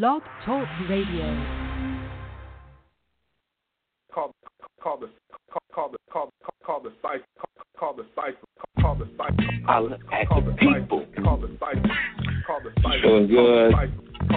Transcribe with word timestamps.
Blog 0.00 0.22
Talk 0.46 0.66
Radio. 0.88 1.26
Call, 4.10 4.34
call 4.82 4.98
the 4.98 5.10
call 5.70 5.90
the 5.90 5.98
call 6.10 6.30
call 6.64 6.80
the 6.80 6.92
cipher 7.02 7.22
call 7.78 7.94
the 7.94 8.06
cipher 8.16 8.38
call 8.80 8.94
the 8.94 9.06
cipher 9.18 9.34
I'll 9.68 9.90
call 10.28 10.40
the 10.40 10.52
people. 10.52 11.04
call 11.22 11.36
the 11.36 11.48
cipher 11.60 11.90
call 12.46 12.60
the 12.62 12.70
cipher 12.82 13.02
Feeling 13.02 13.28
good. 13.28 13.74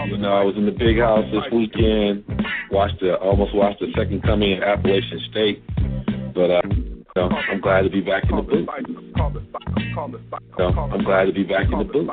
You 0.09 0.17
know, 0.17 0.33
I 0.33 0.43
was 0.43 0.57
in 0.57 0.65
the 0.65 0.73
big 0.73 0.99
house 0.99 1.23
this 1.31 1.49
weekend. 1.53 2.25
Watched 2.69 2.99
the 2.99 3.15
almost 3.15 3.55
watched 3.55 3.79
the 3.79 3.93
second 3.95 4.23
coming 4.23 4.51
in 4.51 4.61
Appalachian 4.61 5.21
State, 5.31 5.63
but 6.35 6.51
uh, 6.51 6.61
you 6.65 7.05
know, 7.15 7.29
I'm 7.29 7.61
glad 7.61 7.83
to 7.83 7.89
be 7.89 8.01
back 8.01 8.25
in 8.29 8.35
the 8.35 8.41
booth. 8.41 8.67
You 8.77 9.23
know, 10.59 10.89
I'm 10.91 11.05
glad 11.05 11.25
to 11.25 11.31
be 11.31 11.43
back 11.43 11.71
in 11.71 11.77
the 11.79 11.85
booth. 11.85 12.09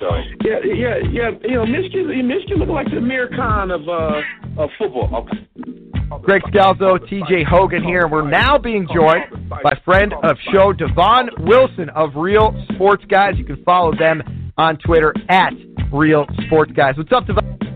So 0.00 0.08
yeah, 0.44 0.58
yeah, 0.64 0.96
yeah. 1.10 1.30
You 1.42 1.56
know, 1.56 1.66
Michigan, 1.66 2.26
Michigan 2.26 2.58
look 2.58 2.68
like 2.68 2.90
the 2.90 2.98
Amir 2.98 3.28
Khan 3.28 3.70
of 3.70 3.88
uh 3.88 4.20
of 4.60 4.70
football. 4.78 5.14
Okay. 5.14 6.22
Greg 6.22 6.42
Scalzo, 6.42 6.98
TJ 6.98 7.46
Hogan 7.46 7.84
here, 7.84 8.02
and 8.02 8.12
we're 8.12 8.28
now 8.28 8.58
being 8.58 8.86
joined 8.92 9.48
by 9.48 9.78
friend 9.84 10.12
of 10.24 10.36
show 10.52 10.72
Devon 10.72 11.30
Wilson 11.38 11.88
of 11.90 12.10
Real 12.16 12.54
Sports 12.74 13.04
Guys. 13.08 13.34
You 13.36 13.44
can 13.44 13.62
follow 13.62 13.92
them 13.96 14.52
on 14.58 14.76
Twitter 14.78 15.14
at 15.28 15.52
Real 15.92 16.26
Sports 16.46 16.72
Guys. 16.72 16.96
What's 16.96 17.12
up, 17.12 17.26
Devon? 17.26 17.69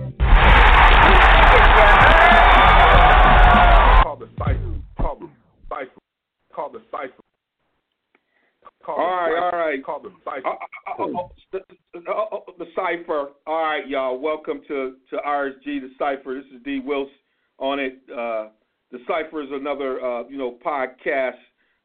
Call 8.84 8.96
All 8.96 9.06
right, 9.06 9.50
cipher. 9.50 9.56
right. 9.56 9.84
Call 9.84 10.00
the 10.02 10.12
cipher. 10.24 10.46
Uh, 10.46 11.02
uh, 11.02 11.06
uh, 11.14 12.36
uh, 12.36 12.38
the, 12.58 12.66
cipher. 12.74 13.28
All 13.46 13.64
right, 13.64 13.88
y'all. 13.88 14.18
Welcome 14.18 14.60
to 14.68 14.96
to 15.10 15.16
RSG 15.26 15.64
the 15.64 15.90
cipher. 15.98 16.34
This 16.34 16.44
is 16.54 16.62
D. 16.64 16.80
Wilson 16.84 17.14
on 17.58 17.78
it. 17.78 17.98
Uh, 18.10 18.48
the 18.92 18.98
cipher 19.08 19.42
is 19.42 19.48
another 19.52 20.04
uh, 20.04 20.28
you 20.28 20.36
know 20.36 20.58
podcast 20.64 21.38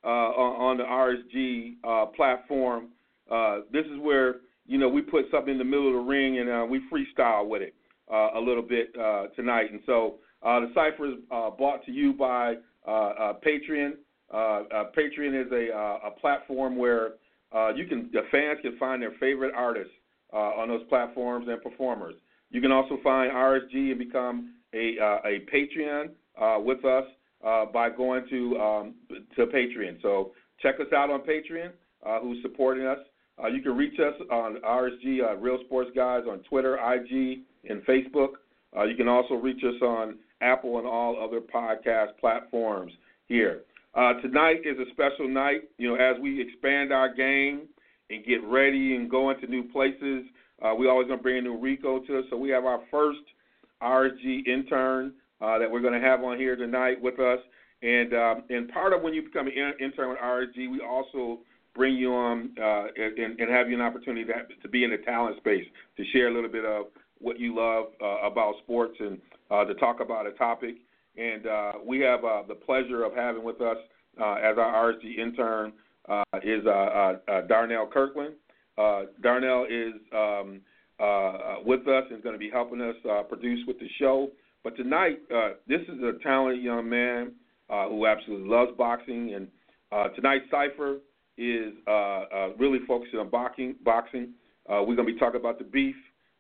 uh, 0.04 0.08
on, 0.08 0.78
on 0.78 0.78
the 0.78 0.84
RSG 0.84 1.76
uh, 1.84 2.08
platform. 2.08 2.90
Uh, 3.32 3.60
this 3.72 3.86
is 3.86 3.98
where 4.02 4.38
you 4.66 4.78
know 4.78 4.90
we 4.90 5.02
put 5.02 5.26
something 5.32 5.54
in 5.54 5.58
the 5.58 5.64
middle 5.64 5.88
of 5.88 5.94
the 5.94 6.00
ring 6.10 6.40
and 6.40 6.50
uh, 6.50 6.66
we 6.70 6.82
freestyle 6.92 7.48
with 7.48 7.62
it 7.62 7.74
uh, 8.12 8.32
a 8.36 8.40
little 8.40 8.64
bit 8.64 8.94
uh, 9.00 9.28
tonight. 9.38 9.72
And 9.72 9.80
so 9.86 10.16
uh, 10.44 10.60
the 10.60 10.72
cipher 10.76 11.08
is 11.08 11.14
uh, 11.32 11.50
brought 11.52 11.86
to 11.86 11.92
you 11.92 12.14
by 12.14 12.56
uh, 12.88 12.92
uh, 12.92 13.34
Patreon. 13.46 13.94
Uh, 14.34 14.38
uh, 14.38 14.84
Patreon 14.96 15.40
is 15.40 15.52
a, 15.52 15.76
uh, 15.76 16.10
a 16.10 16.12
platform 16.20 16.78
where 16.78 17.14
uh, 17.52 17.70
you 17.70 17.86
can 17.86 18.10
the 18.14 18.22
fans 18.32 18.60
can 18.62 18.78
find 18.78 19.02
their 19.02 19.14
favorite 19.20 19.54
artists 19.56 19.94
uh, 20.34 20.38
on 20.38 20.68
those 20.68 20.84
platforms 20.88 21.48
and 21.50 21.62
performers. 21.62 22.16
You 22.52 22.62
can 22.62 22.72
also 22.72 22.98
find 23.04 23.32
RSG 23.32 23.92
and 23.92 23.98
become 23.98 24.54
a 24.74 24.96
uh, 25.00 25.28
a 25.28 25.46
Patreon 25.52 26.10
with 26.64 26.86
us 26.86 27.06
by 27.74 27.90
going 27.90 28.28
to 28.30 28.58
um, 28.60 28.94
to 29.36 29.48
Patreon. 29.48 30.02
So 30.02 30.32
check 30.62 30.76
us 30.80 30.94
out 30.96 31.10
on 31.10 31.22
Patreon. 31.22 31.72
Who's 32.22 32.42
supporting 32.44 32.86
us? 32.86 33.00
You 33.52 33.62
can 33.62 33.76
reach 33.76 34.00
us 34.00 34.14
on 34.32 34.58
RSG 34.62 35.42
Real 35.42 35.58
Sports 35.66 35.90
Guys 35.96 36.24
on 36.30 36.40
Twitter, 36.50 36.76
IG, 36.76 37.40
and 37.68 37.82
Facebook. 37.84 38.34
You 38.88 38.96
can 38.96 39.08
also 39.08 39.34
reach 39.34 39.64
us 39.64 39.82
on 39.82 40.20
Apple 40.42 40.78
and 40.78 40.88
all 40.88 41.22
other 41.22 41.42
podcast 41.42 42.18
platforms 42.20 42.92
here. 43.28 43.62
Uh, 43.96 44.14
tonight 44.22 44.62
is 44.66 44.78
a 44.78 44.90
special 44.92 45.28
night. 45.28 45.62
You 45.78 45.90
know, 45.90 45.96
as 45.96 46.20
we 46.22 46.42
expand 46.42 46.94
our 46.94 47.14
game 47.14 47.68
and 48.10 48.26
get 48.26 48.44
ready 48.44 48.96
and 48.96 49.10
go 49.10 49.30
into 49.32 49.48
new 49.48 49.64
places, 49.72 50.26
uh, 50.62 50.74
we 50.76 50.88
always 50.88 51.08
gonna 51.08 51.22
bring 51.22 51.38
a 51.38 51.42
new 51.42 51.58
Rico 51.58 52.00
to 52.00 52.20
us. 52.20 52.26
So 52.30 52.38
we 52.38 52.50
have 52.50 52.66
our 52.66 52.82
first 52.92 53.20
RSG 53.82 54.46
intern 54.48 55.14
uh, 55.42 55.58
that 55.58 55.70
we're 55.70 55.82
gonna 55.82 56.00
have 56.00 56.24
on 56.24 56.38
here 56.38 56.56
tonight 56.56 57.02
with 57.02 57.20
us. 57.20 57.40
And 57.82 58.14
um, 58.14 58.44
and 58.50 58.70
part 58.70 58.94
of 58.94 59.02
when 59.02 59.14
you 59.14 59.24
become 59.24 59.48
an 59.48 59.54
in- 59.54 59.86
intern 59.86 60.10
with 60.10 60.20
RSG, 60.20 60.70
we 60.70 60.82
also 60.82 61.40
bring 61.74 61.96
you 61.96 62.14
on 62.14 62.52
uh, 62.62 62.88
and, 62.96 63.40
and 63.40 63.50
have 63.50 63.70
you 63.70 63.76
an 63.76 63.82
opportunity 63.82 64.26
to, 64.26 64.34
have, 64.34 64.48
to 64.62 64.68
be 64.68 64.84
in 64.84 64.92
the 64.92 64.98
talent 64.98 65.38
space 65.38 65.66
to 65.98 66.04
share 66.12 66.28
a 66.28 66.34
little 66.34 66.50
bit 66.50 66.66
of 66.66 66.88
what 67.20 67.40
you 67.40 67.56
love 67.56 67.86
uh, 68.02 68.28
about 68.28 68.56
sports 68.64 68.96
and 69.00 69.18
uh, 69.50 69.64
to 69.64 69.74
talk 69.76 70.00
about 70.00 70.28
a 70.28 70.32
topic. 70.32 70.76
And 71.20 71.46
uh, 71.46 71.72
we 71.86 72.00
have 72.00 72.24
uh, 72.24 72.44
the 72.48 72.56
pleasure 72.56 73.04
of 73.04 73.14
having 73.14 73.44
with 73.44 73.60
us 73.60 73.78
uh, 74.22 74.36
as 74.36 74.58
our 74.58 74.94
RSG 74.94 75.18
intern 75.18 75.74
uh, 76.08 76.24
is 76.44 76.66
uh, 76.66 76.70
uh, 77.28 77.42
Darnell 77.48 77.88
Kirkland. 77.88 78.36
Darnell 79.22 79.66
is 79.70 79.94
um, 80.14 80.62
with 81.66 81.88
us 81.88 82.06
and 82.10 82.18
is 82.18 82.24
going 82.24 82.34
to 82.34 82.40
be 82.40 82.50
helping 82.50 82.82
us 82.82 82.96
produce 83.28 83.60
with 83.68 83.80
the 83.80 83.90
show. 84.00 84.30
But 84.64 84.78
tonight, 84.78 85.20
this 85.68 85.82
is 85.82 86.02
a 86.02 86.14
talented 86.24 86.64
young 86.64 86.90
man 86.90 87.34
who 87.70 88.06
absolutely 88.06 88.48
loves 88.48 88.72
boxing. 88.78 89.34
And 89.34 90.16
tonight's 90.16 90.46
cipher 90.50 91.00
is 91.38 91.74
really 92.58 92.80
focusing 92.88 93.20
on 93.20 93.30
boxing. 93.30 93.76
Boxing. 93.84 94.30
We're 94.70 94.96
going 94.96 95.08
to 95.08 95.14
be 95.14 95.20
talking 95.20 95.40
about 95.42 95.58
the 95.58 95.66
beef. 95.66 95.96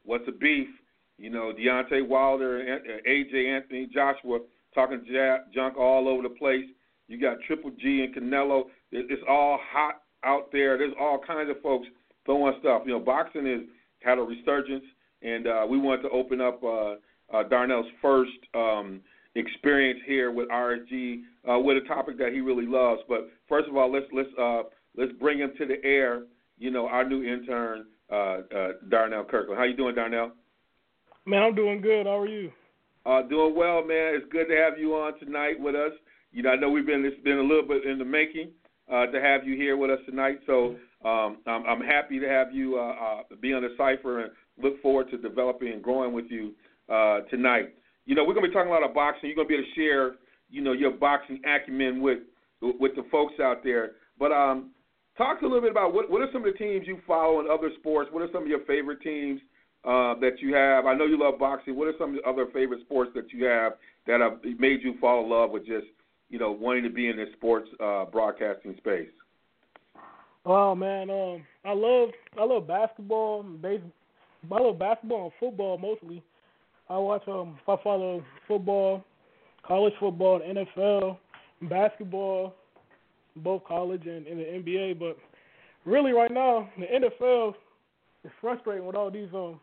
What's 0.05 0.27
a 0.29 0.31
beef? 0.31 0.69
You 1.17 1.29
know, 1.29 1.51
Deontay 1.51 2.07
Wilder, 2.07 2.79
AJ 3.05 3.57
Anthony, 3.57 3.89
Joshua 3.93 4.39
talking 4.79 5.05
junk 5.53 5.77
all 5.77 6.07
over 6.07 6.23
the 6.23 6.29
place. 6.29 6.65
You 7.07 7.19
got 7.19 7.37
Triple 7.47 7.71
G 7.79 8.03
and 8.03 8.15
Canelo. 8.15 8.63
It's 8.91 9.21
all 9.27 9.59
hot 9.71 10.03
out 10.23 10.51
there. 10.51 10.77
There's 10.77 10.93
all 10.99 11.19
kinds 11.25 11.49
of 11.49 11.61
folks 11.61 11.87
throwing 12.25 12.53
stuff. 12.59 12.83
You 12.85 12.93
know, 12.93 12.99
boxing 12.99 13.47
is 13.47 13.61
had 14.01 14.17
a 14.17 14.21
resurgence, 14.21 14.83
and 15.21 15.47
uh, 15.47 15.65
we 15.69 15.77
wanted 15.77 16.03
to 16.03 16.09
open 16.09 16.39
up 16.39 16.63
uh, 16.63 16.95
uh, 17.33 17.43
Darnell's 17.49 17.87
first 18.01 18.31
um, 18.53 19.01
experience 19.35 19.99
here 20.05 20.31
with 20.31 20.47
RSG 20.49 21.21
uh, 21.49 21.59
with 21.59 21.77
a 21.77 21.87
topic 21.87 22.17
that 22.19 22.31
he 22.31 22.41
really 22.41 22.65
loves. 22.65 23.01
But 23.09 23.29
first 23.47 23.67
of 23.67 23.75
all, 23.75 23.91
let's 23.91 24.05
let's 24.13 24.29
uh, 24.39 24.63
let's 24.95 25.11
bring 25.19 25.39
him 25.39 25.51
to 25.57 25.65
the 25.65 25.83
air. 25.83 26.23
You 26.57 26.71
know, 26.71 26.87
our 26.87 27.07
new 27.07 27.23
intern, 27.23 27.85
uh, 28.11 28.15
uh, 28.55 28.67
Darnell 28.89 29.23
Kirkland. 29.23 29.57
How 29.57 29.65
you 29.65 29.75
doing, 29.75 29.95
Darnell? 29.95 30.31
Man, 31.25 31.41
I'm 31.41 31.55
doing 31.55 31.81
good. 31.81 32.05
How 32.05 32.19
are 32.19 32.27
you? 32.27 32.51
Uh, 33.05 33.21
doing 33.23 33.55
well, 33.55 33.83
man. 33.83 34.15
It's 34.15 34.31
good 34.31 34.47
to 34.47 34.55
have 34.55 34.77
you 34.77 34.93
on 34.95 35.17
tonight 35.19 35.59
with 35.59 35.75
us. 35.75 35.91
You 36.31 36.43
know, 36.43 36.51
I 36.51 36.55
know 36.57 36.69
we've 36.69 36.85
been 36.85 37.05
it's 37.05 37.21
been 37.23 37.39
a 37.39 37.43
little 37.43 37.67
bit 37.67 37.85
in 37.85 37.97
the 37.97 38.05
making 38.05 38.51
uh, 38.91 39.05
to 39.07 39.21
have 39.21 39.47
you 39.47 39.55
here 39.55 39.77
with 39.77 39.89
us 39.89 39.99
tonight. 40.05 40.39
So 40.45 40.75
um, 41.05 41.37
I'm, 41.47 41.65
I'm 41.65 41.81
happy 41.81 42.19
to 42.19 42.27
have 42.27 42.53
you 42.53 42.77
uh, 42.77 42.91
uh, 42.91 43.35
be 43.41 43.53
on 43.53 43.63
the 43.63 43.73
cipher 43.77 44.21
and 44.21 44.31
look 44.61 44.81
forward 44.81 45.09
to 45.11 45.17
developing 45.17 45.69
and 45.69 45.81
growing 45.81 46.13
with 46.13 46.25
you 46.29 46.53
uh, 46.89 47.21
tonight. 47.29 47.73
You 48.05 48.15
know, 48.15 48.25
we're 48.25 48.33
gonna 48.33 48.47
be 48.47 48.53
talking 48.53 48.69
a 48.69 48.73
lot 48.73 48.83
of 48.83 48.93
boxing. 48.93 49.29
You're 49.29 49.35
gonna 49.37 49.47
be 49.47 49.55
able 49.55 49.63
to 49.63 49.75
share, 49.75 50.15
you 50.49 50.61
know, 50.61 50.73
your 50.73 50.91
boxing 50.91 51.41
acumen 51.45 52.01
with 52.01 52.19
with 52.61 52.95
the 52.95 53.03
folks 53.09 53.35
out 53.41 53.63
there. 53.63 53.91
But 54.17 54.33
um, 54.33 54.71
talk 55.17 55.41
a 55.41 55.45
little 55.45 55.61
bit 55.61 55.71
about 55.71 55.93
what 55.93 56.11
what 56.11 56.21
are 56.21 56.29
some 56.33 56.45
of 56.45 56.51
the 56.51 56.57
teams 56.57 56.85
you 56.85 56.99
follow 57.07 57.39
in 57.39 57.47
other 57.49 57.69
sports? 57.79 58.09
What 58.11 58.23
are 58.23 58.29
some 58.33 58.43
of 58.43 58.49
your 58.49 58.65
favorite 58.65 59.01
teams 59.01 59.39
uh, 59.85 60.15
that 60.19 60.39
you 60.39 60.53
have? 60.53 60.85
I 60.85 60.93
know 60.93 61.05
you 61.05 61.19
love 61.19 61.39
boxing. 61.39 61.75
What 61.75 61.87
are 61.87 61.93
some 61.97 62.19
other 62.25 62.47
favorite 62.53 62.81
sports 62.81 63.11
that 63.15 63.31
you 63.31 63.45
have 63.45 63.73
that 64.07 64.19
have 64.19 64.39
made 64.59 64.81
you 64.83 64.95
fall 64.99 65.23
in 65.23 65.29
love 65.29 65.51
with 65.51 65.65
just 65.65 65.87
you 66.29 66.39
know 66.39 66.51
wanting 66.51 66.83
to 66.83 66.89
be 66.89 67.07
in 67.07 67.17
this 67.17 67.29
sports 67.33 67.69
uh, 67.79 68.05
broadcasting 68.05 68.75
space? 68.77 69.09
Oh 70.45 70.75
man, 70.75 71.09
um, 71.09 71.43
I 71.65 71.73
love 71.73 72.09
I 72.37 72.43
love 72.43 72.67
basketball, 72.67 73.43
base, 73.43 73.81
I 74.51 74.59
love 74.59 74.79
basketball 74.79 75.25
and 75.25 75.33
football 75.39 75.77
mostly. 75.77 76.23
I 76.89 76.97
watch 76.97 77.27
um, 77.27 77.59
I 77.67 77.75
follow 77.83 78.23
football, 78.47 79.03
college 79.65 79.93
football, 79.99 80.39
NFL, 80.41 81.17
basketball, 81.69 82.55
both 83.37 83.63
college 83.65 84.05
and 84.07 84.25
in 84.27 84.37
the 84.39 84.43
NBA. 84.43 84.99
But 84.99 85.17
really, 85.85 86.11
right 86.11 86.31
now, 86.31 86.69
the 86.77 86.85
NFL 86.85 87.53
is 88.23 88.31
frustrating 88.41 88.85
with 88.85 88.95
all 88.95 89.11
these 89.11 89.29
um 89.33 89.59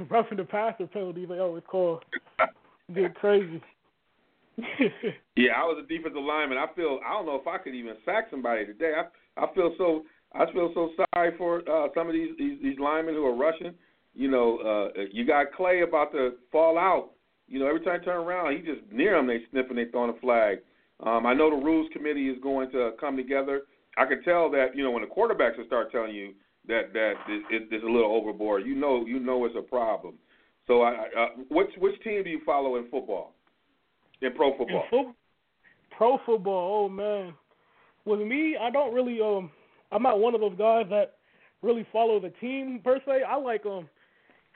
roughing 0.10 0.38
the 0.38 0.44
passer 0.44 0.86
penalties 0.86 1.28
they 1.28 1.38
always 1.38 1.64
call. 1.66 2.00
Get 2.94 3.14
crazy. 3.14 3.62
Yeah, 5.34 5.52
I 5.56 5.64
was 5.64 5.82
a 5.82 5.88
defensive 5.88 6.22
lineman. 6.22 6.58
I 6.58 6.66
feel 6.76 7.00
I 7.06 7.14
don't 7.14 7.24
know 7.24 7.36
if 7.36 7.46
I 7.46 7.56
could 7.56 7.74
even 7.74 7.94
sack 8.04 8.26
somebody 8.30 8.66
today. 8.66 8.92
I 8.94 9.42
I 9.42 9.52
feel 9.54 9.74
so 9.78 10.04
I 10.34 10.44
feel 10.52 10.70
so 10.74 10.90
sorry 11.14 11.36
for 11.38 11.62
uh, 11.68 11.88
some 11.94 12.06
of 12.06 12.12
these, 12.12 12.32
these 12.38 12.58
these 12.62 12.78
linemen 12.78 13.14
who 13.14 13.24
are 13.24 13.34
rushing. 13.34 13.72
You 14.14 14.30
know, 14.30 14.90
uh, 14.94 15.00
you 15.10 15.26
got 15.26 15.54
Clay 15.54 15.80
about 15.80 16.12
to 16.12 16.32
fall 16.50 16.78
out. 16.78 17.12
You 17.48 17.60
know, 17.60 17.66
every 17.66 17.80
time 17.80 17.98
I 18.00 18.04
turn 18.04 18.18
around, 18.18 18.54
he 18.54 18.62
just 18.62 18.80
near 18.92 19.16
him. 19.16 19.26
They 19.26 19.40
sniffing, 19.50 19.76
they 19.76 19.86
throwing 19.86 20.14
a 20.14 20.20
flag. 20.20 20.58
Um, 21.00 21.26
I 21.26 21.32
know 21.32 21.48
the 21.48 21.64
rules 21.64 21.88
committee 21.92 22.28
is 22.28 22.36
going 22.42 22.70
to 22.72 22.92
come 23.00 23.16
together. 23.16 23.62
I 23.96 24.04
can 24.04 24.22
tell 24.22 24.50
that 24.50 24.76
you 24.76 24.84
know 24.84 24.90
when 24.90 25.02
the 25.02 25.08
quarterbacks 25.08 25.56
will 25.56 25.66
start 25.66 25.90
telling 25.92 26.14
you 26.14 26.34
that 26.68 26.92
that 26.92 27.14
it, 27.28 27.42
it, 27.50 27.68
it's 27.70 27.84
a 27.84 27.86
little 27.86 28.14
overboard. 28.14 28.64
You 28.66 28.74
know, 28.74 29.04
you 29.06 29.18
know 29.18 29.44
it's 29.44 29.56
a 29.58 29.62
problem. 29.62 30.14
So, 30.66 30.82
I, 30.82 30.90
I, 30.90 31.22
uh, 31.22 31.28
which 31.50 31.70
which 31.78 32.00
team 32.02 32.22
do 32.24 32.30
you 32.30 32.40
follow 32.46 32.76
in 32.76 32.84
football? 32.84 33.34
In 34.20 34.32
pro 34.34 34.56
football? 34.56 34.84
In 34.92 35.04
fo- 35.04 35.14
pro 35.96 36.18
football, 36.24 36.84
oh 36.84 36.88
man. 36.88 37.34
With 38.04 38.20
me, 38.20 38.56
I 38.60 38.70
don't 38.70 38.94
really 38.94 39.20
um 39.20 39.50
I'm 39.90 40.02
not 40.02 40.18
one 40.18 40.34
of 40.34 40.40
those 40.40 40.56
guys 40.56 40.86
that 40.90 41.14
really 41.62 41.86
follow 41.92 42.20
the 42.20 42.30
team 42.40 42.80
per 42.82 42.98
se. 43.06 43.22
I 43.28 43.36
like 43.36 43.66
um 43.66 43.88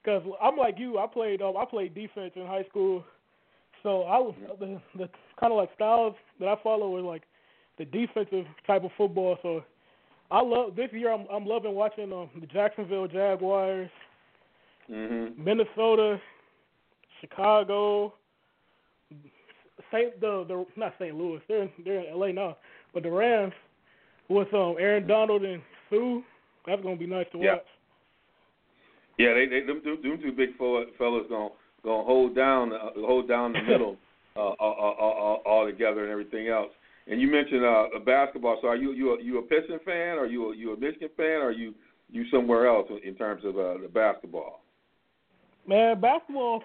Cause 0.07 0.23
I'm 0.41 0.57
like 0.57 0.79
you. 0.79 0.99
I 0.99 1.09
played 1.09 1.43
um, 1.43 1.57
I 1.57 1.65
played 1.65 1.93
defense 1.93 2.31
in 2.37 2.47
high 2.47 2.63
school, 2.71 3.05
so 3.83 4.05
I 4.05 4.19
was 4.19 4.37
the, 4.61 4.81
the 4.97 5.09
kind 5.41 5.53
of 5.53 5.57
like 5.57 5.71
styles 5.75 6.15
that 6.39 6.47
I 6.47 6.55
follow 6.63 6.97
is 6.97 7.05
like 7.05 7.23
the 7.77 7.87
defensive 7.87 8.47
type 8.69 8.85
of 8.85 8.93
football. 8.97 9.37
So 9.43 9.65
I 10.31 10.43
love 10.43 10.75
this 10.77 10.89
year. 10.93 11.13
I'm 11.13 11.27
I'm 11.33 11.47
loving 11.47 11.75
watching 11.75 12.13
um, 12.13 12.29
the 12.41 12.47
Jacksonville 12.47 13.07
Jaguars, 13.09 13.91
Mhm. 14.91 15.37
Minnesota, 15.39 16.21
Chicago, 17.21 18.13
Saint 19.93 20.21
the 20.21 20.45
the 20.49 20.67
not 20.77 20.95
St. 20.99 21.15
Louis. 21.15 21.41
They're 21.49 21.63
in, 21.63 21.71
they're 21.85 22.01
in 22.01 22.19
LA 22.19 22.33
now, 22.33 22.57
but 22.93 23.03
the 23.03 23.11
Rams 23.11 23.53
with 24.29 24.53
um 24.55 24.77
Aaron 24.79 25.07
Donald 25.07 25.45
and 25.45 25.63
Suh. 25.91 26.21
That's 26.67 26.83
gonna 26.83 26.97
be 26.97 27.07
nice 27.07 27.27
to 27.33 27.39
Yeah. 27.39 27.55
watch. 27.55 27.67
Yeah, 29.19 29.33
they 29.35 29.47
they 29.47 29.61
them, 29.61 29.81
them, 29.85 30.03
them 30.03 30.19
two 30.21 30.33
big 30.33 30.57
fella- 30.59 30.87
fellas 30.99 31.27
gonna 31.29 31.51
gonna 31.85 32.03
hold 32.03 32.35
down 32.35 32.73
uh, 32.73 32.91
hold 32.97 33.29
down 33.29 33.53
the 33.53 33.63
middle 33.63 33.97
uh, 34.37 34.41
all, 34.41 34.73
all, 34.75 35.13
all, 35.13 35.43
all 35.47 35.67
together 35.67 36.03
and 36.03 36.11
everything 36.11 36.49
else. 36.49 36.73
And 37.09 37.21
you 37.21 37.31
mentioned 37.31 37.65
uh, 37.65 37.99
basketball. 38.05 38.59
So 38.61 38.69
are 38.69 38.77
you 38.77 38.93
you 38.93 39.15
a, 39.15 39.23
you 39.23 39.39
a 39.39 39.43
Piston 39.43 39.79
fan? 39.85 40.19
Are 40.19 40.27
you 40.27 40.53
a, 40.53 40.57
you 40.57 40.73
a 40.73 40.77
Michigan 40.79 41.11
fan? 41.17 41.41
Or 41.41 41.47
are 41.49 41.53
you 41.53 41.75
you 42.11 42.25
somewhere 42.31 42.67
else 42.67 42.89
in 43.05 43.15
terms 43.15 43.45
of 43.45 43.57
uh, 43.57 43.79
the 43.79 43.89
basketball? 43.93 44.63
Man, 45.67 46.01
basketball 46.01 46.63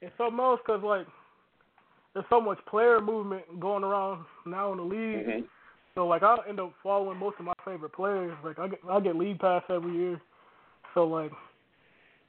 is 0.00 0.10
something 0.16 0.40
else 0.40 0.60
because 0.64 0.82
like 0.82 1.06
there's 2.14 2.26
so 2.30 2.40
much 2.40 2.58
player 2.66 3.00
movement 3.00 3.60
going 3.60 3.84
around 3.84 4.24
now 4.46 4.72
in 4.72 4.78
the 4.78 4.84
league. 4.84 5.24
hmm 5.24 5.44
So 5.94 6.06
like 6.06 6.22
I 6.22 6.36
end 6.48 6.60
up 6.60 6.72
following 6.82 7.18
most 7.18 7.36
of 7.38 7.44
my 7.44 7.54
favorite 7.64 7.92
players. 7.92 8.36
Like 8.44 8.58
I 8.58 8.68
get 8.68 8.80
I 8.88 9.00
get 9.00 9.16
league 9.16 9.38
pass 9.38 9.62
every 9.68 9.94
year. 9.94 10.20
So 10.94 11.04
like 11.04 11.32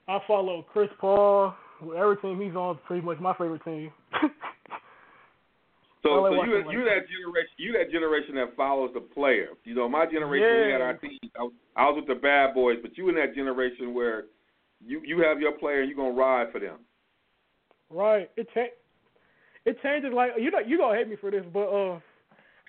I 0.07 0.19
follow 0.27 0.65
Chris 0.73 0.89
Paul. 0.99 1.53
Every 1.97 2.17
team 2.17 2.41
he's 2.41 2.55
on 2.55 2.77
pretty 2.85 3.05
much 3.05 3.19
my 3.19 3.33
favorite 3.33 3.63
team. 3.63 3.91
So, 6.01 6.09
like 6.23 6.31
so 6.31 6.43
you 6.45 6.55
you 6.71 6.83
that 6.85 7.03
generation 7.11 7.53
you 7.57 7.73
that 7.73 7.91
generation 7.91 8.35
that 8.35 8.55
follows 8.55 8.91
the 8.93 9.01
player. 9.01 9.49
You 9.65 9.75
know, 9.75 9.89
my 9.89 10.05
generation 10.05 10.65
we 10.67 10.71
had 10.71 10.79
Yeah. 10.79 10.85
our 10.85 10.93
team. 10.93 11.19
I 11.37 11.43
was, 11.43 11.53
I 11.75 11.83
was 11.89 11.95
with 11.97 12.07
the 12.07 12.15
bad 12.21 12.53
boys, 12.53 12.77
but 12.81 12.97
you 12.97 13.09
in 13.09 13.15
that 13.15 13.35
generation 13.35 13.93
where 13.93 14.25
you 14.85 15.01
you 15.03 15.19
have 15.23 15.41
your 15.41 15.51
player 15.53 15.81
and 15.81 15.89
you're 15.89 15.97
gonna 15.97 16.15
ride 16.15 16.51
for 16.53 16.59
them. 16.59 16.79
right. 17.89 18.29
It 18.37 18.47
cha- 18.53 18.75
it 19.65 19.77
changes 19.83 20.13
like 20.13 20.31
you 20.37 20.51
know 20.51 20.59
you 20.59 20.77
gonna 20.77 20.97
hate 20.97 21.09
me 21.09 21.17
for 21.17 21.31
this, 21.31 21.43
but 21.53 21.67
uh 21.67 21.99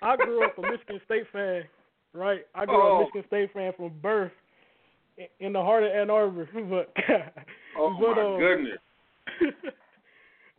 I 0.03 0.17
grew 0.17 0.45
up 0.45 0.59
a 0.59 0.63
Michigan 0.63 1.01
State 1.05 1.27
fan. 1.33 1.63
Right. 2.13 2.41
I 2.55 2.67
grew 2.67 2.75
Oh. 2.83 2.95
up 2.95 3.01
a 3.01 3.05
Michigan 3.05 3.25
State 3.29 3.53
fan 3.53 3.73
from 3.77 3.93
birth 4.03 4.33
in 5.39 5.53
the 5.53 5.61
heart 5.63 5.85
of 5.85 5.93
Ann 5.93 6.11
Arbor. 6.11 6.49
But 6.55 6.93
Oh 7.79 7.97
but, 8.01 8.17
my 8.17 8.23
uh, 8.23 8.39
goodness. 8.39 8.79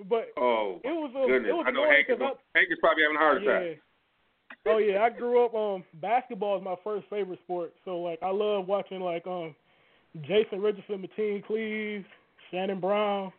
but 0.10 0.30
Oh 0.38 0.80
it 0.84 0.90
was 0.90 1.12
um, 1.16 1.28
goodness. 1.28 1.50
it 1.50 1.54
was 1.54 1.66
I 1.68 1.72
know 1.72 1.90
Hank 1.90 2.08
is, 2.10 2.18
I- 2.22 2.58
Hank 2.58 2.70
is 2.72 2.78
probably 2.80 3.04
having 3.04 3.18
a 3.18 3.20
heart 3.20 3.44
attack. 3.44 3.64
Yeah. 3.66 4.74
Oh 4.74 4.78
yeah, 4.78 5.02
I 5.02 5.10
grew 5.10 5.44
up 5.46 5.56
um 5.56 5.84
basketball 6.02 6.58
is 6.58 6.64
my 6.64 6.76
first 6.84 7.08
favorite 7.10 7.40
sport. 7.44 7.74
So 7.86 8.00
like 8.00 8.20
I 8.22 8.30
love 8.30 8.68
watching 8.68 9.00
like 9.00 9.26
um 9.26 9.56
Jason 10.22 10.62
Richardson, 10.62 11.06
Mateen 11.06 11.44
Cleaves, 11.46 12.06
Shannon 12.50 12.80
Brown, 12.80 13.32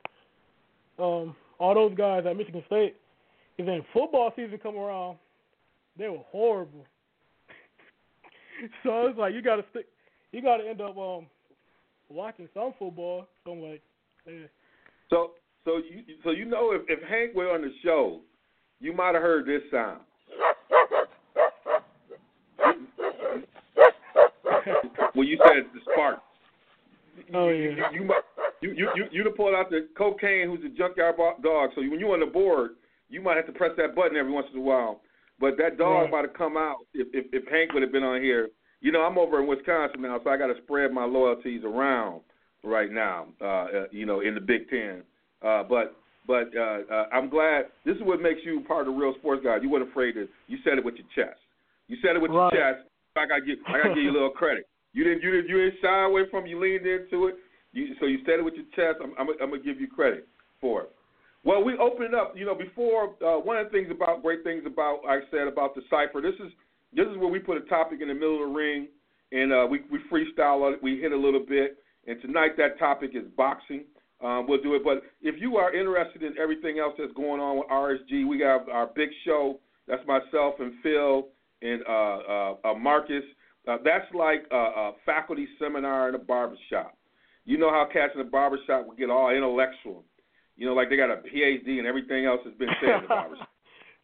um, 0.99 1.37
all 1.59 1.75
those 1.75 1.95
guys 1.95 2.25
at 2.27 2.37
Michigan 2.37 2.63
State. 2.67 2.97
And 3.59 3.69
then 3.69 3.83
football 3.93 4.33
season 4.35 4.59
come 4.63 4.77
around, 4.77 5.19
they 5.99 6.09
were 6.09 6.25
horrible. 6.31 6.87
so 8.83 9.07
it's 9.07 9.19
like 9.19 9.35
you 9.35 9.43
gotta 9.43 9.65
stick 9.71 9.87
you 10.33 10.41
gotta 10.41 10.67
end 10.67 10.81
up 10.81 10.97
um 10.97 11.27
watching 12.09 12.49
some 12.55 12.73
football. 12.79 13.27
So 13.45 13.53
I'm 13.53 13.61
like, 13.61 13.83
yeah. 14.27 14.47
So 15.11 15.33
so 15.65 15.77
you 15.79 16.03
so 16.25 16.31
you 16.31 16.45
know 16.45 16.73
if, 16.73 16.83
if 16.89 17.03
Hank 17.09 17.35
were 17.35 17.51
on 17.51 17.63
the 17.63 17.71
show, 17.85 18.21
you 18.81 18.93
might 18.93 19.15
have 19.15 19.23
heard 19.23 19.47
this 19.47 19.63
sound. 19.71 20.01
when 25.15 25.27
you 25.27 25.39
said 25.47 25.65
the 25.75 25.81
spark. 25.93 26.21
Oh, 27.35 27.49
You, 27.49 27.75
yeah. 27.77 27.91
you, 27.93 28.05
might- 28.05 28.23
you, 28.61 28.73
you, 28.73 28.89
you, 28.95 29.05
you'd 29.11 29.27
have 29.27 29.37
pulled 29.37 29.55
out 29.55 29.71
the 29.71 29.89
cocaine 29.97 30.49
who's 30.49 30.65
a 30.65 30.69
junkyard 30.77 31.17
dog. 31.43 31.71
So 31.75 31.81
when 31.83 31.99
you're 31.99 32.13
on 32.15 32.21
the 32.21 32.27
board, 32.27 32.73
you 33.09 33.21
might 33.21 33.37
have 33.37 33.47
to 33.47 33.53
press 33.53 33.73
that 33.77 33.95
button 33.95 34.17
every 34.17 34.33
once 34.33 34.47
in 34.53 34.59
a 34.59 34.63
while. 34.63 35.01
But 35.41 35.57
that 35.59 35.77
dog 35.79 36.03
Right. 36.05 36.11
might 36.11 36.25
have 36.25 36.35
come 36.35 36.57
out 36.57 36.77
if, 36.95 37.09
if, 37.13 37.27
if 37.33 37.49
Hank 37.51 37.73
would 37.73 37.83
have 37.83 37.93
been 37.93 38.05
on 38.05 38.23
here. 38.23 38.51
You 38.81 38.93
know, 38.93 39.03
I'm 39.03 39.19
over 39.19 39.41
in 39.41 39.47
Wisconsin 39.47 40.03
now, 40.03 40.19
so 40.23 40.31
I 40.31 40.37
got 40.37 40.47
to 40.49 40.57
spread 40.63 40.93
my 40.93 41.05
loyalties 41.05 41.63
around 41.65 42.21
right 42.65 42.91
now, 42.91 43.27
uh, 43.41 43.45
uh, 43.45 43.85
you 43.91 44.07
know, 44.07 44.21
in 44.21 44.35
the 44.35 44.41
Big 44.41 44.69
Ten. 44.71 45.03
Uh, 45.45 45.63
but 45.65 45.97
but 46.27 46.51
uh, 46.57 46.79
uh, 46.93 47.07
I'm 47.13 47.29
glad. 47.29 47.67
This 47.85 47.97
is 47.97 48.03
what 48.03 48.21
makes 48.21 48.41
you 48.45 48.61
part 48.67 48.87
of 48.87 48.95
the 48.95 49.01
real 49.01 49.15
sports 49.19 49.43
guy. 49.45 49.57
You 49.61 49.69
weren't 49.71 49.89
afraid 49.89 50.13
to. 50.13 50.29
You 50.47 50.59
said 50.65 50.79
it 50.79 50.85
with 50.85 50.95
your 50.95 51.07
chest. 51.15 51.41
You 51.89 51.97
said 52.03 52.15
it 52.17 52.23
with 52.23 52.31
Right. 52.31 52.53
your 52.53 52.63
chest. 52.75 52.87
I 53.17 53.27
got 53.27 53.41
to 53.41 53.47
give. 53.47 53.59
I 53.67 53.73
got 53.83 53.89
to 53.89 53.95
give 53.95 54.05
you 54.05 54.11
a 54.11 54.19
little 54.19 54.31
credit. 54.31 54.67
You 54.93 55.05
didn't. 55.05 55.23
You 55.23 55.31
didn't. 55.33 55.49
You 55.51 55.59
didn't 55.65 55.81
shy 55.83 56.05
away 56.05 56.23
from. 56.31 56.45
it. 56.47 56.51
You 56.51 56.61
leaned 56.61 56.87
into 56.87 57.27
it. 57.27 57.37
You, 57.73 57.95
so 58.01 58.07
you 58.07 58.19
said 58.25 58.39
it 58.39 58.45
with 58.45 58.55
your 58.55 58.67
chest. 58.77 59.03
I'm, 59.03 59.13
I'm, 59.19 59.29
I'm 59.43 59.51
gonna 59.51 59.63
give 59.63 59.81
you 59.81 59.89
credit 59.89 60.29
for 60.61 60.83
it. 60.83 60.91
Well, 61.45 61.65
we 61.65 61.77
open 61.79 62.07
it 62.07 62.15
up. 62.15 62.35
You 62.37 62.45
know, 62.47 62.55
before 62.55 63.15
uh, 63.25 63.41
one 63.41 63.57
of 63.57 63.67
the 63.67 63.71
things 63.71 63.89
about 63.91 64.23
great 64.23 64.45
things 64.45 64.63
about 64.65 65.01
I 65.09 65.21
said 65.31 65.49
about 65.49 65.75
the 65.75 65.83
cipher. 65.91 66.21
This 66.21 66.35
is 66.39 66.53
this 66.95 67.07
is 67.09 67.17
where 67.19 67.29
we 67.29 67.39
put 67.41 67.57
a 67.57 67.63
topic 67.63 68.01
in 68.01 68.09
the 68.09 68.15
middle 68.15 68.43
of 68.43 68.49
the 68.49 68.55
ring, 68.55 68.87
and 69.33 69.53
uh, 69.53 69.67
we 69.69 69.81
we 69.91 69.99
freestyle 70.13 70.73
it. 70.73 70.83
We 70.83 71.01
hit 71.01 71.13
a 71.13 71.17
little 71.17 71.45
bit, 71.47 71.79
and 72.07 72.21
tonight 72.23 72.57
that 72.59 72.79
topic 72.79 73.11
is 73.15 73.25
boxing. 73.37 73.85
Um, 74.23 74.47
we'll 74.49 74.63
do 74.63 74.75
it. 74.75 74.85
But 74.85 75.03
if 75.21 75.41
you 75.41 75.57
are 75.57 75.75
interested 75.75 76.23
in 76.23 76.39
everything 76.39 76.79
else 76.79 76.95
that's 76.99 77.13
going 77.15 77.41
on 77.41 77.59
with 77.59 77.69
RSG, 77.69 78.27
we 78.27 78.39
got 78.39 78.69
our 78.71 78.87
big 78.87 79.09
show. 79.25 79.59
That's 79.89 80.07
myself 80.07 80.55
and 80.61 80.73
Phil 80.83 81.29
and 81.61 81.83
uh, 81.89 81.93
uh, 81.93 82.55
uh, 82.65 82.75
Marcus. 82.75 83.25
Uh, 83.67 83.79
that's 83.85 84.07
like 84.15 84.45
a, 84.51 84.57
a 84.57 84.93
faculty 85.05 85.49
seminar 85.59 86.09
in 86.09 86.15
a 86.15 86.19
barbershop. 86.19 86.97
You 87.45 87.59
know 87.59 87.71
how 87.71 87.89
cats 87.93 88.13
in 88.15 88.21
a 88.21 88.25
barbershop 88.25 88.87
will 88.87 88.95
get 88.95 89.11
all 89.11 89.31
intellectual. 89.31 90.05
You 90.57 90.67
know, 90.67 90.75
like 90.75 90.91
they 90.91 90.97
got 90.97 91.11
a 91.11 91.17
PhD 91.17 91.79
and 91.79 91.87
everything 91.87 92.25
else 92.25 92.41
has 92.45 92.55
been 92.55 92.69
said 92.81 92.97
in 92.97 93.03
the 93.03 93.09
barbershop. 93.09 93.49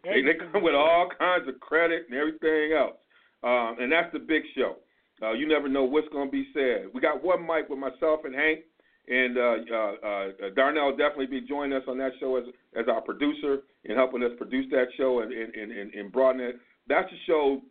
They, 0.05 0.23
they 0.23 0.35
come 0.53 0.62
with 0.62 0.75
all 0.75 1.09
kinds 1.19 1.49
of 1.49 1.61
credit 1.61 2.06
and 2.11 2.19
everything 2.19 2.76
else. 2.76 2.97
Um, 3.43 3.76
and 3.81 3.91
that's 3.91 4.12
the 4.12 4.19
big 4.19 4.43
show. 4.56 4.76
Uh, 5.23 5.32
you 5.32 5.47
never 5.47 5.69
know 5.69 5.85
what's 5.85 6.09
going 6.09 6.29
to 6.29 6.32
be 6.32 6.47
said. 6.55 6.87
We 6.93 7.00
got 7.00 7.23
one 7.23 7.47
mic 7.47 7.69
with 7.69 7.79
myself 7.79 8.21
and 8.25 8.35
Hank, 8.35 8.61
and 9.08 9.38
uh, 9.38 9.56
uh, 9.72 9.76
uh, 9.76 10.26
Darnell 10.55 10.90
will 10.90 10.96
definitely 10.96 11.26
be 11.26 11.40
joining 11.40 11.76
us 11.76 11.84
on 11.88 11.99
that 11.99 12.12
show 12.20 12.37
as 12.37 12.44
as 12.78 12.87
our 12.88 13.00
producer 13.00 13.59
and 13.85 13.97
helping 13.97 14.23
us 14.23 14.30
produce 14.37 14.66
that 14.71 14.87
show 14.97 15.21
and 15.21 15.33
and, 15.33 15.73
and, 15.73 15.94
and 15.94 16.12
broaden 16.12 16.40
it. 16.40 16.56
That's 16.88 17.11
a 17.11 17.16
show 17.26 17.62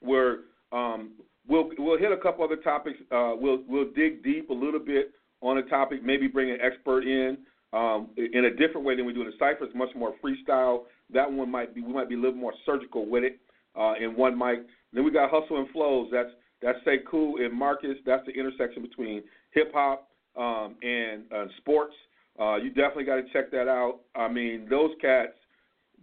where 0.00 0.38
um, 0.72 1.12
we'll 1.46 1.70
we'll 1.78 1.98
hit 1.98 2.12
a 2.12 2.16
couple 2.16 2.44
other 2.44 2.56
topics. 2.56 2.98
Uh, 3.10 3.32
we'll 3.36 3.62
we'll 3.68 3.90
dig 3.94 4.22
deep 4.24 4.50
a 4.50 4.54
little 4.54 4.80
bit 4.80 5.12
on 5.40 5.58
a 5.58 5.62
topic, 5.62 6.02
maybe 6.02 6.26
bring 6.26 6.50
an 6.50 6.58
expert 6.62 7.02
in 7.02 7.38
um, 7.72 8.08
in 8.16 8.46
a 8.46 8.50
different 8.50 8.86
way 8.86 8.96
than 8.96 9.04
we 9.04 9.12
do 9.12 9.20
in 9.20 9.26
the 9.26 9.34
cipher. 9.38 9.64
It's 9.64 9.74
much 9.74 9.94
more 9.94 10.14
freestyle. 10.24 10.84
That 11.12 11.30
one 11.30 11.50
might 11.50 11.74
be 11.74 11.82
we 11.82 11.92
might 11.92 12.08
be 12.08 12.14
a 12.14 12.18
little 12.18 12.36
more 12.36 12.54
surgical 12.64 13.06
with 13.06 13.24
it 13.24 13.38
uh, 13.76 13.94
one 14.16 14.38
mic. 14.38 14.66
Then 14.92 15.04
we 15.04 15.10
got 15.10 15.30
hustle 15.30 15.58
and 15.58 15.68
flows. 15.70 16.08
That's 16.12 16.30
that's 16.62 16.78
say 16.84 17.00
cool 17.10 17.44
and 17.44 17.52
Marcus. 17.52 17.96
That's 18.06 18.24
the 18.26 18.32
intersection 18.32 18.82
between 18.82 19.22
hip 19.50 19.72
hop 19.74 20.08
um, 20.36 20.74
and 20.82 21.24
uh, 21.32 21.46
sports. 21.58 21.94
Uh, 22.38 22.56
you 22.56 22.68
definitely 22.70 23.04
got 23.04 23.16
to 23.16 23.32
check 23.32 23.50
that 23.52 23.68
out. 23.68 24.00
I 24.16 24.28
mean, 24.28 24.66
those 24.68 24.90
cats, 25.00 25.32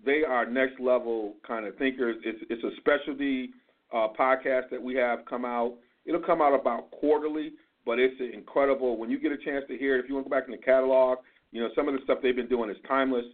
they 0.05 0.23
are 0.23 0.45
next 0.45 0.79
level 0.79 1.35
kind 1.45 1.65
of 1.65 1.75
thinkers. 1.77 2.17
It's 2.23 2.39
it's 2.50 2.63
a 2.63 2.71
specialty 2.79 3.50
uh, 3.93 4.07
podcast 4.17 4.69
that 4.71 4.81
we 4.81 4.95
have 4.95 5.25
come 5.25 5.45
out. 5.45 5.75
It'll 6.05 6.21
come 6.21 6.41
out 6.41 6.59
about 6.59 6.89
quarterly, 6.91 7.53
but 7.85 8.00
it's 8.00 8.15
incredible 8.33 8.97
when 8.97 9.11
you 9.11 9.19
get 9.19 9.31
a 9.31 9.38
chance 9.38 9.65
to 9.67 9.77
hear 9.77 9.97
it. 9.97 10.03
If 10.03 10.09
you 10.09 10.15
want 10.15 10.25
to 10.25 10.29
go 10.29 10.35
back 10.35 10.45
in 10.47 10.51
the 10.51 10.57
catalog, 10.57 11.19
you 11.51 11.61
know 11.61 11.69
some 11.75 11.88
of 11.88 11.93
the 11.93 12.00
stuff 12.03 12.19
they've 12.23 12.35
been 12.35 12.47
doing 12.47 12.69
is 12.69 12.77
timeless. 12.88 13.25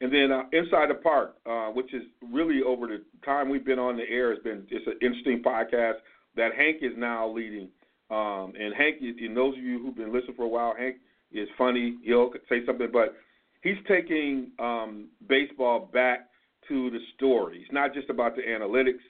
And 0.00 0.12
then 0.12 0.30
uh, 0.30 0.42
Inside 0.52 0.90
the 0.90 1.00
Park, 1.02 1.36
uh, 1.46 1.68
which 1.68 1.94
is 1.94 2.02
really 2.30 2.60
over 2.62 2.86
the 2.86 3.02
time 3.24 3.48
we've 3.48 3.64
been 3.64 3.78
on 3.78 3.96
the 3.96 4.04
air, 4.08 4.30
has 4.34 4.42
been 4.42 4.66
it's 4.70 4.86
an 4.86 4.98
interesting 5.00 5.42
podcast 5.42 5.94
that 6.36 6.54
Hank 6.54 6.78
is 6.82 6.92
now 6.96 7.28
leading. 7.28 7.68
Um, 8.10 8.52
and 8.58 8.74
Hank, 8.74 8.96
and 9.00 9.36
those 9.36 9.56
of 9.56 9.62
you 9.62 9.82
who've 9.82 9.96
been 9.96 10.12
listening 10.12 10.36
for 10.36 10.44
a 10.44 10.48
while, 10.48 10.74
Hank 10.78 10.96
is 11.32 11.48
funny. 11.58 11.96
He'll 12.04 12.30
say 12.48 12.64
something, 12.64 12.88
but 12.92 13.16
he's 13.62 13.76
taking 13.88 14.52
um, 14.58 15.08
baseball 15.28 15.90
back 15.92 16.28
to 16.68 16.90
the 16.90 17.00
story. 17.16 17.62
It's 17.62 17.72
not 17.72 17.94
just 17.94 18.10
about 18.10 18.36
the 18.36 18.42
analytics, 18.42 19.02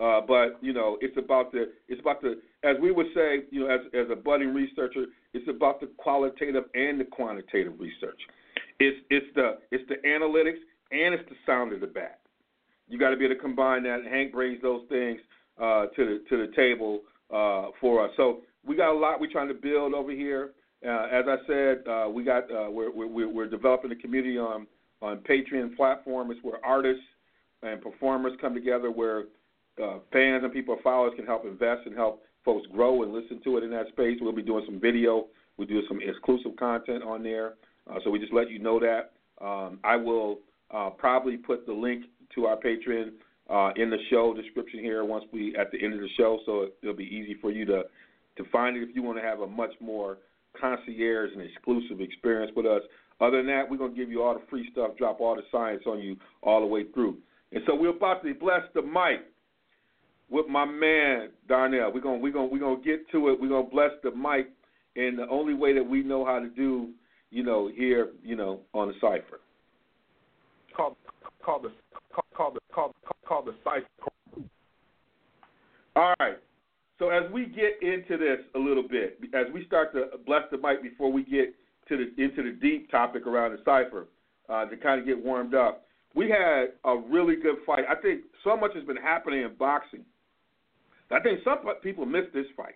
uh, 0.00 0.20
but 0.26 0.58
you 0.60 0.72
know, 0.72 0.98
it's 1.00 1.16
about 1.16 1.52
the 1.52 1.72
it's 1.88 2.00
about 2.00 2.20
the 2.20 2.40
as 2.64 2.76
we 2.80 2.90
would 2.90 3.06
say, 3.14 3.44
you 3.50 3.60
know, 3.60 3.68
as 3.68 3.80
as 3.94 4.06
a 4.10 4.16
budding 4.16 4.52
researcher, 4.52 5.06
it's 5.32 5.48
about 5.48 5.80
the 5.80 5.88
qualitative 5.96 6.64
and 6.74 7.00
the 7.00 7.04
quantitative 7.04 7.78
research. 7.78 8.20
It's 8.80 8.98
it's 9.10 9.26
the 9.34 9.58
it's 9.70 9.84
the 9.88 9.96
analytics 10.06 10.60
and 10.90 11.14
it's 11.14 11.28
the 11.28 11.36
sound 11.46 11.72
of 11.72 11.80
the 11.80 11.86
bat. 11.86 12.20
You 12.88 12.98
got 12.98 13.10
to 13.10 13.16
be 13.16 13.24
able 13.24 13.36
to 13.36 13.40
combine 13.40 13.82
that. 13.84 14.04
Hank 14.04 14.32
brings 14.32 14.60
those 14.60 14.82
things 14.88 15.20
uh, 15.60 15.86
to 15.86 16.04
the 16.04 16.24
to 16.28 16.46
the 16.46 16.52
table 16.54 17.00
uh, 17.32 17.70
for 17.80 18.04
us. 18.04 18.10
So 18.16 18.40
we 18.66 18.76
got 18.76 18.92
a 18.92 18.98
lot 18.98 19.20
we're 19.20 19.30
trying 19.30 19.48
to 19.48 19.54
build 19.54 19.94
over 19.94 20.12
here 20.12 20.50
Uh, 20.84 21.06
as 21.10 21.24
I 21.26 21.36
said, 21.46 21.88
uh, 21.88 22.08
we 22.10 22.24
got 22.24 22.44
uh, 22.50 22.70
we're, 22.70 22.90
we're 22.92 23.28
we're 23.28 23.48
developing 23.48 23.90
a 23.90 23.96
community 23.96 24.38
on 24.38 24.66
on 25.00 25.18
Patreon 25.18 25.74
platform. 25.76 26.30
It's 26.30 26.40
where 26.42 26.64
artists 26.64 27.02
and 27.62 27.80
performers 27.80 28.34
come 28.40 28.54
together, 28.54 28.90
where 28.90 29.24
uh, 29.82 29.98
fans 30.12 30.44
and 30.44 30.52
people 30.52 30.76
followers 30.84 31.14
can 31.16 31.24
help 31.24 31.46
invest 31.46 31.86
and 31.86 31.94
help 31.96 32.22
folks 32.44 32.66
grow 32.70 33.02
and 33.02 33.12
listen 33.14 33.40
to 33.44 33.56
it 33.56 33.64
in 33.64 33.70
that 33.70 33.88
space. 33.88 34.18
We'll 34.20 34.32
be 34.32 34.42
doing 34.42 34.64
some 34.66 34.78
video. 34.78 35.26
We 35.56 35.64
do 35.64 35.80
some 35.88 36.00
exclusive 36.02 36.54
content 36.56 37.02
on 37.02 37.22
there. 37.22 37.54
Uh, 37.90 37.98
so 38.02 38.10
we 38.10 38.18
just 38.18 38.32
let 38.34 38.50
you 38.50 38.58
know 38.58 38.78
that. 38.80 39.12
Um, 39.40 39.78
I 39.84 39.96
will 39.96 40.40
uh, 40.70 40.90
probably 40.90 41.38
put 41.38 41.64
the 41.66 41.72
link 41.72 42.04
to 42.34 42.46
our 42.46 42.56
Patreon 42.56 43.12
uh, 43.50 43.70
in 43.76 43.90
the 43.90 43.98
show 44.10 44.34
description 44.34 44.80
here 44.80 45.04
once 45.04 45.24
we 45.32 45.54
at 45.56 45.70
the 45.70 45.82
end 45.82 45.94
of 45.94 46.00
the 46.00 46.08
show, 46.16 46.38
so 46.46 46.68
it'll 46.82 46.94
be 46.94 47.04
easy 47.04 47.36
for 47.40 47.50
you 47.50 47.64
to 47.66 47.82
to 48.36 48.44
find 48.50 48.76
it 48.76 48.82
if 48.82 48.94
you 48.96 49.02
want 49.02 49.16
to 49.18 49.22
have 49.22 49.40
a 49.40 49.46
much 49.46 49.72
more 49.80 50.18
concierge 50.60 51.30
and 51.32 51.42
exclusive 51.42 52.00
experience 52.00 52.50
with 52.56 52.66
us. 52.66 52.82
Other 53.20 53.38
than 53.38 53.46
that, 53.46 53.70
we're 53.70 53.76
gonna 53.76 53.94
give 53.94 54.10
you 54.10 54.22
all 54.22 54.34
the 54.34 54.42
free 54.50 54.68
stuff, 54.72 54.96
drop 54.96 55.20
all 55.20 55.36
the 55.36 55.42
science 55.52 55.82
on 55.86 56.00
you 56.00 56.16
all 56.42 56.60
the 56.60 56.66
way 56.66 56.84
through. 56.92 57.16
And 57.52 57.62
so 57.66 57.74
we're 57.74 57.90
about 57.90 58.22
to 58.24 58.34
bless 58.34 58.62
the 58.74 58.82
mic 58.82 59.26
with 60.30 60.48
my 60.48 60.64
man 60.64 61.30
Darnell. 61.48 61.92
We're 61.92 62.00
gonna 62.00 62.18
we're 62.18 62.32
gonna 62.32 62.46
we're 62.46 62.58
gonna 62.58 62.82
get 62.82 63.08
to 63.12 63.28
it. 63.28 63.40
We're 63.40 63.48
gonna 63.48 63.68
bless 63.68 63.90
the 64.02 64.10
mic 64.10 64.48
in 64.96 65.16
the 65.16 65.28
only 65.28 65.54
way 65.54 65.74
that 65.74 65.84
we 65.84 66.02
know 66.02 66.24
how 66.24 66.40
to 66.40 66.48
do, 66.48 66.90
you 67.30 67.42
know, 67.42 67.70
here, 67.74 68.10
you 68.22 68.36
know, 68.36 68.60
on 68.72 68.88
the 68.88 68.94
cipher. 69.00 69.40
Call 70.76 70.96
call 71.44 71.60
the 71.60 71.72
call, 72.34 72.56
call 72.72 72.88
the 72.88 73.06
call, 73.06 73.16
call 73.26 73.44
the 73.44 73.54
cipher. 73.64 73.86
All 75.96 76.14
right. 76.20 76.36
So 76.98 77.10
as 77.10 77.30
we 77.32 77.46
get 77.46 77.82
into 77.82 78.16
this 78.16 78.38
a 78.54 78.58
little 78.58 78.86
bit, 78.86 79.18
as 79.34 79.46
we 79.52 79.66
start 79.66 79.92
to 79.94 80.18
bless 80.26 80.42
the 80.50 80.58
mic 80.58 80.82
before 80.82 81.10
we 81.10 81.24
get 81.24 81.54
to 81.88 81.96
the 81.96 82.22
into 82.22 82.42
the 82.42 82.56
deep 82.60 82.90
topic 82.90 83.26
around 83.26 83.52
the 83.52 83.58
cipher, 83.64 84.06
uh, 84.48 84.64
to 84.66 84.76
kind 84.76 85.00
of 85.00 85.06
get 85.06 85.22
warmed 85.22 85.54
up, 85.54 85.84
we 86.14 86.30
had 86.30 86.72
a 86.84 86.96
really 86.96 87.36
good 87.36 87.56
fight. 87.66 87.84
I 87.88 87.96
think 87.96 88.22
so 88.44 88.56
much 88.56 88.74
has 88.74 88.84
been 88.84 88.96
happening 88.96 89.42
in 89.42 89.54
boxing. 89.58 90.04
I 91.10 91.20
think 91.20 91.40
some 91.44 91.58
people 91.82 92.06
miss 92.06 92.24
this 92.32 92.46
fight. 92.56 92.74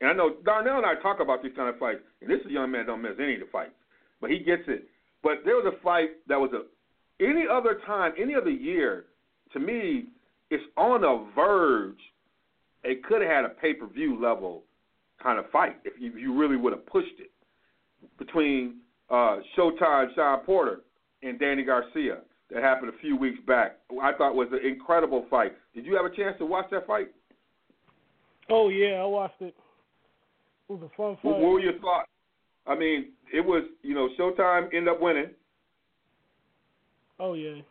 And 0.00 0.10
I 0.10 0.12
know 0.12 0.36
Darnell 0.44 0.78
and 0.78 0.86
I 0.86 1.00
talk 1.00 1.20
about 1.20 1.42
these 1.42 1.52
kind 1.56 1.68
of 1.68 1.78
fights, 1.78 2.00
and 2.20 2.28
this 2.28 2.40
young 2.48 2.70
man 2.70 2.86
don't 2.86 3.02
miss 3.02 3.12
any 3.20 3.34
of 3.34 3.40
the 3.40 3.46
fights, 3.52 3.74
but 4.20 4.30
he 4.30 4.38
gets 4.40 4.62
it. 4.66 4.88
But 5.22 5.44
there 5.44 5.54
was 5.54 5.72
a 5.72 5.80
fight 5.82 6.10
that 6.26 6.38
was 6.38 6.50
a 6.52 6.62
any 7.22 7.44
other 7.50 7.80
time, 7.86 8.12
any 8.20 8.34
other 8.34 8.50
year, 8.50 9.06
to 9.52 9.60
me, 9.60 10.06
it's 10.50 10.64
on 10.76 11.02
the 11.02 11.26
verge. 11.34 11.98
It 12.84 13.04
could 13.04 13.22
have 13.22 13.30
had 13.30 13.44
a 13.44 13.48
pay 13.50 13.74
per 13.74 13.86
view 13.86 14.20
level 14.20 14.64
kind 15.22 15.38
of 15.38 15.48
fight 15.50 15.76
if 15.84 15.94
you, 16.00 16.10
if 16.12 16.18
you 16.18 16.38
really 16.38 16.56
would 16.56 16.72
have 16.72 16.84
pushed 16.86 17.18
it 17.18 17.30
between 18.18 18.78
uh, 19.10 19.38
Showtime 19.56 20.14
Shawn 20.14 20.40
Porter 20.40 20.80
and 21.22 21.38
Danny 21.38 21.62
Garcia 21.62 22.18
that 22.52 22.62
happened 22.62 22.92
a 22.94 22.98
few 22.98 23.16
weeks 23.16 23.38
back. 23.46 23.78
I 24.02 24.12
thought 24.12 24.34
was 24.34 24.48
an 24.52 24.66
incredible 24.66 25.26
fight. 25.30 25.52
Did 25.74 25.86
you 25.86 25.96
have 25.96 26.04
a 26.04 26.14
chance 26.14 26.36
to 26.38 26.46
watch 26.46 26.66
that 26.70 26.86
fight? 26.86 27.08
Oh 28.50 28.68
yeah, 28.68 28.94
I 28.94 29.04
watched 29.04 29.40
it. 29.40 29.54
It 30.68 30.72
was 30.72 30.80
a 30.82 30.96
fun 30.96 31.14
fight. 31.16 31.24
What, 31.24 31.40
what 31.40 31.52
were 31.52 31.60
your 31.60 31.78
thoughts? 31.78 32.08
I 32.66 32.76
mean, 32.76 33.12
it 33.32 33.40
was 33.40 33.64
you 33.82 33.94
know 33.94 34.08
Showtime 34.18 34.74
ended 34.74 34.88
up 34.88 35.00
winning. 35.00 35.30
Oh 37.22 37.34
yeah. 37.34 37.62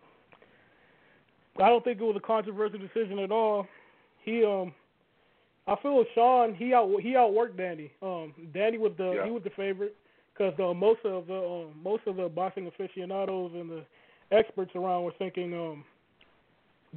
I 1.58 1.68
don't 1.68 1.84
think 1.84 2.00
it 2.00 2.06
was 2.06 2.16
a 2.16 2.26
controversial 2.26 2.80
decision 2.80 3.20
at 3.20 3.32
all. 3.32 3.68
He 4.24 4.46
um, 4.46 4.74
I 5.68 5.76
feel 5.82 6.06
Shawn 6.16 6.56
he 6.56 6.74
out 6.74 6.90
he 7.02 7.10
outworked 7.10 7.58
Danny. 7.58 7.92
Um, 8.02 8.34
Danny 8.54 8.78
was 8.78 8.94
the 8.98 9.12
yeah. 9.12 9.26
he 9.26 9.32
was 9.32 9.44
the 9.44 9.50
favorite 9.52 9.96
because 10.34 10.54
uh, 10.58 10.74
most 10.74 11.02
of 11.04 11.28
the 11.28 11.36
um, 11.36 11.74
most 11.84 12.04
of 12.08 12.16
the 12.16 12.30
boxing 12.30 12.66
aficionados 12.66 13.52
and 13.54 13.70
the 13.70 13.84
experts 14.32 14.72
around 14.74 15.04
were 15.04 15.14
thinking 15.20 15.54
um, 15.54 15.84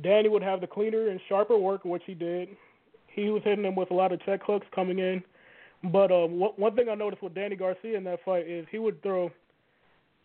Danny 0.04 0.28
would 0.28 0.42
have 0.42 0.61
the 0.61 0.68
cleaner 0.68 1.08
and 1.08 1.20
sharper 1.28 1.58
work, 1.58 1.84
which 1.84 2.02
he 2.06 2.14
did. 2.14 2.50
He 3.08 3.30
was 3.30 3.42
hitting 3.42 3.64
him 3.64 3.75
with 3.75 3.90
a 3.90 3.94
lot 3.94 4.12
of 4.12 4.25
check 4.25 4.40
hooks 4.46 4.66
coming 4.73 5.00
in. 5.00 5.25
But 5.92 6.12
um, 6.12 6.38
one 6.38 6.76
thing 6.76 6.88
I 6.88 6.94
noticed 6.94 7.23
with 7.23 7.34
Danny 7.34 7.56
Garcia 7.56 7.99
in 7.99 8.04
that 8.04 8.25
fight 8.25 8.49
is 8.49 8.64
he 8.70 8.78
would 8.78 9.02
throw 9.02 9.30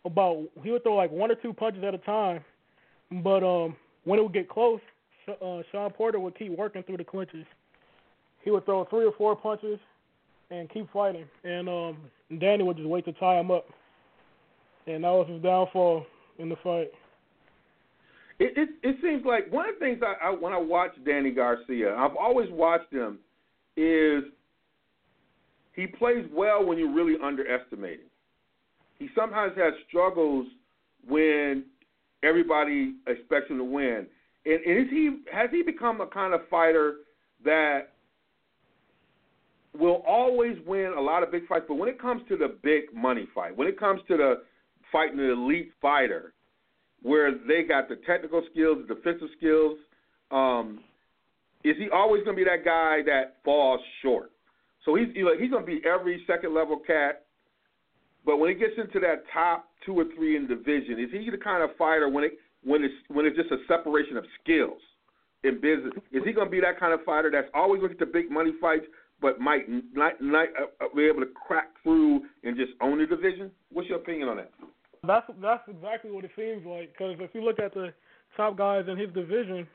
about 0.04 0.44
he 0.62 0.70
would 0.70 0.82
throw 0.82 0.94
like 0.94 1.10
one 1.10 1.30
or 1.30 1.34
two 1.34 1.52
punches 1.52 1.84
at 1.84 1.94
a 1.94 1.98
time, 1.98 2.42
but 3.22 3.42
um, 3.44 3.76
when 4.04 4.18
it 4.18 4.22
would 4.22 4.32
get 4.32 4.48
close, 4.48 4.80
uh, 5.28 5.62
Shawn 5.70 5.90
Porter 5.92 6.18
would 6.18 6.38
keep 6.38 6.56
working 6.56 6.82
through 6.82 6.96
the 6.96 7.04
clinches. 7.04 7.46
He 8.42 8.50
would 8.50 8.64
throw 8.64 8.84
three 8.86 9.04
or 9.04 9.12
four 9.18 9.36
punches 9.36 9.78
and 10.50 10.68
keep 10.70 10.90
fighting, 10.92 11.26
and 11.44 11.68
um, 11.68 11.98
Danny 12.40 12.64
would 12.64 12.76
just 12.76 12.88
wait 12.88 13.04
to 13.04 13.12
tie 13.14 13.38
him 13.38 13.50
up, 13.50 13.66
and 14.86 15.04
that 15.04 15.10
was 15.10 15.28
his 15.28 15.42
downfall 15.42 16.06
in 16.38 16.48
the 16.48 16.56
fight. 16.62 16.90
It 18.38 18.56
it, 18.56 18.68
it 18.82 18.96
seems 19.02 19.24
like 19.24 19.52
one 19.52 19.68
of 19.68 19.74
the 19.74 19.84
things 19.84 20.00
I, 20.02 20.28
I 20.28 20.30
when 20.30 20.52
I 20.52 20.58
watch 20.58 20.92
Danny 21.04 21.30
Garcia, 21.30 21.94
I've 21.94 22.16
always 22.16 22.48
watched 22.50 22.92
him, 22.92 23.18
is 23.76 24.24
he 25.74 25.86
plays 25.86 26.26
well 26.32 26.64
when 26.64 26.78
you 26.78 26.92
really 26.92 27.16
underestimate 27.22 28.00
him. 28.00 28.09
He 29.00 29.08
sometimes 29.16 29.56
has 29.56 29.72
struggles 29.88 30.46
when 31.08 31.64
everybody 32.22 32.94
expects 33.08 33.50
him 33.50 33.58
to 33.58 33.64
win. 33.64 34.06
And, 34.46 34.60
and 34.64 34.78
is 34.78 34.90
he 34.90 35.16
has 35.32 35.50
he 35.50 35.62
become 35.62 36.00
a 36.00 36.06
kind 36.06 36.32
of 36.32 36.42
fighter 36.48 36.96
that 37.44 37.94
will 39.76 40.02
always 40.06 40.56
win 40.66 40.94
a 40.96 41.00
lot 41.00 41.22
of 41.22 41.32
big 41.32 41.46
fights, 41.46 41.64
but 41.66 41.76
when 41.76 41.88
it 41.88 42.00
comes 42.00 42.22
to 42.28 42.36
the 42.36 42.56
big 42.62 42.84
money 42.94 43.26
fight, 43.34 43.56
when 43.56 43.66
it 43.66 43.78
comes 43.78 44.00
to 44.08 44.16
the 44.16 44.42
fighting 44.92 45.18
an 45.18 45.30
elite 45.30 45.72
fighter, 45.80 46.34
where 47.02 47.32
they 47.32 47.62
got 47.62 47.88
the 47.88 47.96
technical 48.06 48.42
skills, 48.50 48.78
the 48.86 48.94
defensive 48.94 49.28
skills, 49.38 49.78
um, 50.30 50.80
is 51.64 51.76
he 51.78 51.88
always 51.90 52.22
going 52.24 52.36
to 52.36 52.44
be 52.44 52.48
that 52.48 52.64
guy 52.64 53.00
that 53.06 53.38
falls 53.44 53.80
short? 54.02 54.32
So 54.84 54.94
he's 54.94 55.08
he's 55.14 55.50
going 55.50 55.64
to 55.64 55.66
be 55.66 55.80
every 55.86 56.22
second 56.26 56.54
level 56.54 56.78
cat. 56.78 57.26
But 58.24 58.36
when 58.36 58.50
he 58.50 58.54
gets 58.54 58.74
into 58.76 59.00
that 59.00 59.24
top 59.32 59.66
two 59.84 59.98
or 59.98 60.04
three 60.14 60.36
in 60.36 60.46
division, 60.46 60.98
is 61.00 61.10
he 61.10 61.30
the 61.30 61.38
kind 61.38 61.62
of 61.62 61.70
fighter 61.76 62.08
when 62.08 62.24
it 62.24 62.32
when 62.62 62.84
it's 62.84 62.94
when 63.08 63.26
it's 63.26 63.36
just 63.36 63.50
a 63.50 63.58
separation 63.66 64.16
of 64.16 64.24
skills 64.42 64.80
in 65.44 65.54
business? 65.60 65.92
Is 66.12 66.22
he 66.24 66.32
going 66.32 66.46
to 66.46 66.50
be 66.50 66.60
that 66.60 66.78
kind 66.78 66.92
of 66.92 67.00
fighter 67.04 67.30
that's 67.30 67.48
always 67.54 67.80
looking 67.82 67.98
to 67.98 68.06
big 68.06 68.30
money 68.30 68.52
fights, 68.60 68.84
but 69.20 69.40
might 69.40 69.64
not, 69.68 70.20
not 70.20 70.48
uh, 70.60 70.84
be 70.94 71.06
able 71.06 71.20
to 71.20 71.30
crack 71.46 71.70
through 71.82 72.22
and 72.44 72.56
just 72.56 72.72
own 72.80 72.98
the 72.98 73.06
division? 73.06 73.50
What's 73.72 73.88
your 73.88 73.98
opinion 73.98 74.28
on 74.28 74.36
that? 74.36 74.50
That's 75.06 75.26
that's 75.40 75.62
exactly 75.68 76.10
what 76.10 76.24
it 76.24 76.30
seems 76.36 76.66
like. 76.66 76.92
Because 76.92 77.16
if 77.20 77.30
you 77.34 77.42
look 77.42 77.58
at 77.58 77.72
the 77.72 77.92
top 78.36 78.58
guys 78.58 78.84
in 78.86 78.98
his 78.98 79.12
division, 79.14 79.66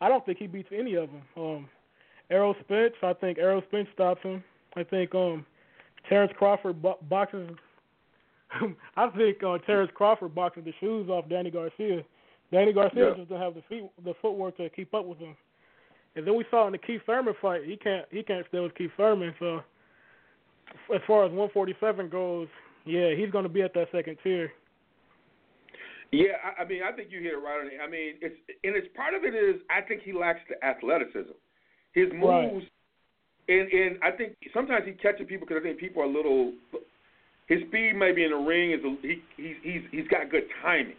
I 0.00 0.08
don't 0.08 0.24
think 0.26 0.38
he 0.38 0.46
beats 0.46 0.68
any 0.76 0.94
of 0.94 1.08
them. 1.08 1.22
Um, 1.36 1.68
Errol 2.30 2.54
Spence, 2.64 2.94
I 3.02 3.14
think 3.14 3.38
Errol 3.38 3.62
Spence 3.68 3.88
stops 3.94 4.22
him. 4.22 4.44
I 4.76 4.82
think 4.82 5.14
um, 5.14 5.46
Terrence 6.08 6.32
Crawford 6.36 6.80
bo- 6.80 6.98
boxes. 7.08 7.50
I 8.96 9.08
think 9.10 9.42
uh, 9.42 9.58
Terrence 9.58 9.90
Crawford 9.94 10.34
boxes 10.34 10.64
the 10.64 10.72
shoes 10.80 11.08
off 11.08 11.28
Danny 11.28 11.50
Garcia. 11.50 12.02
Danny 12.52 12.72
Garcia 12.72 13.08
yeah. 13.08 13.14
just 13.16 13.28
doesn't 13.28 13.42
have 13.42 13.54
the 13.54 13.62
feet, 13.68 13.90
the 14.04 14.14
footwork 14.22 14.56
to 14.58 14.70
keep 14.70 14.94
up 14.94 15.04
with 15.04 15.18
him. 15.18 15.36
And 16.14 16.26
then 16.26 16.34
we 16.34 16.44
saw 16.50 16.66
in 16.66 16.72
the 16.72 16.78
Keith 16.78 17.02
Thurman 17.04 17.34
fight, 17.42 17.62
he 17.64 17.76
can't 17.76 18.06
he 18.10 18.22
can't 18.22 18.46
stay 18.48 18.60
with 18.60 18.74
Keith 18.74 18.90
Thurman. 18.96 19.34
So 19.38 19.60
as 20.94 21.00
far 21.06 21.24
as 21.24 21.30
147 21.30 22.08
goes, 22.08 22.48
yeah, 22.84 23.14
he's 23.14 23.30
going 23.30 23.42
to 23.42 23.50
be 23.50 23.62
at 23.62 23.74
that 23.74 23.88
second 23.92 24.16
tier. 24.22 24.52
Yeah, 26.12 26.38
I, 26.42 26.62
I 26.62 26.66
mean, 26.66 26.82
I 26.82 26.92
think 26.92 27.08
you 27.10 27.20
hit 27.20 27.32
it 27.32 27.36
right 27.36 27.60
on 27.60 27.66
it. 27.66 27.78
I 27.84 27.90
mean, 27.90 28.14
it's 28.22 28.36
and 28.64 28.76
it's 28.76 28.88
part 28.96 29.14
of 29.14 29.24
it 29.24 29.34
is 29.34 29.60
I 29.68 29.82
think 29.82 30.02
he 30.02 30.12
lacks 30.12 30.40
the 30.48 30.64
athleticism. 30.64 31.34
His 31.92 32.12
moves, 32.12 32.22
right. 32.24 32.68
And 33.48 33.70
and 33.70 33.98
I 34.02 34.10
think 34.10 34.36
sometimes 34.52 34.84
he 34.86 34.92
catches 34.92 35.26
people 35.28 35.46
because 35.46 35.60
I 35.60 35.66
think 35.66 35.78
people 35.78 36.02
are 36.02 36.06
a 36.06 36.12
little. 36.12 36.52
His 37.46 37.62
speed 37.68 37.94
maybe 37.94 38.24
in 38.24 38.30
the 38.30 38.42
ring 38.42 38.72
is 38.72 38.82
a, 38.82 38.96
he 39.02 39.22
he's 39.36 39.56
he's 39.62 39.82
he's 39.90 40.08
got 40.08 40.30
good 40.30 40.44
timing. 40.62 40.98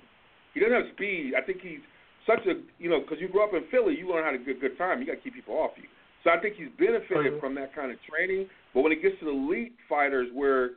He 0.54 0.60
doesn't 0.60 0.74
have 0.74 0.96
speed. 0.96 1.34
I 1.38 1.42
think 1.46 1.60
he's 1.62 1.84
such 2.26 2.46
a 2.48 2.64
you 2.80 2.90
know 2.90 3.02
because 3.02 3.20
you 3.20 3.28
grew 3.28 3.44
up 3.44 3.54
in 3.54 3.64
Philly, 3.70 3.96
you 3.98 4.10
learn 4.10 4.24
how 4.24 4.32
to 4.32 4.40
get 4.40 4.62
good 4.62 4.78
time. 4.78 5.00
You 5.00 5.08
got 5.08 5.20
to 5.20 5.22
keep 5.22 5.36
people 5.36 5.56
off 5.56 5.72
you. 5.76 5.90
So 6.24 6.32
I 6.32 6.40
think 6.40 6.56
he's 6.56 6.72
benefited 6.80 7.36
oh, 7.36 7.40
from 7.40 7.56
that 7.56 7.76
kind 7.76 7.92
of 7.92 7.98
training. 8.08 8.48
But 8.74 8.82
when 8.82 8.92
it 8.92 9.02
gets 9.02 9.20
to 9.20 9.26
the 9.26 9.32
elite 9.32 9.76
fighters, 9.88 10.28
where 10.34 10.72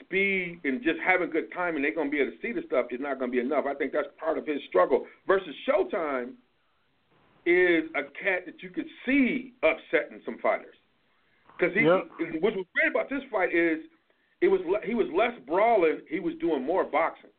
speed 0.00 0.60
and 0.64 0.82
just 0.82 0.98
having 1.04 1.30
good 1.30 1.52
timing, 1.54 1.82
they're 1.82 1.94
going 1.94 2.08
to 2.08 2.10
be 2.10 2.20
able 2.20 2.32
to 2.32 2.38
see 2.42 2.52
the 2.52 2.62
stuff 2.66 2.86
is 2.90 3.00
not 3.00 3.18
going 3.18 3.30
to 3.30 3.36
be 3.36 3.40
enough. 3.40 3.64
I 3.68 3.74
think 3.74 3.92
that's 3.92 4.08
part 4.18 4.38
of 4.38 4.46
his 4.46 4.58
struggle. 4.68 5.06
Versus 5.26 5.54
Showtime 5.68 6.34
is 7.46 7.90
a 7.94 8.02
cat 8.22 8.46
that 8.46 8.62
you 8.62 8.70
could 8.70 8.88
see 9.06 9.52
upsetting 9.62 10.20
some 10.24 10.38
fighters. 10.42 10.74
Because 11.60 11.76
he, 11.76 11.84
yep. 11.84 12.08
what 12.40 12.56
was 12.56 12.64
great 12.74 12.90
about 12.90 13.10
this 13.10 13.20
fight 13.30 13.54
is 13.54 13.80
it 14.40 14.48
was 14.48 14.60
he 14.84 14.94
was 14.94 15.06
less 15.14 15.32
brawling, 15.46 16.00
he 16.08 16.20
was 16.20 16.34
doing 16.40 16.64
more 16.64 16.84
boxing, 16.84 17.30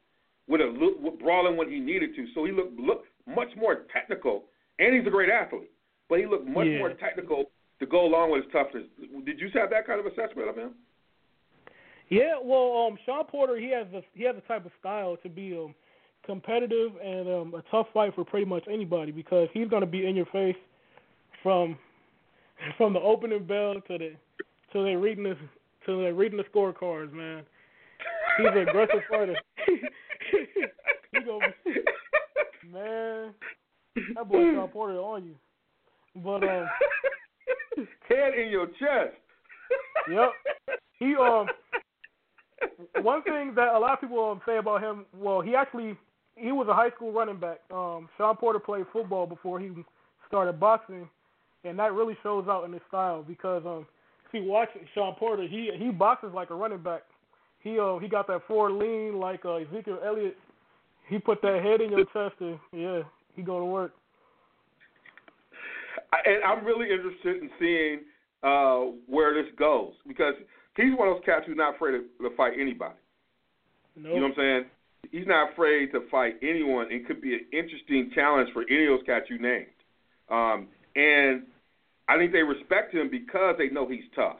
with 0.48 0.62
a 0.62 0.96
with 1.02 1.20
brawling 1.20 1.58
when 1.58 1.70
he 1.70 1.80
needed 1.80 2.16
to. 2.16 2.26
So 2.36 2.46
he 2.46 2.52
looked 2.52 2.80
looked 2.80 3.08
much 3.28 3.50
more 3.58 3.86
technical, 3.92 4.44
and 4.80 4.96
he's 4.96 5.08
a 5.08 5.10
great 5.10 5.30
athlete, 5.30 5.72
but 6.10 6.20
he 6.20 6.28
looked 6.28 6.48
much 6.48 6.68
yeah. 6.68 6.78
more 6.78 6.94
technical 6.94 7.46
to 7.80 7.86
go 7.88 8.06
along 8.06 8.32
with 8.32 8.44
his 8.44 8.52
toughness. 8.52 8.84
Did 9.26 9.40
you 9.40 9.50
have 9.56 9.72
that 9.72 9.88
kind 9.88 10.00
of 10.00 10.06
assessment 10.06 10.50
of 10.50 10.56
him? 10.56 10.72
Yeah, 12.10 12.36
well, 12.44 12.86
um, 12.88 13.00
Shawn 13.06 13.26
Porter 13.26 13.58
he 13.58 13.72
has 13.72 13.88
the 13.92 14.04
he 14.14 14.24
has 14.26 14.36
the 14.36 14.42
type 14.42 14.66
of 14.66 14.72
style 14.80 15.18
to 15.24 15.30
be 15.30 15.58
um 15.58 15.74
competitive 16.24 16.92
and 17.04 17.28
um 17.28 17.56
a 17.56 17.64
tough 17.72 17.88
fight 17.92 18.14
for 18.14 18.24
pretty 18.24 18.46
much 18.46 18.64
anybody 18.72 19.12
because 19.12 19.48
he's 19.54 19.68
gonna 19.68 19.88
be 19.88 20.06
in 20.06 20.16
your 20.16 20.28
face 20.28 20.56
from 21.42 21.76
from 22.78 22.94
the 22.94 23.00
opening 23.00 23.46
bell 23.46 23.76
to 23.88 23.98
the 23.98 24.12
to 24.74 24.84
they 24.84 24.96
reading 24.96 25.24
the 25.24 25.36
to 25.86 26.04
they 26.04 26.12
reading 26.12 26.38
the 26.38 26.44
scorecards, 26.46 27.12
man. 27.14 27.44
He's 28.38 28.48
an 28.48 28.68
aggressive 28.68 29.02
fighter. 29.10 29.36
he 29.66 31.20
gonna 31.26 31.48
be, 31.66 31.72
man. 32.72 33.34
That 34.16 34.30
boy 34.30 34.54
Shawn 34.54 34.70
Porter 34.70 35.00
on 35.00 35.26
you. 35.26 35.36
But 36.16 36.44
um 36.44 36.68
head 38.10 38.34
in 38.38 38.50
your 38.50 38.68
chest. 38.68 39.16
Yep. 40.10 40.32
He 41.00 41.16
um 41.16 41.48
one 43.02 43.24
thing 43.24 43.54
that 43.56 43.76
a 43.76 43.80
lot 43.80 43.94
of 43.94 44.02
people 44.02 44.30
um, 44.30 44.42
say 44.46 44.58
about 44.58 44.82
him, 44.82 45.06
well, 45.18 45.42
he 45.42 45.56
actually 45.56 45.98
he 46.36 46.52
was 46.52 46.68
a 46.70 46.74
high 46.74 46.90
school 46.92 47.12
running 47.12 47.40
back. 47.40 47.60
Um 47.72 48.10
Shawn 48.18 48.38
Porter 48.38 48.60
played 48.60 48.86
football 48.94 49.26
before 49.26 49.60
he 49.60 49.70
started 50.28 50.60
boxing 50.60 51.10
and 51.64 51.78
that 51.80 51.94
really 51.94 52.18
shows 52.24 52.46
out 52.50 52.64
in 52.66 52.74
his 52.74 52.82
style 52.88 53.24
because 53.24 53.64
um 53.66 53.86
if 54.28 54.42
you 54.42 54.50
watch 54.50 54.70
Shawn 54.96 55.16
Porter, 55.20 55.46
he 55.48 55.72
he 55.78 55.90
boxes 55.90 56.32
like 56.34 56.50
a 56.52 56.56
running 56.56 56.82
back. 56.82 57.02
He 57.60 57.80
uh 57.80 57.98
he 57.98 58.08
got 58.08 58.28
that 58.28 58.48
forward 58.48 58.74
lean 58.74 59.20
like 59.20 59.46
uh, 59.46 59.56
Ezekiel 59.56 60.00
Elliott. 60.06 60.38
He 61.10 61.20
put 61.20 61.42
that 61.42 61.62
head 61.62 61.82
in 61.82 61.92
your 61.92 62.06
chest 62.06 62.40
and 62.40 62.58
yeah, 62.72 63.02
he 63.36 63.42
go 63.42 63.60
to 63.60 63.66
work. 63.66 63.94
And 66.26 66.44
I'm 66.44 66.66
really 66.66 66.90
interested 66.92 67.44
in 67.44 67.50
seeing 67.60 68.00
uh 68.44 68.92
where 69.08 69.34
this 69.34 69.52
goes 69.58 69.94
because 70.08 70.34
he's 70.78 70.98
one 70.98 71.10
of 71.10 71.16
those 71.16 71.26
cats 71.26 71.44
who's 71.46 71.58
not 71.58 71.76
afraid 71.76 71.92
to, 71.92 72.30
to 72.30 72.36
fight 72.36 72.54
anybody. 72.60 72.96
Nope. 73.96 74.14
You 74.14 74.22
know 74.22 74.28
what 74.28 74.32
I'm 74.32 74.36
saying? 74.38 74.66
He's 75.12 75.28
not 75.28 75.52
afraid 75.52 75.92
to 75.92 76.08
fight 76.10 76.36
anyone. 76.42 76.88
It 76.90 77.06
could 77.06 77.22
be 77.22 77.34
an 77.34 77.46
interesting 77.52 78.12
challenge 78.16 78.50
for 78.54 78.64
any 78.70 78.86
of 78.86 79.00
those 79.00 79.06
cats 79.06 79.26
you 79.30 79.40
named. 79.40 79.66
Um, 80.30 80.68
and 80.96 81.44
I 82.08 82.18
think 82.18 82.32
they 82.32 82.44
respect 82.44 82.94
him 82.94 83.10
because 83.10 83.56
they 83.58 83.70
know 83.70 83.88
he's 83.88 84.04
tough, 84.16 84.38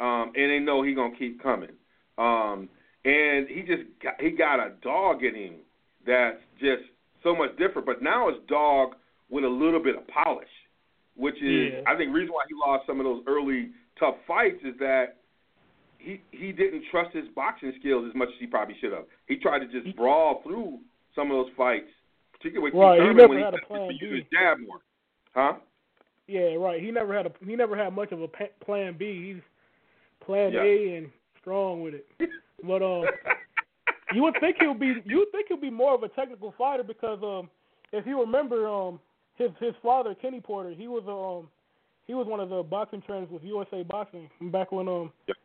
um, 0.00 0.32
and 0.34 0.50
they 0.50 0.58
know 0.58 0.82
he's 0.82 0.96
gonna 0.96 1.16
keep 1.16 1.42
coming. 1.42 1.72
Um, 2.18 2.68
and 3.04 3.48
he 3.48 3.62
just 3.62 3.82
got, 4.02 4.20
he 4.20 4.30
got 4.30 4.60
a 4.60 4.72
dog 4.82 5.24
in 5.24 5.34
him 5.34 5.54
that's 6.06 6.38
just 6.60 6.82
so 7.22 7.34
much 7.34 7.56
different. 7.58 7.86
But 7.86 8.02
now 8.02 8.28
it's 8.28 8.38
dog 8.48 8.94
with 9.28 9.44
a 9.44 9.48
little 9.48 9.82
bit 9.82 9.96
of 9.96 10.06
polish, 10.08 10.48
which 11.16 11.36
is 11.42 11.72
Yeah. 11.72 11.82
I 11.86 11.96
think 11.96 12.14
reason 12.14 12.32
why 12.32 12.44
he 12.48 12.54
lost 12.54 12.86
some 12.86 13.00
of 13.00 13.04
those 13.04 13.22
early 13.26 13.70
tough 13.98 14.16
fights 14.26 14.62
is 14.64 14.76
that 14.78 15.16
he 15.98 16.20
he 16.30 16.52
didn't 16.52 16.84
trust 16.90 17.14
his 17.14 17.28
boxing 17.34 17.72
skills 17.78 18.06
as 18.08 18.14
much 18.14 18.28
as 18.28 18.38
he 18.38 18.46
probably 18.46 18.76
should 18.80 18.92
have. 18.92 19.04
He 19.26 19.36
tried 19.36 19.60
to 19.60 19.66
just 19.66 19.96
brawl 19.96 20.42
through 20.42 20.80
some 21.14 21.30
of 21.30 21.44
those 21.44 21.52
fights, 21.56 21.90
particularly 22.32 22.72
with 22.72 22.74
Keith 22.74 22.98
Thurman 22.98 23.28
when 23.28 23.38
he 23.38 23.44
had 23.44 23.54
used 23.54 24.00
to 24.00 24.06
use 24.06 24.18
his 24.18 24.30
jab 24.32 24.58
more. 24.58 24.80
Huh? 25.34 25.54
Yeah, 26.26 26.54
right. 26.54 26.80
He 26.82 26.90
never 26.90 27.14
had 27.14 27.26
a 27.26 27.32
he 27.44 27.56
never 27.56 27.76
had 27.76 27.92
much 27.94 28.12
of 28.12 28.22
a 28.22 28.28
plan 28.64 28.96
B. 28.98 29.34
He's 29.34 29.42
plan 30.26 30.52
Yeah. 30.52 30.62
A 30.62 30.96
and 30.96 31.10
strong 31.40 31.82
with 31.82 31.94
it. 31.94 32.06
But 32.64 32.80
um, 32.80 33.06
you 34.14 34.22
would 34.22 34.36
think 34.38 34.58
he'll 34.60 34.72
be 34.72 34.94
you 35.04 35.16
would 35.18 35.32
think 35.32 35.46
he'll 35.48 35.56
be 35.56 35.68
more 35.68 35.94
of 35.94 36.04
a 36.04 36.08
technical 36.10 36.54
fighter 36.56 36.84
because 36.84 37.18
um, 37.24 37.50
if 37.92 38.06
you 38.06 38.20
remember 38.20 38.68
um, 38.68 39.00
his 39.34 39.50
his 39.58 39.74
father 39.82 40.14
Kenny 40.14 40.40
Porter, 40.40 40.70
he 40.70 40.86
was 40.86 41.02
um 41.08 41.48
he 42.06 42.14
was 42.14 42.28
one 42.28 42.38
of 42.38 42.50
the 42.50 42.62
boxing 42.62 43.02
trainers 43.02 43.28
with 43.30 43.42
USA 43.42 43.82
Boxing 43.82 44.30
back 44.52 44.70
when 44.70 44.86
um 44.86 45.12
Yep. 45.26 45.36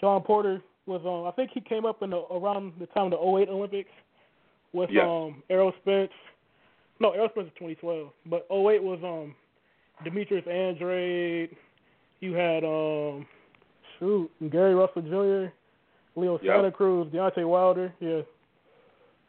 Shawn 0.00 0.22
Porter 0.22 0.62
was 0.86 1.02
um 1.04 1.26
I 1.26 1.30
think 1.32 1.50
he 1.52 1.60
came 1.60 1.84
up 1.84 2.02
in 2.02 2.10
the 2.10 2.22
around 2.32 2.72
the 2.80 2.86
time 2.86 3.06
of 3.06 3.10
the 3.12 3.18
08 3.18 3.48
Olympics 3.50 3.90
with 4.72 4.88
Yeah. 4.90 5.02
um 5.02 5.42
Errol 5.50 5.72
Spence. 5.82 6.12
No, 7.00 7.10
Errol 7.10 7.28
Spence 7.32 7.50
was 7.60 7.74
2012, 7.76 8.10
but 8.26 8.46
08 8.50 8.82
was 8.82 8.98
um 9.04 9.34
Demetrius 10.04 10.46
Andrade. 10.46 11.56
You 12.20 12.34
had 12.34 12.64
um 12.64 13.26
shoot 13.98 14.30
Gary 14.50 14.74
Russell 14.74 15.02
Jr., 15.02 15.52
Leo 16.20 16.38
Yep. 16.42 16.54
Santa 16.56 16.70
Cruz, 16.70 17.08
Deontay 17.12 17.48
Wilder. 17.48 17.92
Yeah, 18.00 18.20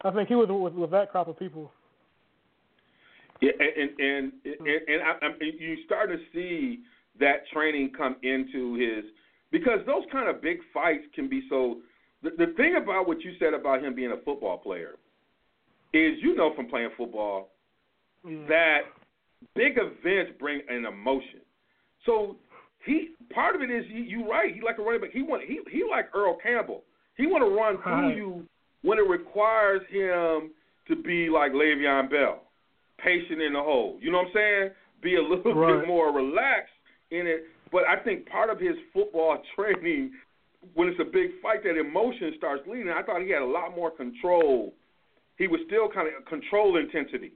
I 0.03 0.11
think 0.11 0.29
he 0.29 0.35
was 0.35 0.47
with, 0.49 0.73
with 0.73 0.91
that 0.91 1.11
crop 1.11 1.27
of 1.27 1.37
people. 1.39 1.71
Yeah, 3.41 3.51
and 3.59 3.89
and 3.99 4.31
and, 4.45 4.67
and 4.87 5.01
I, 5.03 5.25
I, 5.25 5.29
you 5.41 5.77
start 5.85 6.09
to 6.09 6.17
see 6.33 6.79
that 7.19 7.47
training 7.51 7.91
come 7.97 8.15
into 8.23 8.75
his 8.75 9.05
because 9.51 9.79
those 9.85 10.03
kind 10.11 10.29
of 10.29 10.41
big 10.41 10.59
fights 10.73 11.03
can 11.13 11.29
be 11.29 11.43
so. 11.49 11.77
The, 12.21 12.31
the 12.37 12.53
thing 12.55 12.75
about 12.81 13.07
what 13.07 13.21
you 13.21 13.33
said 13.39 13.53
about 13.53 13.83
him 13.83 13.93
being 13.95 14.11
a 14.11 14.17
football 14.23 14.57
player 14.57 14.95
is, 15.93 16.17
you 16.21 16.35
know, 16.35 16.53
from 16.55 16.67
playing 16.67 16.89
football, 16.97 17.49
Yeah. 18.25 18.45
that 18.47 18.79
big 19.55 19.73
events 19.77 20.31
bring 20.39 20.61
an 20.69 20.85
emotion. 20.85 21.41
So 22.05 22.35
he 22.85 23.09
part 23.33 23.55
of 23.55 23.61
it 23.61 23.71
is 23.71 23.85
you, 23.89 24.03
you 24.03 24.29
right. 24.29 24.53
He 24.53 24.61
like 24.61 24.77
a 24.77 24.81
running 24.81 25.01
back. 25.01 25.11
He 25.11 25.21
want 25.21 25.43
he 25.47 25.59
he 25.71 25.83
like 25.89 26.05
Earl 26.15 26.37
Campbell. 26.41 26.83
He 27.15 27.27
want 27.27 27.43
to 27.43 27.55
run 27.55 27.77
through 27.83 28.15
you 28.15 28.43
when 28.81 28.97
it 28.97 29.07
requires 29.07 29.81
him 29.89 30.51
to 30.87 30.95
be 31.03 31.29
like 31.29 31.51
Le'Veon 31.53 32.09
Bell, 32.09 32.41
patient 32.97 33.41
in 33.41 33.53
the 33.53 33.59
hole. 33.61 33.97
You 34.01 34.11
know 34.11 34.17
what 34.19 34.27
I'm 34.27 34.33
saying? 34.33 34.69
Be 35.01 35.15
a 35.15 35.21
little 35.21 35.53
Right. 35.53 35.79
bit 35.79 35.87
more 35.87 36.11
relaxed 36.13 36.73
in 37.11 37.27
it. 37.27 37.43
But 37.71 37.83
I 37.87 38.03
think 38.03 38.27
part 38.27 38.49
of 38.49 38.59
his 38.59 38.75
football 38.91 39.37
training, 39.55 40.11
when 40.73 40.87
it's 40.89 40.99
a 40.99 41.05
big 41.05 41.39
fight, 41.41 41.63
that 41.63 41.77
emotion 41.79 42.33
starts 42.37 42.63
leading. 42.67 42.89
I 42.89 43.03
thought 43.03 43.21
he 43.21 43.29
had 43.29 43.41
a 43.41 43.45
lot 43.45 43.75
more 43.75 43.91
control. 43.91 44.73
He 45.37 45.47
was 45.47 45.61
still 45.67 45.87
kind 45.89 46.07
of 46.07 46.25
control 46.25 46.77
intensity 46.77 47.31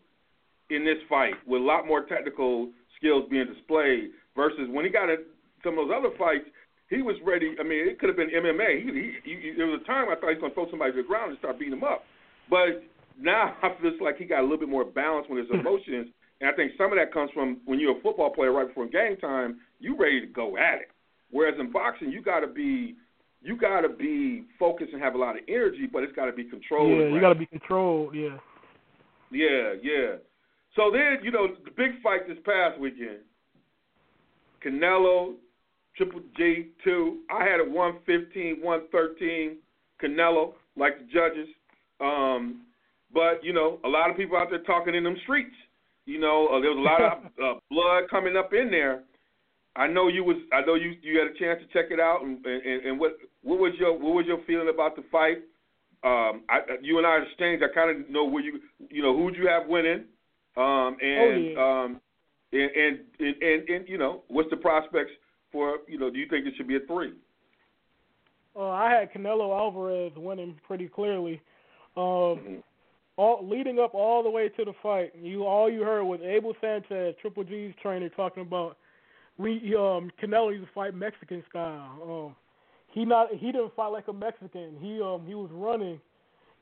in 0.70 0.84
this 0.84 0.98
fight 1.08 1.34
with 1.46 1.62
a 1.62 1.66
lot 1.66 1.88
more 1.88 2.04
technical 2.06 2.70
skills 2.98 3.26
being 3.30 3.46
displayed 3.48 4.12
versus 4.36 4.68
when 4.70 4.86
he 4.86 4.92
got 4.92 5.10
in 5.10 5.18
some 5.64 5.78
of 5.78 5.88
those 5.88 5.96
other 5.98 6.16
fights, 6.18 6.46
he 6.90 7.02
was 7.02 7.16
ready. 7.26 7.56
I 7.60 7.64
mean, 7.64 7.88
it 7.88 8.00
could 8.00 8.10
have 8.10 8.18
been 8.18 8.30
MMA. 8.30 8.84
He, 8.84 9.14
he, 9.24 9.42
he, 9.42 9.54
there 9.58 9.68
was 9.68 9.82
a 9.84 9.88
time 9.88 10.08
I 10.10 10.16
thought 10.16 10.32
he 10.32 10.40
was 10.40 10.42
going 10.42 10.52
to 10.52 10.56
throw 10.56 10.70
somebody 10.70 10.92
to 10.94 11.02
the 11.04 11.08
ground 11.08 11.32
and 11.32 11.40
start 11.40 11.60
beating 11.60 11.74
him 11.74 11.84
up. 11.84 12.04
But 12.50 12.84
now 13.20 13.56
I 13.64 13.76
feel 13.82 13.92
like 14.02 14.18
he 14.18 14.26
got 14.26 14.40
a 14.40 14.44
little 14.44 14.60
bit 14.60 14.70
more 14.70 14.86
balance 14.86 15.28
with 15.30 15.40
his 15.40 15.50
hmm. 15.52 15.60
emotions. 15.60 16.10
And 16.40 16.50
I 16.50 16.54
think 16.54 16.74
some 16.78 16.92
of 16.94 16.98
that 16.98 17.12
comes 17.12 17.32
from 17.34 17.60
when 17.66 17.80
you're 17.80 17.98
a 17.98 18.02
football 18.02 18.30
player 18.30 18.52
right 18.52 18.68
before 18.68 18.88
game 18.88 19.18
time, 19.18 19.60
you're 19.80 19.98
ready 19.98 20.22
to 20.22 20.28
go 20.28 20.56
at 20.58 20.82
it. 20.82 20.90
Whereas 21.32 21.56
in 21.60 21.72
boxing, 21.72 22.12
you 22.12 22.22
got 22.22 22.42
to 22.42 22.48
be 22.48 22.96
you 23.42 23.56
got 23.56 23.82
to 23.82 23.90
be 23.90 24.46
focused 24.58 24.94
and 24.94 25.02
have 25.02 25.16
a 25.16 25.18
lot 25.18 25.36
of 25.36 25.44
energy, 25.48 25.88
but 25.92 26.04
it's 26.04 26.14
got 26.14 26.26
to 26.26 26.34
be 26.34 26.44
controlled. 26.44 27.00
yeah, 27.00 27.08
you 27.08 27.22
got 27.22 27.30
to 27.30 27.40
be 27.40 27.46
controlled. 27.46 28.16
Yeah. 28.16 28.38
yeah, 29.32 29.74
yeah. 29.82 30.16
So 30.78 30.92
then, 30.92 31.18
you 31.24 31.32
know, 31.32 31.48
the 31.66 31.72
big 31.72 32.02
fight 32.04 32.28
this 32.28 32.38
past 32.46 32.80
weekend, 32.80 33.20
Canelo, 34.64 35.34
Triple 35.98 36.22
G 36.38 36.68
two. 36.84 37.22
I 37.32 37.44
had 37.44 37.60
fifteen, 38.06 38.60
one 38.62 38.82
thirteen. 38.92 39.58
Canelo, 40.02 40.54
like 40.78 41.00
the 41.00 41.06
judges. 41.06 41.48
Um, 42.00 42.62
but 43.12 43.44
you 43.44 43.54
know, 43.54 43.80
a 43.84 43.88
lot 43.88 44.12
of 44.12 44.16
people 44.16 44.38
out 44.38 44.52
there 44.52 44.62
talking 44.64 44.94
in 44.94 45.04
them 45.04 45.18
streets. 45.24 45.56
You 46.06 46.20
know, 46.20 46.48
uh, 46.48 46.62
there 46.62 46.70
was 46.70 46.78
a 46.78 46.82
lot 46.82 47.02
of 47.02 47.24
uh, 47.44 47.60
blood 47.72 48.04
coming 48.12 48.38
up 48.38 48.54
in 48.54 48.70
there. 48.70 49.02
I 49.76 49.88
know 49.88 50.08
you 50.08 50.24
was. 50.24 50.38
I 50.54 50.62
know 50.62 50.76
you. 50.76 50.94
You 51.02 51.18
had 51.18 51.28
a 51.28 51.40
chance 51.40 51.60
to 51.60 51.74
check 51.74 51.92
it 51.92 52.00
out. 52.00 52.22
And, 52.24 52.46
and, 52.46 52.86
and 52.86 53.00
what 53.00 53.18
what 53.42 53.58
was 53.58 53.74
your 53.80 53.94
what 53.94 54.14
was 54.14 54.26
your 54.28 54.44
feeling 54.46 54.70
about 54.72 54.96
the 54.96 55.04
fight? 55.12 55.38
Um, 56.04 56.44
I, 56.48 56.60
you 56.84 57.00
and 57.00 57.08
I 57.08 57.18
exchanged. 57.18 57.64
I 57.64 57.74
kind 57.74 57.90
of 57.90 58.10
know 58.12 58.26
where 58.26 58.44
you 58.44 58.60
you 58.92 59.02
know 59.02 59.18
who'd 59.18 59.36
you 59.36 59.48
have 59.48 59.68
winning. 59.68 60.06
Um, 60.58 60.98
and 61.02 61.56
Oh, 61.56 61.56
yeah. 61.56 61.84
um, 61.84 62.02
and, 62.52 62.72
and 62.72 63.00
and 63.20 63.44
and 63.44 63.70
and 63.70 63.90
you 63.90 63.98
know 63.98 64.24
what's 64.28 64.50
the 64.50 64.58
prospects 64.58 65.12
for 65.52 65.80
you 65.88 66.00
know? 66.00 66.10
Do 66.10 66.18
you 66.18 66.28
think 66.28 66.46
it 66.48 66.54
should 66.58 66.68
be 66.68 66.78
a 66.78 66.80
three? 66.82 67.14
Uh, 68.56 68.70
I 68.70 68.90
had 68.90 69.14
Canelo 69.14 69.56
Alvarez 69.56 70.14
winning 70.16 70.60
pretty 70.66 70.88
clearly. 70.88 71.42
Um, 71.96 72.04
Mhm. 72.04 72.64
all 73.18 73.48
leading 73.48 73.80
up 73.80 73.94
all 73.94 74.24
the 74.24 74.30
way 74.30 74.50
to 74.50 74.66
the 74.66 74.74
fight, 74.82 75.14
you 75.16 75.46
all 75.46 75.70
you 75.70 75.84
heard 75.84 76.04
was 76.04 76.22
Abel 76.22 76.56
Sanchez, 76.62 77.16
Triple 77.22 77.44
G's 77.44 77.74
trainer, 77.82 78.10
talking 78.10 78.44
about 78.44 78.78
we 79.38 79.76
um, 79.76 80.12
Canelo 80.22 80.52
used 80.54 80.68
to 80.68 80.74
fight 80.74 80.94
Mexican 80.96 81.44
style. 81.50 82.00
Um, 82.02 82.36
he 82.88 83.06
not 83.06 83.32
he 83.34 83.52
didn't 83.52 83.76
fight 83.76 83.90
like 83.90 84.08
a 84.08 84.14
Mexican. 84.14 84.78
He 84.80 85.02
um 85.02 85.26
he 85.28 85.36
was 85.36 85.50
running, 85.52 86.00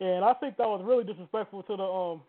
and 0.02 0.26
I 0.26 0.34
think 0.34 0.58
that 0.58 0.68
was 0.68 0.82
really 0.84 1.04
disrespectful 1.04 1.64
to 1.64 1.78
the 1.78 1.84
um 1.84 2.22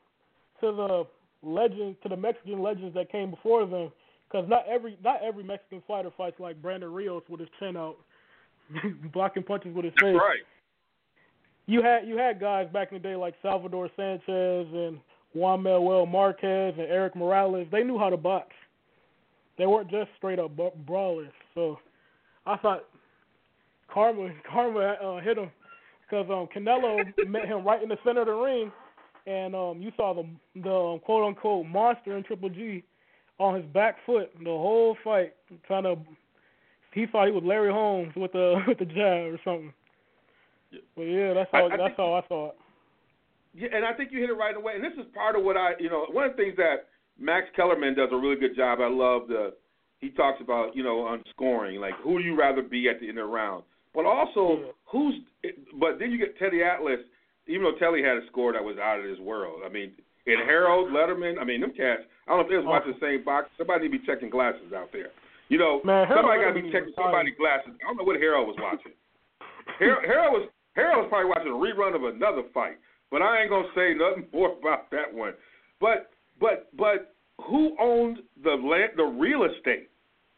to 0.61 0.73
the 0.73 1.07
legends 1.43 1.97
to 2.03 2.09
the 2.09 2.17
Mexican 2.17 2.63
legends 2.63 2.95
that 2.95 3.11
came 3.11 3.31
before 3.31 3.67
them. 3.67 3.93
Because 4.29 4.49
not 4.49 4.67
every 4.69 4.99
not 5.05 5.23
every 5.23 5.45
Mexican 5.45 5.83
fighter 5.87 6.11
fights 6.17 6.41
like 6.41 6.61
Brandon 6.61 6.93
Rios 6.93 7.23
with 7.29 7.41
his 7.41 7.49
chin 7.61 7.77
out, 7.77 7.97
blocking 9.13 9.45
punches 9.45 9.75
with 9.75 9.85
his 9.85 9.95
That's 10.01 10.13
face 10.13 10.21
right. 10.21 10.41
you 11.67 11.83
had 11.83 12.09
you 12.09 12.17
had 12.17 12.41
guys 12.41 12.67
back 12.73 12.91
in 12.91 12.99
the 12.99 13.09
day 13.09 13.15
like 13.15 13.35
Salvador 13.41 13.89
Sanchez 13.97 14.67
and 14.73 14.99
Juan 15.33 15.63
Manuel 15.63 16.07
Marquez 16.07 16.75
and 16.77 16.89
Erik 16.89 17.15
Morales. 17.15 17.69
They 17.71 17.85
knew 17.85 17.99
how 17.99 18.11
to 18.11 18.17
box. 18.17 18.49
They 19.59 19.67
weren't 19.67 19.91
just 19.91 20.11
straight 20.17 20.39
up 20.39 20.53
brawlers. 20.87 21.33
So 21.55 21.79
I 22.47 22.57
thought 22.57 22.85
Karma 23.93 24.31
Karma 24.51 24.81
uh, 24.81 25.21
hit 25.21 25.39
him 25.39 25.51
because 26.03 26.27
um, 26.31 26.49
Canelo 26.55 26.99
met 27.29 27.47
him 27.47 27.65
right 27.65 27.83
in 27.83 27.89
the 27.89 27.99
center 28.05 28.21
of 28.23 28.27
the 28.27 28.33
ring, 28.33 28.73
and 29.27 29.55
um, 29.55 29.81
you 29.81 29.91
saw 29.97 30.15
the 30.15 30.27
the 30.61 30.71
um, 30.73 30.99
quote 31.01 31.27
unquote 31.27 31.67
monster 31.67 32.17
in 32.17 32.23
Triple 32.25 32.49
G 32.49 32.83
on 33.39 33.55
his 33.57 33.65
back 33.67 33.97
foot 34.07 34.31
the 34.39 34.45
whole 34.47 34.97
fight, 35.05 35.35
trying 35.67 35.85
to. 35.85 35.97
He 36.93 37.05
thought 37.07 37.27
he 37.27 37.33
was 37.33 37.43
Larry 37.45 37.71
Holmes 37.73 38.13
with 38.17 38.33
the 38.33 38.63
with 38.69 38.79
the 38.79 38.85
jab 38.87 39.33
or 39.35 39.41
something. 39.45 39.73
Yeah. 40.71 40.81
But 40.97 41.03
yeah, 41.03 41.35
that's 41.35 41.51
how 41.53 41.63
I- 41.69 41.75
I 41.75 41.77
that's 41.77 41.83
think- 41.89 41.97
how 41.99 42.15
I 42.15 42.23
saw 42.29 42.49
it. 42.51 42.55
Yeah, 43.59 43.69
and 43.73 43.85
I 43.87 43.95
think 43.95 44.13
you 44.13 44.21
hit 44.21 44.29
it 44.29 44.35
right 44.35 44.55
away. 44.55 44.75
And 44.75 44.85
this 44.85 44.93
is 44.99 45.07
part 45.15 45.35
of 45.35 45.43
what 45.43 45.57
I, 45.57 45.71
you 45.81 45.89
know, 45.89 46.05
one 46.11 46.27
of 46.27 46.37
the 46.37 46.43
things 46.43 46.57
that 46.59 46.89
Max 47.19 47.47
Kellerman 47.57 47.95
does 47.95 48.11
a 48.13 48.17
really 48.17 48.37
good 48.37 48.55
job. 48.55 48.81
I 48.83 48.89
love 48.89 49.29
the 49.29 49.55
he 49.99 50.11
talks 50.11 50.43
about, 50.43 50.77
you 50.77 50.83
know, 50.83 51.01
on 51.01 51.23
scoring, 51.31 51.81
like 51.81 51.95
who 52.03 52.19
do 52.19 52.25
you 52.25 52.39
rather 52.39 52.61
be 52.63 52.87
at 52.91 53.01
the 53.01 53.09
end 53.09 53.19
of 53.19 53.27
the 53.27 53.33
round, 53.33 53.65
but 53.95 54.05
also 54.05 54.59
Yeah. 54.61 54.73
who's. 54.85 55.15
But 55.81 55.99
then 55.99 56.11
you 56.11 56.19
get 56.19 56.39
Teddy 56.39 56.63
Atlas, 56.63 57.01
even 57.47 57.63
though 57.63 57.79
Teddy 57.79 58.03
had 58.03 58.17
a 58.17 58.27
score 58.29 58.53
that 58.53 58.63
was 58.63 58.77
out 58.79 58.99
of 58.99 59.07
this 59.07 59.19
world. 59.21 59.63
I 59.65 59.69
mean, 59.69 59.93
and 60.27 60.43
Harold 60.43 60.91
Lederman. 60.91 61.39
I 61.41 61.45
mean, 61.45 61.61
them 61.61 61.71
cats. 61.71 62.03
I 62.27 62.35
don't 62.35 62.39
know 62.41 62.45
if 62.45 62.51
they 62.51 62.59
was 62.59 62.67
watching 62.67 62.95
the 62.99 63.03
same 63.03 63.25
box. 63.25 63.49
Somebody 63.57 63.87
need 63.87 63.95
to 63.95 63.99
be 64.03 64.07
checking 64.07 64.31
glasses 64.31 64.75
out 64.75 64.91
there. 64.93 65.15
You 65.49 65.59
know, 65.59 65.81
Man, 65.85 66.11
somebody 66.11 66.43
got 66.43 66.55
to 66.55 66.59
be 66.59 66.73
checking 66.75 66.91
somebody's 66.99 67.39
glasses. 67.39 67.71
I 67.79 67.87
don't 67.87 67.97
know 67.97 68.03
what 68.03 68.19
Harold 68.19 68.51
was 68.51 68.59
watching. 68.59 68.93
Harold, 69.79 70.05
Harold 70.05 70.33
was 70.35 70.49
Harold 70.75 71.07
was 71.07 71.09
probably 71.09 71.31
watching 71.31 71.55
a 71.55 71.59
rerun 71.59 71.95
of 71.95 72.03
another 72.03 72.43
fight, 72.53 72.79
but 73.11 73.23
I 73.23 73.43
ain't 73.43 73.51
gonna 73.51 73.71
say 73.75 73.95
nothing 73.95 74.27
more 74.35 74.59
about 74.59 74.91
that 74.91 75.13
one. 75.13 75.35
But 75.81 76.11
but 76.41 76.69
but 76.77 77.15
who 77.47 77.77
owned 77.79 78.19
the 78.43 78.59
land, 78.59 78.93
the 78.97 79.05
real 79.05 79.45
estate? 79.45 79.91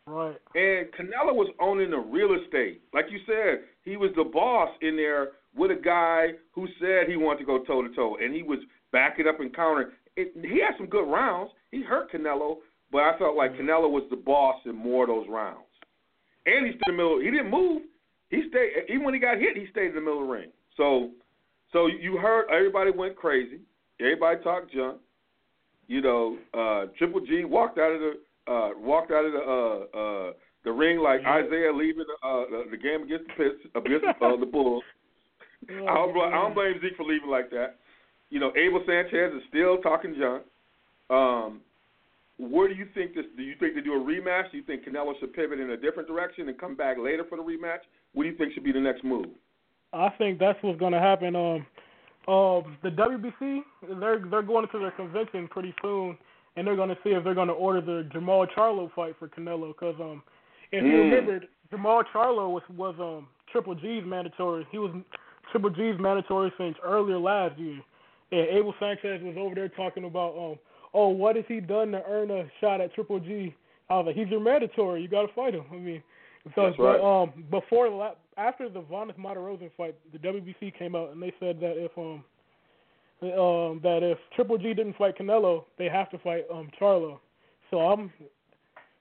Right. 0.06 0.36
And 0.54 0.88
Canelo 0.92 1.34
was 1.34 1.52
owning 1.60 1.90
the 1.90 1.98
real 1.98 2.36
estate. 2.42 2.80
Like 2.94 3.06
you 3.10 3.18
said, 3.26 3.64
he 3.84 3.96
was 3.96 4.10
the 4.16 4.24
boss 4.24 4.70
in 4.80 4.96
there 4.96 5.32
with 5.56 5.70
a 5.70 5.80
guy 5.80 6.28
who 6.52 6.66
said 6.80 7.08
he 7.08 7.16
wanted 7.16 7.40
to 7.40 7.44
go 7.44 7.64
toe 7.64 7.82
to 7.86 7.94
toe, 7.94 8.16
and 8.22 8.34
he 8.34 8.42
was 8.42 8.58
backing 8.92 9.26
up 9.26 9.40
and 9.40 9.54
countering. 9.54 9.88
It, 10.16 10.32
he 10.42 10.60
had 10.60 10.76
some 10.76 10.86
good 10.86 11.10
rounds. 11.10 11.52
He 11.70 11.82
hurt 11.82 12.12
Canelo, 12.12 12.56
but 12.90 13.02
I 13.02 13.18
felt 13.18 13.36
like 13.36 13.54
Canelo 13.54 13.90
was 13.90 14.04
the 14.10 14.16
boss 14.16 14.56
in 14.64 14.74
more 14.74 15.04
of 15.04 15.08
those 15.08 15.26
rounds. 15.28 15.64
And 16.46 16.66
he 16.66 16.72
stood 16.72 16.92
in 16.92 16.96
the 16.96 17.02
middle. 17.02 17.20
He 17.20 17.30
didn't 17.30 17.50
move. 17.50 17.82
He 18.30 18.44
stayed. 18.48 18.70
Even 18.88 19.04
when 19.04 19.14
he 19.14 19.20
got 19.20 19.38
hit, 19.38 19.56
he 19.56 19.66
stayed 19.70 19.88
in 19.88 19.94
the 19.94 20.00
middle 20.00 20.22
of 20.22 20.26
the 20.26 20.32
ring. 20.32 20.50
So, 20.76 21.10
so 21.72 21.86
you 21.86 22.16
heard 22.16 22.46
everybody 22.50 22.90
went 22.90 23.16
crazy. 23.16 23.60
Everybody 24.00 24.42
talked 24.42 24.72
junk. 24.72 24.98
You 25.88 26.02
know, 26.02 26.36
uh, 26.54 26.86
Triple 26.98 27.20
G 27.20 27.44
walked 27.44 27.78
out 27.78 27.92
of 27.92 28.00
the 28.00 28.12
uh, 28.50 28.70
walked 28.78 29.10
out 29.10 29.24
of 29.24 29.32
the 29.32 29.38
uh, 29.38 29.98
uh, 29.98 30.32
the 30.64 30.72
ring 30.72 30.98
like 30.98 31.20
Isiah 31.20 31.72
leaving 31.72 32.04
the, 32.06 32.26
uh, 32.26 32.44
the, 32.50 32.64
the 32.70 32.76
game 32.76 33.02
against 33.04 33.26
the 33.28 33.34
Pits, 33.34 33.74
against 33.74 34.04
uh, 34.20 34.36
the 34.36 34.46
Bulls. 34.46 34.82
I 35.68 35.94
don't, 35.94 36.16
I 36.16 36.30
don't 36.30 36.54
blame 36.54 36.80
Zeke 36.80 36.96
for 36.96 37.04
leaving 37.04 37.28
like 37.28 37.50
that. 37.50 37.76
You 38.30 38.40
know, 38.40 38.52
Abel 38.56 38.82
Sanchez 38.86 39.32
is 39.34 39.42
still 39.48 39.78
talking 39.78 40.14
junk. 40.18 40.44
Um, 41.10 41.60
where 42.38 42.68
do 42.68 42.74
you 42.74 42.86
think 42.94 43.14
this? 43.14 43.24
Do 43.36 43.42
you 43.42 43.54
think 43.58 43.74
they 43.74 43.80
do 43.80 43.94
a 43.94 43.98
rematch? 44.04 44.50
Do 44.52 44.58
you 44.58 44.62
think 44.62 44.84
Canelo 44.84 45.18
should 45.18 45.32
pivot 45.32 45.58
in 45.58 45.70
a 45.70 45.76
different 45.76 46.08
direction 46.08 46.48
and 46.48 46.58
come 46.58 46.76
back 46.76 46.96
later 46.98 47.24
for 47.28 47.36
the 47.36 47.42
rematch? 47.42 47.80
What 48.14 48.24
do 48.24 48.28
you 48.28 48.36
think 48.36 48.52
should 48.52 48.64
be 48.64 48.72
the 48.72 48.80
next 48.80 49.02
move? 49.02 49.26
I 49.92 50.10
think 50.18 50.38
that's 50.38 50.58
what's 50.62 50.78
going 50.78 50.92
to 50.92 51.00
happen. 51.00 51.34
Um, 51.34 51.66
um, 52.28 52.76
the 52.82 52.90
WBC 52.90 53.60
they're 54.00 54.22
they're 54.30 54.42
going 54.42 54.68
to 54.70 54.78
their 54.78 54.90
convention 54.92 55.48
pretty 55.48 55.74
soon, 55.82 56.16
and 56.56 56.66
they're 56.66 56.76
going 56.76 56.90
to 56.90 56.98
see 57.02 57.10
if 57.10 57.24
they're 57.24 57.34
going 57.34 57.48
to 57.48 57.54
order 57.54 57.80
the 57.80 58.08
Jermall 58.14 58.46
Charlo 58.56 58.92
fight 58.94 59.16
for 59.18 59.28
Canelo. 59.28 59.68
Because 59.68 59.96
um, 60.00 60.22
if 60.70 60.84
you 60.84 60.90
Mm. 60.90 61.10
remember, 61.10 61.40
Jermall 61.72 62.04
Charlo 62.14 62.50
was 62.50 62.62
was 62.76 62.94
um 63.00 63.28
Triple 63.50 63.74
G's 63.74 64.04
mandatory. 64.04 64.66
He 64.70 64.78
was 64.78 64.94
Triple 65.50 65.70
G's 65.70 65.98
mandatory 65.98 66.52
since 66.58 66.76
earlier 66.84 67.18
last 67.18 67.58
year, 67.58 67.80
and 68.32 68.48
Abel 68.48 68.74
Sanchez 68.78 69.22
was 69.22 69.36
over 69.38 69.54
there 69.54 69.68
talking 69.68 70.04
about 70.04 70.36
um, 70.36 70.58
oh, 70.94 71.08
what 71.08 71.36
has 71.36 71.44
he 71.48 71.60
done 71.60 71.92
to 71.92 72.02
earn 72.06 72.30
a 72.30 72.44
shot 72.60 72.80
at 72.80 72.94
Triple 72.94 73.20
G? 73.20 73.54
I 73.90 73.96
was 73.96 74.06
like, 74.06 74.16
he's 74.16 74.28
your 74.28 74.40
mandatory. 74.40 75.00
You 75.00 75.08
got 75.08 75.22
to 75.22 75.32
fight 75.34 75.54
him. 75.54 75.64
I 75.72 75.76
mean, 75.76 76.02
so 76.54 76.66
That's 76.66 76.78
right. 76.78 77.00
but, 77.00 77.06
um 77.06 77.44
before 77.50 78.14
after 78.36 78.68
the 78.68 78.80
Vanes 78.80 79.14
Rosen 79.18 79.70
fight, 79.76 79.96
the 80.12 80.18
WBC 80.18 80.78
came 80.78 80.94
out 80.94 81.10
and 81.10 81.22
they 81.22 81.32
said 81.40 81.60
that 81.60 81.74
if 81.76 81.96
um 81.98 82.24
um 83.22 83.80
that 83.82 84.02
if 84.02 84.18
Triple 84.34 84.58
G 84.58 84.74
didn't 84.74 84.96
fight 84.96 85.18
Canelo, 85.18 85.64
they 85.78 85.88
have 85.88 86.10
to 86.10 86.18
fight 86.18 86.44
um 86.52 86.70
Charlo. 86.80 87.18
So 87.70 87.80
I'm 87.80 88.12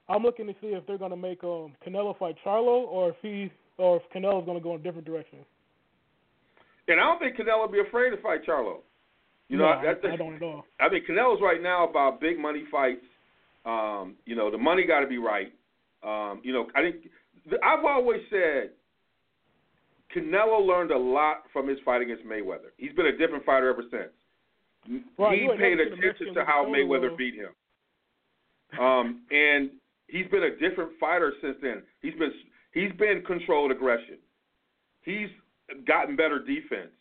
I'm 0.10 0.24
looking 0.24 0.48
to 0.48 0.54
see 0.62 0.68
if 0.68 0.86
they're 0.88 0.98
gonna 0.98 1.18
make 1.18 1.44
um 1.44 1.74
Canelo 1.86 2.18
fight 2.18 2.36
Charlo 2.46 2.88
or 2.88 3.10
if 3.10 3.16
he 3.22 3.52
or 3.78 3.98
if 3.98 4.04
Canelo's 4.14 4.46
gonna 4.46 4.60
go 4.60 4.74
in 4.74 4.82
a 4.82 4.84
different 4.84 5.06
direction. 5.06 5.40
And 6.88 7.00
I 7.00 7.04
don't 7.04 7.20
think 7.20 7.36
Canelo 7.36 7.62
would 7.62 7.72
be 7.72 7.80
afraid 7.80 8.12
to 8.12 8.22
fight 8.22 8.46
Charlo. 8.46 8.78
You 9.50 9.58
know, 9.58 9.66
no, 9.66 9.70
I, 9.70 10.10
I, 10.10 10.14
I 10.14 10.16
don't 10.18 10.36
at 10.36 10.42
all. 10.42 10.66
I 10.80 10.90
mean, 10.90 11.04
Canelo's 11.10 11.42
right 11.42 11.62
now 11.62 11.88
about 11.88 12.20
big 12.20 12.38
money 12.38 12.64
fights. 12.72 13.06
Um, 13.66 14.16
you 14.26 14.36
know, 14.36 14.52
the 14.52 14.58
money 14.58 14.86
got 14.86 15.02
to 15.02 15.08
be 15.08 15.18
right. 15.18 15.52
Um, 16.04 16.42
you 16.44 16.54
know, 16.54 16.68
I 16.76 16.82
think 16.82 16.96
I've 17.64 17.84
always 17.86 18.22
said 18.30 18.72
Canelo 20.16 20.66
learned 20.66 20.92
a 20.92 20.98
lot 20.98 21.44
from 21.52 21.68
his 21.68 21.78
fight 21.84 22.02
against 22.02 22.26
Mayweather. 22.26 22.72
He's 22.78 22.94
been 22.94 23.08
a 23.08 23.18
different 23.18 23.46
fighter 23.46 23.70
ever 23.70 23.84
since. 23.90 25.04
Right, 25.18 25.40
he 25.40 25.48
paid 25.58 25.78
never 25.78 25.90
seen 25.90 26.04
a 26.04 26.08
attention 26.08 26.34
to 26.34 26.46
how 26.46 26.66
Mayweather 26.66 27.18
beat 27.18 27.36
him. 27.36 27.50
Um, 28.80 29.22
and 29.32 29.72
he's 30.08 30.28
been 30.28 30.44
a 30.44 30.52
different 30.52 30.92
fighter 31.00 31.34
since 31.42 31.58
then. 31.62 31.84
He's 32.02 32.14
been 32.16 32.32
he's 32.74 32.92
been 32.98 33.24
controlled 33.26 33.72
aggression. 33.72 34.18
He's 35.02 35.30
gotten 35.88 36.16
better 36.16 36.40
defense, 36.40 36.92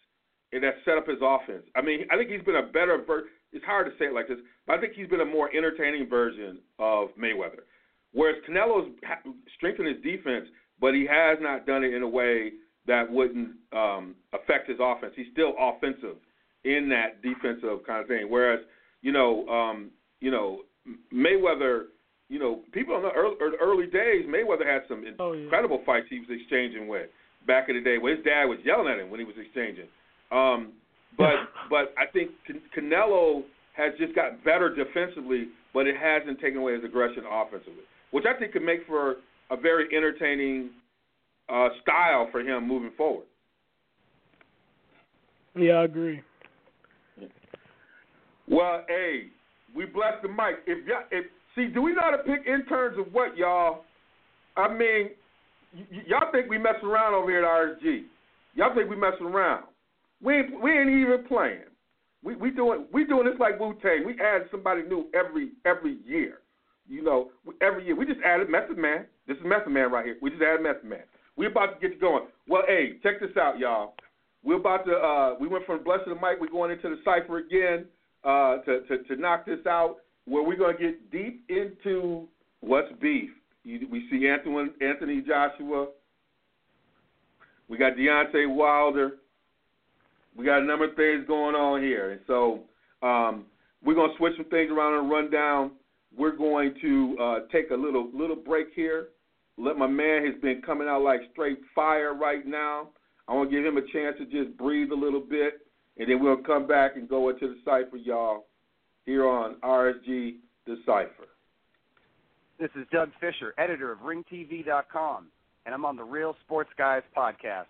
and 0.52 0.62
that's 0.62 0.76
set 0.84 0.96
up 0.98 1.06
his 1.06 1.18
offense. 1.22 1.64
I 1.74 1.82
mean, 1.82 2.06
I 2.10 2.16
think 2.16 2.30
he's 2.30 2.42
been 2.42 2.56
a 2.56 2.66
better. 2.66 3.02
Ver- 3.06 3.26
it's 3.52 3.64
hard 3.64 3.86
to 3.86 3.92
say 3.98 4.06
it 4.06 4.12
like 4.14 4.28
this, 4.28 4.38
but 4.66 4.76
I 4.76 4.80
think 4.80 4.94
he's 4.94 5.08
been 5.08 5.20
a 5.20 5.24
more 5.24 5.50
entertaining 5.56 6.08
version 6.08 6.58
of 6.78 7.08
Mayweather. 7.18 7.64
Whereas 8.12 8.36
Canelo's 8.48 8.90
ha- 9.04 9.20
strengthened 9.56 9.88
his 9.88 10.02
defense, 10.02 10.48
but 10.80 10.94
he 10.94 11.06
has 11.08 11.38
not 11.40 11.66
done 11.66 11.84
it 11.84 11.94
in 11.94 12.02
a 12.02 12.08
way 12.08 12.52
that 12.86 13.10
wouldn't 13.10 13.50
um, 13.72 14.14
affect 14.32 14.68
his 14.68 14.78
offense. 14.80 15.12
He's 15.16 15.26
still 15.32 15.54
offensive 15.58 16.16
in 16.64 16.88
that 16.90 17.22
defensive 17.22 17.84
kind 17.86 18.00
of 18.02 18.08
thing. 18.08 18.26
Whereas, 18.28 18.60
you 19.02 19.12
know, 19.12 19.46
um, 19.48 19.90
you 20.20 20.30
know, 20.30 20.62
Mayweather, 21.12 21.84
you 22.28 22.38
know, 22.38 22.62
people 22.72 22.96
in 22.96 23.02
the 23.02 23.10
early, 23.10 23.36
early 23.60 23.86
days, 23.86 24.24
Mayweather 24.26 24.66
had 24.66 24.82
some 24.88 25.04
Oh, 25.18 25.32
yeah. 25.32 25.42
incredible 25.44 25.82
fights 25.86 26.06
he 26.10 26.18
was 26.20 26.28
exchanging 26.30 26.88
with 26.88 27.08
back 27.46 27.68
in 27.68 27.76
the 27.76 27.82
day. 27.82 27.98
Where 27.98 28.14
his 28.16 28.24
dad 28.24 28.44
was 28.44 28.58
yelling 28.64 28.88
at 28.88 28.98
him 28.98 29.10
when 29.10 29.20
he 29.20 29.26
was 29.26 29.36
exchanging. 29.38 29.88
Um, 30.30 30.72
but 31.16 31.34
but 31.70 31.94
I 31.98 32.10
think 32.12 32.30
Can- 32.46 32.62
Canelo 32.76 33.42
has 33.76 33.92
just 33.98 34.14
got 34.14 34.42
better 34.44 34.74
defensively, 34.74 35.48
but 35.74 35.86
it 35.86 35.96
hasn't 35.96 36.40
taken 36.40 36.58
away 36.58 36.74
his 36.74 36.84
aggression 36.84 37.24
offensively, 37.30 37.84
which 38.10 38.24
I 38.24 38.38
think 38.38 38.52
could 38.52 38.62
make 38.62 38.86
for 38.86 39.16
a 39.50 39.56
very 39.56 39.94
entertaining 39.94 40.70
uh, 41.48 41.68
style 41.82 42.28
for 42.32 42.40
him 42.40 42.66
moving 42.66 42.90
forward. 42.96 43.26
Yeah, 45.54 45.74
I 45.74 45.84
agree. 45.84 46.22
Well, 48.48 48.84
hey, 48.88 49.28
we 49.74 49.86
bless 49.86 50.14
the 50.22 50.28
mic. 50.28 50.62
If 50.66 50.86
y'all, 50.86 51.02
if 51.10 51.26
see, 51.54 51.66
do 51.66 51.82
we 51.82 51.92
know 51.92 52.02
how 52.02 52.10
to 52.10 52.18
pick 52.18 52.46
interns 52.46 52.98
of 52.98 53.12
what, 53.12 53.36
y'all? 53.36 53.84
I 54.56 54.72
mean, 54.72 55.10
y'all 56.06 56.30
think 56.32 56.48
we 56.48 56.58
messing 56.58 56.88
around 56.88 57.14
over 57.14 57.30
here 57.30 57.44
at 57.44 57.80
RSG? 57.80 58.04
Y'all 58.54 58.74
think 58.74 58.88
we 58.88 58.96
messing 58.96 59.26
around? 59.26 59.64
We 60.22 60.34
ain't, 60.34 60.62
we 60.62 60.70
ain't 60.72 60.90
even 60.90 61.24
playing. 61.28 61.68
We 62.22 62.34
we 62.34 62.50
doing 62.50 62.86
we 62.92 63.04
doing 63.04 63.26
this 63.26 63.38
like 63.38 63.60
Wu 63.60 63.74
Tang. 63.82 64.04
We 64.04 64.14
add 64.14 64.48
somebody 64.50 64.82
new 64.82 65.06
every 65.14 65.50
every 65.64 65.98
year. 66.04 66.38
You 66.88 67.02
know, 67.02 67.30
every 67.60 67.84
year 67.84 67.94
we 67.94 68.06
just 68.06 68.20
added 68.24 68.48
Method 68.48 68.78
Man. 68.78 69.06
This 69.28 69.36
is 69.36 69.44
Method 69.44 69.70
Man 69.70 69.90
right 69.92 70.04
here. 70.04 70.16
We 70.20 70.30
just 70.30 70.42
added 70.42 70.62
Method 70.62 70.84
Man. 70.84 71.02
We 71.36 71.46
about 71.46 71.78
to 71.80 71.88
get 71.88 72.00
going. 72.00 72.24
Well, 72.48 72.62
hey, 72.66 72.94
check 73.02 73.20
this 73.20 73.36
out, 73.36 73.58
y'all. 73.58 73.94
We're 74.42 74.56
about 74.56 74.86
to. 74.86 74.92
Uh, 74.92 75.34
we 75.38 75.48
went 75.48 75.66
from 75.66 75.84
Blessed 75.84 76.04
the 76.06 76.14
Mic. 76.14 76.40
We're 76.40 76.48
going 76.50 76.70
into 76.70 76.88
the 76.88 76.96
cipher 77.04 77.38
again 77.38 77.86
uh, 78.24 78.58
to, 78.64 78.80
to 78.88 79.04
to 79.04 79.16
knock 79.16 79.44
this 79.44 79.64
out. 79.66 79.96
Where 80.24 80.42
we're 80.42 80.56
going 80.56 80.76
to 80.76 80.82
get 80.82 81.10
deep 81.12 81.44
into 81.48 82.26
what's 82.60 82.88
beef. 83.00 83.30
You, 83.66 83.88
we 83.90 84.08
see 84.08 84.28
Anthony 84.28 84.68
Anthony 84.80 85.20
Joshua. 85.22 85.88
We 87.68 87.76
got 87.76 87.96
Deontay 87.96 88.48
Wilder. 88.54 89.16
We 90.36 90.44
got 90.44 90.62
a 90.62 90.64
number 90.64 90.84
of 90.84 90.94
things 90.94 91.24
going 91.26 91.56
on 91.56 91.82
here, 91.82 92.12
and 92.12 92.20
so 92.28 92.60
um, 93.02 93.46
we're 93.84 93.96
going 93.96 94.12
to 94.12 94.16
switch 94.18 94.34
some 94.36 94.48
things 94.50 94.70
around 94.70 95.00
and 95.00 95.10
run 95.10 95.32
down. 95.32 95.72
We're 96.16 96.36
going 96.36 96.74
to 96.80 97.16
uh, 97.20 97.38
take 97.50 97.70
a 97.70 97.74
little 97.74 98.08
little 98.14 98.36
break 98.36 98.68
here. 98.76 99.08
Let 99.58 99.76
my 99.76 99.88
man 99.88 100.24
has 100.26 100.40
been 100.40 100.62
coming 100.62 100.86
out 100.86 101.02
like 101.02 101.22
straight 101.32 101.58
fire 101.74 102.14
right 102.14 102.46
now. 102.46 102.90
I 103.26 103.34
want 103.34 103.50
to 103.50 103.56
give 103.56 103.66
him 103.66 103.78
a 103.78 103.92
chance 103.92 104.16
to 104.18 104.26
just 104.26 104.56
breathe 104.56 104.92
a 104.92 104.94
little 104.94 105.20
bit, 105.20 105.66
and 105.96 106.08
then 106.08 106.22
we'll 106.22 106.36
come 106.36 106.68
back 106.68 106.94
and 106.94 107.08
go 107.08 107.30
into 107.30 107.48
the 107.48 107.56
cipher, 107.64 107.96
y'all, 107.96 108.46
here 109.06 109.26
on 109.26 109.56
RSG 109.56 110.36
The 110.66 110.76
Cipher. 110.86 111.26
This 112.58 112.70
is 112.74 112.86
Doug 112.90 113.10
Fischer, 113.20 113.52
editor 113.58 113.92
of 113.92 113.98
RingTV.com. 113.98 115.26
and 115.66 115.74
I'm 115.74 115.84
on 115.84 115.96
the 115.96 116.04
Real 116.04 116.34
Sports 116.44 116.70
Guys 116.78 117.02
podcast. 117.14 117.66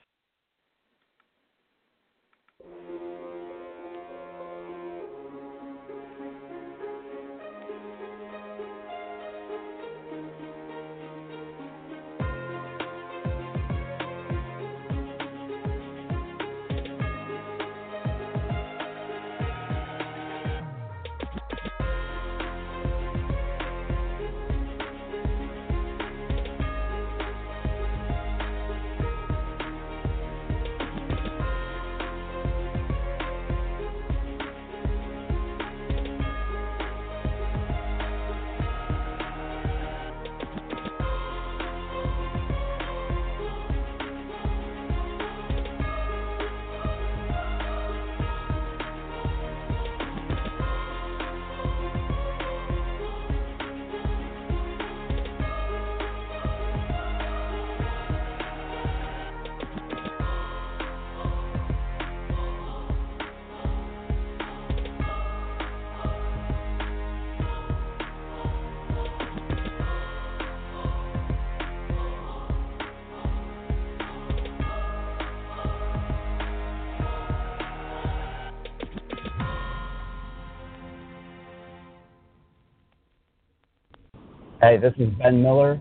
Hey, 84.66 84.78
this 84.78 84.94
is 84.98 85.14
Ben 85.22 85.40
Miller, 85.40 85.80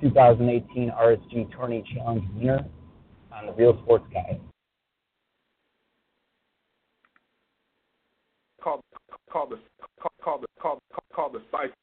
2018 0.00 0.90
RSG 0.90 1.54
Tourney 1.54 1.84
Challenge 1.94 2.24
winner 2.34 2.64
on 3.30 3.44
the 3.44 3.52
Real 3.52 3.78
Sports 3.82 4.06
Guy. 4.10 4.40
Call 8.62 8.82
call 9.30 9.46
the 9.46 9.58
call, 10.00 10.12
call 10.22 10.38
the 10.38 10.46
call 10.58 10.78
call 11.12 11.30
the 11.30 11.42
cipher. 11.52 11.74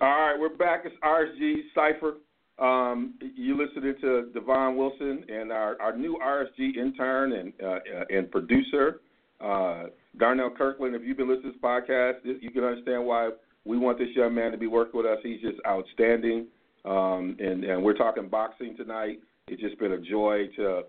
All 0.00 0.08
right, 0.08 0.36
we're 0.40 0.56
back. 0.56 0.86
It's 0.86 0.96
RSG 1.04 1.56
Cipher. 1.74 2.14
Um, 2.58 3.16
you 3.36 3.58
listening 3.58 3.94
to 4.00 4.30
Devon 4.32 4.78
Wilson 4.78 5.26
and 5.28 5.52
our, 5.52 5.78
our 5.82 5.94
new 5.94 6.18
RSG 6.24 6.76
intern 6.78 7.32
and 7.32 7.52
uh, 7.62 7.66
uh, 7.66 8.04
and 8.08 8.30
producer, 8.30 9.02
uh, 9.42 9.88
Darnell 10.16 10.48
Kirkland. 10.48 10.94
If 10.94 11.02
you've 11.02 11.18
been 11.18 11.28
listening 11.28 11.52
to 11.52 11.58
this 11.58 11.60
podcast, 11.62 12.20
you 12.24 12.50
can 12.50 12.64
understand 12.64 13.04
why 13.04 13.28
we 13.64 13.78
want 13.78 13.98
this 13.98 14.08
young 14.14 14.34
man 14.34 14.52
to 14.52 14.58
be 14.58 14.66
working 14.66 14.98
with 14.98 15.06
us. 15.06 15.18
He's 15.22 15.40
just 15.40 15.58
outstanding. 15.66 16.46
Um, 16.84 17.36
and, 17.38 17.64
and 17.64 17.82
we're 17.82 17.96
talking 17.96 18.28
boxing 18.28 18.76
tonight. 18.76 19.20
It's 19.48 19.60
just 19.60 19.78
been 19.78 19.92
a 19.92 20.00
joy 20.00 20.48
to, 20.56 20.82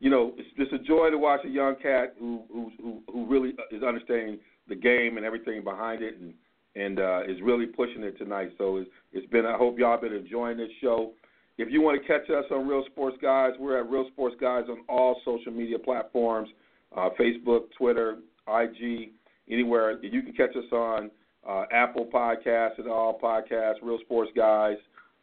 you 0.00 0.10
know, 0.10 0.32
it's 0.36 0.48
just 0.56 0.72
a 0.72 0.78
joy 0.78 1.10
to 1.10 1.18
watch 1.18 1.40
a 1.44 1.48
young 1.48 1.76
cat 1.76 2.14
who 2.18 2.42
who 2.52 2.70
who, 2.80 3.02
who 3.12 3.26
really 3.26 3.52
is 3.70 3.82
understanding 3.82 4.38
the 4.68 4.74
game 4.74 5.16
and 5.16 5.26
everything 5.26 5.62
behind 5.62 6.02
it, 6.02 6.18
and 6.20 6.34
and 6.76 6.98
uh, 6.98 7.22
is 7.28 7.40
really 7.42 7.66
pushing 7.66 8.02
it 8.02 8.18
tonight. 8.18 8.50
So 8.58 8.78
it's, 8.78 8.90
it's 9.12 9.26
been. 9.30 9.46
I 9.46 9.56
hope 9.56 9.78
y'all 9.78 10.00
been 10.00 10.12
enjoying 10.12 10.56
this 10.56 10.70
show. 10.80 11.12
If 11.56 11.70
you 11.70 11.82
want 11.82 12.00
to 12.00 12.06
catch 12.06 12.28
us 12.30 12.44
on 12.50 12.66
Real 12.66 12.84
Sports 12.90 13.16
Guys, 13.22 13.52
we're 13.58 13.78
at 13.78 13.88
Real 13.88 14.06
Sports 14.12 14.36
Guys 14.40 14.64
on 14.68 14.78
all 14.88 15.20
social 15.24 15.52
media 15.52 15.78
platforms, 15.78 16.48
uh, 16.96 17.10
Facebook, 17.18 17.66
Twitter, 17.78 18.18
IG, 18.48 19.10
anywhere. 19.48 20.02
You 20.02 20.22
can 20.22 20.32
catch 20.32 20.56
us 20.56 20.70
on 20.72 21.10
uh, 21.48 21.64
Apple 21.72 22.06
Podcasts 22.12 22.78
and 22.78 22.88
all 22.88 23.18
podcasts, 23.18 23.76
Real 23.82 23.98
Sports 24.04 24.30
Guys. 24.36 24.76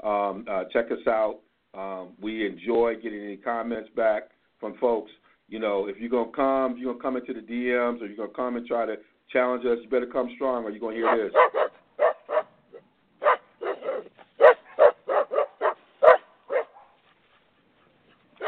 Um, 0.04 0.46
uh, 0.50 0.64
check 0.72 0.92
us 0.92 1.06
out. 1.08 1.40
Um, 1.74 2.10
we 2.22 2.46
enjoy 2.46 2.96
getting 3.02 3.22
any 3.22 3.38
comments 3.38 3.90
back 3.96 4.30
from 4.60 4.78
folks. 4.78 5.12
You 5.48 5.60
know, 5.60 5.88
if 5.88 5.98
you're 5.98 6.10
gonna 6.10 6.32
come, 6.32 6.74
if 6.74 6.78
you're 6.80 6.94
gonna 6.94 7.02
come 7.04 7.18
into 7.18 7.34
the 7.34 7.42
DMs, 7.46 8.02
or 8.02 8.08
you're 8.08 8.18
gonna 8.18 8.30
come 8.30 8.56
and 8.56 8.66
try 8.66 8.86
to 8.86 8.96
challenge 9.32 9.66
us, 9.66 9.78
you 9.84 9.90
better 9.90 10.06
come 10.06 10.30
strong, 10.36 10.64
or 10.64 10.70
you're 10.72 10.80
gonna 10.80 10.96
hear 10.96 11.30
this. 11.30 11.34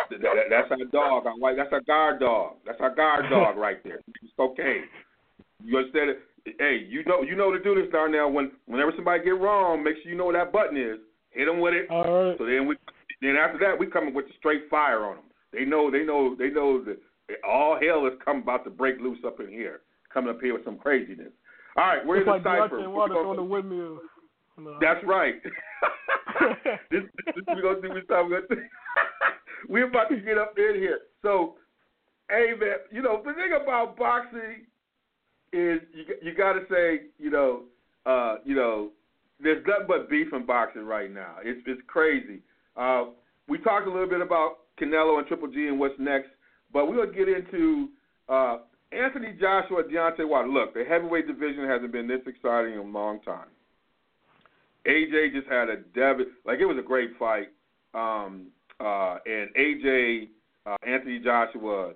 That- 0.09 0.21
that- 0.21 0.49
That's 0.49 0.71
our 0.71 0.85
dog. 0.85 1.25
Our 1.25 1.33
white. 1.37 1.55
That's 1.55 1.71
our 1.73 1.81
guard 1.81 2.19
dog. 2.19 2.57
That's 2.65 2.79
our 2.81 2.89
guard 2.91 3.29
dog 3.29 3.57
right 3.57 3.81
there. 3.83 3.99
It's 4.21 4.33
cocaine. 4.37 4.87
You 5.63 5.77
understand 5.77 6.11
it? 6.11 6.21
Hey, 6.45 6.85
you 6.87 7.03
know 7.05 7.21
you 7.21 7.35
know 7.35 7.51
to 7.51 7.59
do 7.63 7.75
this, 7.75 7.91
Darnell. 7.91 8.31
When 8.31 8.51
whenever 8.65 8.91
somebody 8.95 9.23
get 9.23 9.39
wrong, 9.39 9.83
make 9.83 9.95
sure 10.01 10.11
you 10.11 10.17
know 10.17 10.25
where 10.25 10.37
that 10.43 10.51
button 10.51 10.75
is. 10.77 10.99
Hit 11.31 11.45
them 11.45 11.59
with 11.61 11.73
it. 11.73 11.89
All 11.89 12.27
right. 12.29 12.37
So 12.37 12.45
then 12.45 12.67
we 12.67 12.75
then 13.21 13.35
after 13.37 13.57
that 13.59 13.79
we 13.79 13.87
come 13.87 14.13
with 14.13 14.27
the 14.27 14.33
straight 14.39 14.69
fire 14.69 15.05
on 15.05 15.15
them. 15.15 15.25
They 15.53 15.63
know 15.65 15.89
they 15.89 16.03
know 16.03 16.35
they 16.37 16.49
know 16.49 16.83
that 16.83 16.97
all 17.47 17.79
hell 17.81 18.05
is 18.07 18.13
come 18.23 18.39
about 18.39 18.65
to 18.65 18.69
break 18.69 18.99
loose 18.99 19.19
up 19.25 19.39
in 19.39 19.47
here. 19.47 19.81
Coming 20.13 20.29
up 20.35 20.41
here 20.41 20.53
with 20.53 20.65
some 20.65 20.77
craziness. 20.77 21.31
All 21.77 21.85
right, 21.85 22.05
we're 22.05 22.23
like 22.25 22.43
the 22.43 22.49
cipher. 22.49 22.77
Deontay 22.77 22.81
We're 22.81 22.89
Wilder 22.89 23.13
gonna- 23.15 23.29
on 23.29 23.35
the 23.37 23.43
windmill. 23.43 23.99
No. 24.59 24.77
that's 24.79 25.03
right. 25.05 25.35
this, 26.91 27.01
this 27.25 27.43
we're 27.47 27.61
gonna 27.61 27.81
do. 27.81 27.93
We 27.93 28.03
start. 28.03 28.29
We're, 28.29 28.41
gonna, 28.47 28.61
we're 29.69 29.87
about 29.87 30.09
to 30.09 30.17
get 30.17 30.37
up 30.37 30.53
in 30.57 30.75
here. 30.75 30.99
So, 31.23 31.55
hey 32.29 32.51
man, 32.59 32.77
you 32.91 33.01
know 33.01 33.21
the 33.25 33.33
thing 33.33 33.57
about 33.59 33.97
boxing 33.97 34.65
is 35.53 35.79
you 35.93 36.05
you 36.21 36.33
got 36.35 36.53
to 36.53 36.61
say 36.69 37.07
you 37.17 37.29
know 37.29 37.63
uh, 38.05 38.37
you 38.43 38.55
know 38.55 38.89
there's 39.41 39.63
nothing 39.67 39.85
but 39.87 40.09
beef 40.09 40.27
in 40.33 40.45
boxing 40.45 40.85
right 40.85 41.11
now. 41.11 41.35
It's 41.43 41.61
it's 41.65 41.81
crazy. 41.87 42.39
Uh, 42.75 43.05
we 43.47 43.57
talked 43.59 43.87
a 43.87 43.91
little 43.91 44.09
bit 44.09 44.21
about 44.21 44.59
Canelo 44.81 45.19
and 45.19 45.27
Triple 45.27 45.47
G 45.47 45.67
and 45.67 45.79
what's 45.79 45.95
next, 45.99 46.29
but 46.71 46.85
gonna 46.85 47.11
get 47.11 47.29
into 47.29 47.89
uh, 48.29 48.57
Anthony 48.91 49.33
Joshua, 49.39 49.83
Deontay 49.83 50.27
Wilder. 50.27 50.49
Look, 50.49 50.73
the 50.73 50.83
heavyweight 50.83 51.27
division 51.27 51.67
hasn't 51.67 51.91
been 51.91 52.07
this 52.07 52.21
exciting 52.25 52.73
in 52.73 52.79
a 52.79 52.83
long 52.83 53.21
time. 53.21 53.47
AJ 54.85 55.33
just 55.33 55.47
had 55.47 55.69
a 55.69 55.77
debit, 55.95 56.27
like 56.45 56.59
it 56.59 56.65
was 56.65 56.77
a 56.77 56.85
great 56.85 57.11
fight. 57.17 57.49
Um, 57.93 58.47
uh, 58.79 59.17
and 59.25 59.49
AJ, 59.55 60.29
uh, 60.65 60.75
Anthony 60.85 61.19
Joshua, 61.19 61.93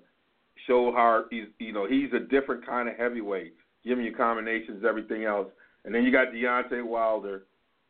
showed 0.65 0.93
how 0.93 1.26
he's, 1.30 1.46
you 1.60 1.74
know, 1.74 1.88
he's 1.88 2.12
a 2.13 2.20
different 2.20 2.65
kind 2.65 2.89
of 2.89 2.96
heavyweight, 2.96 3.54
giving 3.84 4.06
you 4.06 4.15
combinations, 4.15 4.84
everything 4.88 5.26
else. 5.26 5.48
And 5.86 5.93
then 5.93 6.04
you 6.04 6.12
got 6.12 6.28
Deontay 6.34 6.86
Wilder, 6.86 7.43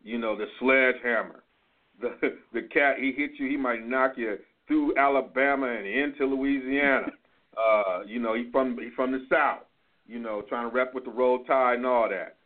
you 0.04 0.18
know, 0.18 0.36
the 0.36 0.46
sledgehammer, 0.60 1.44
the 2.02 2.38
the 2.54 2.62
cat. 2.64 2.98
He 3.00 3.12
hits 3.12 3.34
you, 3.40 3.50
he 3.50 3.58
might 3.58 3.88
knock 3.88 4.14
you 4.18 4.38
through 4.68 4.98
Alabama 4.98 5.68
and 5.68 5.88
into 5.88 6.26
Louisiana. 6.26 7.08
Uh, 7.58 8.04
you 8.06 8.20
know, 8.20 8.36
he 8.36 8.52
from 8.52 8.78
he 8.78 8.92
from 8.96 9.12
the 9.12 9.26
South. 9.32 9.64
You 10.06 10.20
know, 10.20 10.44
trying 10.48 10.70
to 10.70 10.76
rep 10.76 10.94
with 10.94 11.06
the 11.06 11.10
roll 11.10 11.44
tide 11.46 11.78
and 11.78 11.88
all 11.88 12.08
that. 12.08 12.38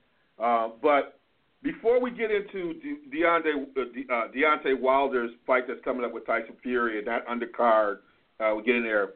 Uh, 0.41 0.69
but 0.81 1.19
before 1.63 2.01
we 2.01 2.11
get 2.11 2.31
into 2.31 2.73
De- 2.75 3.17
Deontay, 3.17 3.63
uh, 3.77 3.83
De- 3.93 4.13
uh, 4.13 4.27
Deontay 4.33 4.79
Wilder's 4.79 5.31
fight 5.45 5.65
that's 5.67 5.83
coming 5.83 6.03
up 6.03 6.13
with 6.13 6.25
Tyson 6.25 6.55
Fury 6.63 6.97
and 6.97 7.07
that 7.07 7.27
undercard, 7.27 7.97
uh, 8.39 8.55
we 8.55 8.63
get 8.63 8.77
in 8.77 8.83
there. 8.83 9.09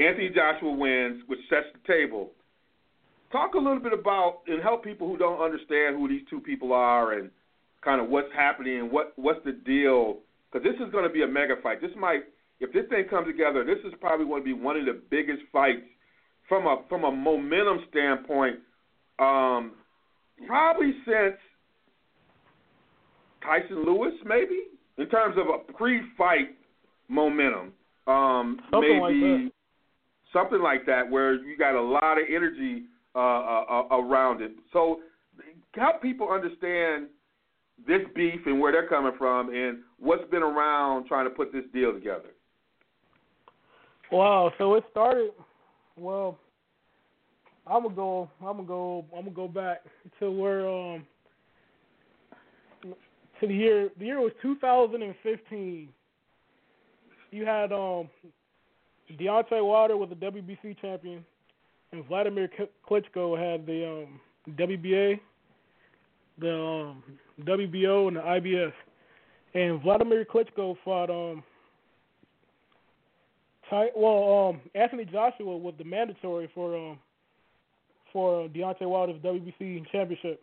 Anthony 0.00 0.30
Joshua 0.30 0.72
wins, 0.72 1.22
which 1.26 1.40
sets 1.48 1.66
the 1.72 1.92
table. 1.92 2.30
Talk 3.30 3.54
a 3.54 3.58
little 3.58 3.80
bit 3.80 3.92
about 3.92 4.40
and 4.46 4.62
help 4.62 4.82
people 4.82 5.06
who 5.06 5.16
don't 5.16 5.40
understand 5.40 5.96
who 5.96 6.08
these 6.08 6.22
two 6.28 6.40
people 6.40 6.72
are 6.72 7.12
and 7.12 7.30
kind 7.82 8.00
of 8.00 8.08
what's 8.08 8.32
happening 8.34 8.78
and 8.78 8.90
what 8.90 9.12
what's 9.16 9.44
the 9.44 9.52
deal. 9.52 10.18
Because 10.50 10.64
this 10.64 10.74
is 10.84 10.90
going 10.90 11.04
to 11.04 11.10
be 11.10 11.22
a 11.22 11.28
mega 11.28 11.54
fight. 11.62 11.80
This 11.80 11.92
might, 11.96 12.22
if 12.58 12.72
this 12.72 12.84
thing 12.88 13.04
comes 13.08 13.28
together, 13.28 13.64
this 13.64 13.78
is 13.84 13.92
probably 14.00 14.26
going 14.26 14.42
to 14.42 14.44
be 14.44 14.52
one 14.52 14.76
of 14.76 14.84
the 14.84 15.00
biggest 15.10 15.42
fights 15.52 15.86
from 16.48 16.66
a 16.66 16.82
from 16.88 17.04
a 17.04 17.10
momentum 17.12 17.84
standpoint. 17.90 18.56
Um, 19.18 19.72
probably 20.46 20.92
since 21.04 21.36
Tyson 23.42 23.84
Lewis, 23.84 24.14
maybe 24.24 24.64
in 24.98 25.08
terms 25.08 25.36
of 25.38 25.46
a 25.48 25.72
pre-fight 25.72 26.56
momentum. 27.08 27.72
Um, 28.06 28.58
Something 28.70 28.98
like 29.00 29.14
maybe 29.14 29.44
that. 29.44 29.50
Something 30.32 30.60
like 30.60 30.86
that, 30.86 31.10
where 31.10 31.34
you 31.34 31.56
got 31.56 31.74
a 31.74 31.80
lot 31.80 32.18
of 32.18 32.24
energy 32.28 32.84
uh, 33.14 33.18
uh, 33.18 33.64
uh, 33.90 33.96
around 33.96 34.42
it. 34.42 34.52
So 34.72 35.00
help 35.74 36.02
people 36.02 36.30
understand 36.30 37.08
this 37.86 38.02
beef 38.14 38.40
and 38.46 38.60
where 38.60 38.72
they're 38.72 38.88
coming 38.88 39.12
from, 39.18 39.54
and 39.54 39.78
what's 39.98 40.28
been 40.30 40.42
around 40.42 41.06
trying 41.06 41.24
to 41.24 41.30
put 41.30 41.52
this 41.52 41.64
deal 41.72 41.92
together? 41.92 42.30
Wow, 44.12 44.52
so 44.58 44.74
it 44.74 44.84
started. 44.90 45.30
Well, 45.96 46.38
I'm 47.66 47.84
gonna 47.84 47.94
go. 47.94 48.30
I'm 48.40 48.56
gonna 48.56 48.64
go. 48.64 49.04
I'm 49.16 49.24
gonna 49.24 49.34
go 49.34 49.48
back 49.48 49.82
to 50.18 50.30
where 50.30 50.68
um 50.68 51.06
to 52.82 53.46
the 53.46 53.54
year. 53.54 53.90
The 53.98 54.04
year 54.04 54.20
was 54.20 54.32
2015. 54.42 55.88
You 57.30 57.46
had 57.46 57.72
um 57.72 58.08
Deontay 59.18 59.64
Wilder 59.64 59.96
was 59.96 60.08
the 60.08 60.14
WBC 60.16 60.80
champion, 60.80 61.24
and 61.92 62.04
Vladimir 62.06 62.48
Klitschko 62.88 63.38
had 63.38 63.66
the 63.66 63.88
um 63.88 64.20
WBA, 64.56 65.20
the 66.38 66.54
um, 66.54 67.02
WBO, 67.42 68.08
and 68.08 68.16
the 68.16 68.20
IBF. 68.20 68.72
And 69.54 69.82
Vladimir 69.82 70.24
Klitschko 70.24 70.76
fought 70.84 71.10
um 71.10 71.42
Ty, 73.68 73.88
well 73.96 74.48
um 74.48 74.60
Anthony 74.74 75.04
Joshua 75.04 75.56
was 75.56 75.74
the 75.78 75.84
mandatory 75.84 76.48
for 76.54 76.76
um 76.76 76.98
for 78.12 78.48
Deontay 78.48 78.88
Wilder's 78.88 79.20
WBC 79.22 79.86
championship. 79.90 80.42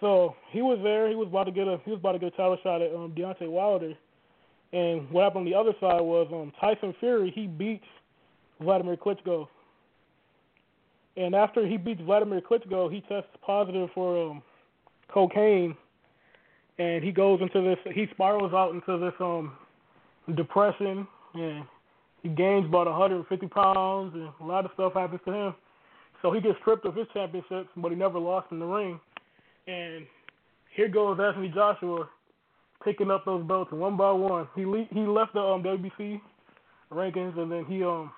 So 0.00 0.34
he 0.50 0.62
was 0.62 0.78
there. 0.82 1.08
He 1.08 1.14
was 1.14 1.28
about 1.28 1.44
to 1.44 1.52
get 1.52 1.68
a 1.68 1.80
he 1.84 1.90
was 1.90 2.00
about 2.00 2.12
to 2.12 2.18
get 2.18 2.32
a 2.32 2.36
title 2.36 2.58
shot 2.62 2.82
at 2.82 2.94
um, 2.94 3.12
Deontay 3.16 3.48
Wilder. 3.48 3.94
And 4.72 5.10
what 5.10 5.24
happened 5.24 5.40
on 5.40 5.44
the 5.52 5.54
other 5.54 5.72
side 5.80 6.00
was 6.00 6.28
um, 6.32 6.52
Tyson 6.60 6.94
Fury. 7.00 7.32
He 7.34 7.46
beats 7.46 7.84
Vladimir 8.60 8.96
Klitschko. 8.96 9.48
And 11.16 11.34
after 11.34 11.66
he 11.66 11.76
beats 11.76 12.00
Vladimir 12.02 12.40
Klitschko, 12.40 12.92
he 12.92 13.00
tests 13.02 13.30
positive 13.44 13.88
for 13.94 14.30
um, 14.30 14.42
cocaine, 15.12 15.76
and 16.78 17.02
he 17.02 17.10
goes 17.10 17.40
into 17.42 17.60
this. 17.62 17.78
He 17.94 18.06
spirals 18.12 18.54
out 18.54 18.72
into 18.72 18.98
this 18.98 19.14
um, 19.18 19.52
depression, 20.36 21.06
and 21.34 21.64
he 22.22 22.28
gains 22.28 22.66
about 22.66 22.86
150 22.86 23.46
pounds, 23.48 24.14
and 24.14 24.28
a 24.40 24.44
lot 24.44 24.64
of 24.64 24.70
stuff 24.74 24.94
happens 24.94 25.20
to 25.26 25.32
him. 25.32 25.54
So 26.22 26.32
he 26.32 26.40
gets 26.40 26.58
stripped 26.60 26.86
of 26.86 26.94
his 26.94 27.06
championships, 27.12 27.70
but 27.76 27.90
he 27.90 27.96
never 27.96 28.18
lost 28.18 28.48
in 28.52 28.60
the 28.60 28.66
ring. 28.66 29.00
And 29.66 30.06
here 30.74 30.88
goes 30.88 31.18
Anthony 31.20 31.48
Joshua 31.48 32.08
picking 32.84 33.10
up 33.10 33.24
those 33.24 33.44
belts 33.44 33.72
one 33.72 33.96
by 33.96 34.10
one. 34.10 34.48
He 34.54 34.64
le- 34.64 34.88
he 34.92 35.00
left 35.00 35.34
the 35.34 35.40
um, 35.40 35.62
WBC 35.62 36.20
rankings, 36.92 37.38
and 37.38 37.50
then 37.50 37.64
he 37.66 37.84
um 37.84 38.10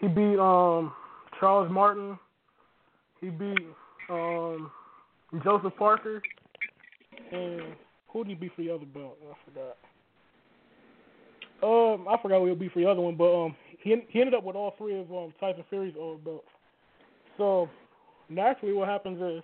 he 0.00 0.08
beat 0.08 0.38
um 0.38 0.92
Charles 1.38 1.70
Martin. 1.70 2.18
He 3.20 3.30
beat 3.30 3.58
um 4.08 4.70
Joseph 5.44 5.74
Parker. 5.78 6.22
And 7.32 7.62
who 8.08 8.24
did 8.24 8.30
he 8.30 8.34
beat 8.34 8.52
for 8.56 8.62
the 8.62 8.70
other 8.70 8.86
belt? 8.86 9.16
I 9.22 9.34
forgot. 9.44 9.76
Um, 11.62 12.08
I 12.08 12.20
forgot 12.22 12.40
who 12.40 12.46
he 12.46 12.54
beat 12.54 12.72
for 12.72 12.80
the 12.80 12.90
other 12.90 13.00
one, 13.00 13.16
but 13.16 13.44
um, 13.44 13.56
he 13.78 13.96
he 14.08 14.20
ended 14.20 14.34
up 14.34 14.44
with 14.44 14.56
all 14.56 14.74
three 14.78 14.98
of 14.98 15.12
um 15.12 15.32
Tyson 15.38 15.64
Fury's 15.68 15.94
old 15.98 16.24
belts. 16.24 16.46
So 17.36 17.68
naturally, 18.28 18.74
what 18.74 18.88
happens 18.88 19.20
is 19.20 19.42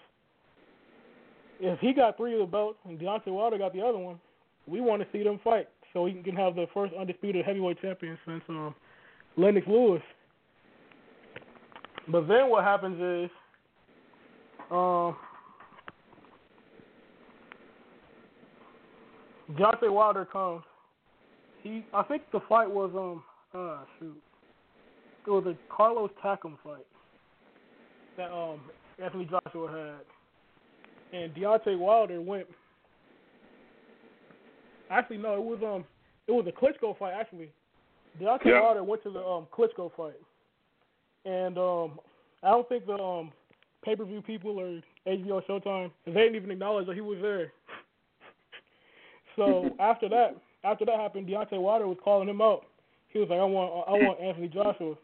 if 1.61 1.79
he 1.81 1.92
got 1.92 2.16
three 2.16 2.35
of 2.35 2.40
the 2.40 2.47
belts 2.47 2.79
and 2.85 2.99
Deontay 2.99 3.29
Wilder 3.29 3.59
got 3.59 3.73
the 3.73 3.83
other 3.83 3.99
one, 3.99 4.19
we 4.66 4.81
want 4.81 5.03
to 5.03 5.09
see 5.12 5.23
them 5.23 5.40
fight 5.42 5.69
so 5.92 6.07
he 6.07 6.14
can 6.14 6.37
have 6.37 6.55
the 6.55 6.66
first 6.75 6.92
undisputed 6.99 7.45
heavyweight 7.45 7.81
champion 7.81 8.19
since 8.27 8.42
um, 8.49 8.75
Lennox 9.37 9.66
Lewis. 9.66 10.03
But 12.09 12.29
then 12.29 12.51
what 12.51 12.64
happens 12.64 13.01
is, 13.01 13.31
um, 14.71 15.16
Deontay 19.53 19.92
Wilder 19.92 20.25
comes. 20.25 20.62
He, 21.62 21.85
I 21.95 22.03
think 22.03 22.23
the 22.33 22.40
fight 22.49 22.71
was 22.71 22.90
um, 22.95 23.23
uh, 23.55 23.79
shoot, 23.99 24.21
it 25.27 25.31
was 25.31 25.47
a 25.47 25.57
Carlos 25.73 26.11
Takam 26.25 26.57
fight 26.62 26.87
that 28.16 28.33
um 28.33 28.61
Anthony 29.03 29.25
Joshua 29.27 29.69
had, 29.71 30.15
and 31.12 31.35
Deontay 31.35 31.79
Wilder 31.79 32.21
went. 32.21 32.47
Actually, 34.90 35.19
no, 35.19 35.35
it 35.35 35.42
was 35.42 35.59
um, 35.62 35.85
it 36.27 36.33
was 36.33 36.47
a 36.47 36.53
Klitschko 36.53 36.99
fight. 36.99 37.14
Actually, 37.14 37.51
Deontay 38.21 38.47
Yeah. 38.47 38.61
Wilder 38.61 38.85
went 38.85 39.03
to 39.03 39.11
the 39.11 39.21
um 39.21 39.47
Klitschko 39.57 39.90
fight, 39.97 40.21
and 41.25 41.59
um, 41.59 42.01
I 42.42 42.51
don't 42.51 42.69
think 42.69 42.87
the 42.87 42.95
um 42.95 43.33
pay 43.85 43.97
per 43.97 44.05
view 44.05 44.23
people 44.23 44.59
or 44.59 44.81
HBO 45.07 45.45
Showtime 45.47 45.90
they 46.05 46.12
didn't 46.12 46.37
even 46.37 46.51
acknowledge 46.51 46.87
that 46.87 46.95
he 46.95 47.01
was 47.01 47.19
there. 47.21 47.53
so 49.37 49.75
after 49.81 50.09
that, 50.09 50.37
after 50.64 50.85
that 50.85 50.99
happened, 50.99 51.29
Deontay 51.29 51.61
Wilder 51.61 51.88
was 51.88 51.99
calling 52.03 52.29
him 52.29 52.40
out. 52.40 52.66
He 53.09 53.19
was 53.19 53.29
like, 53.29 53.40
"I 53.40 53.45
want, 53.45 53.88
I 53.88 53.92
want 53.92 54.21
Anthony 54.21 54.49
Joshua." 54.49 54.95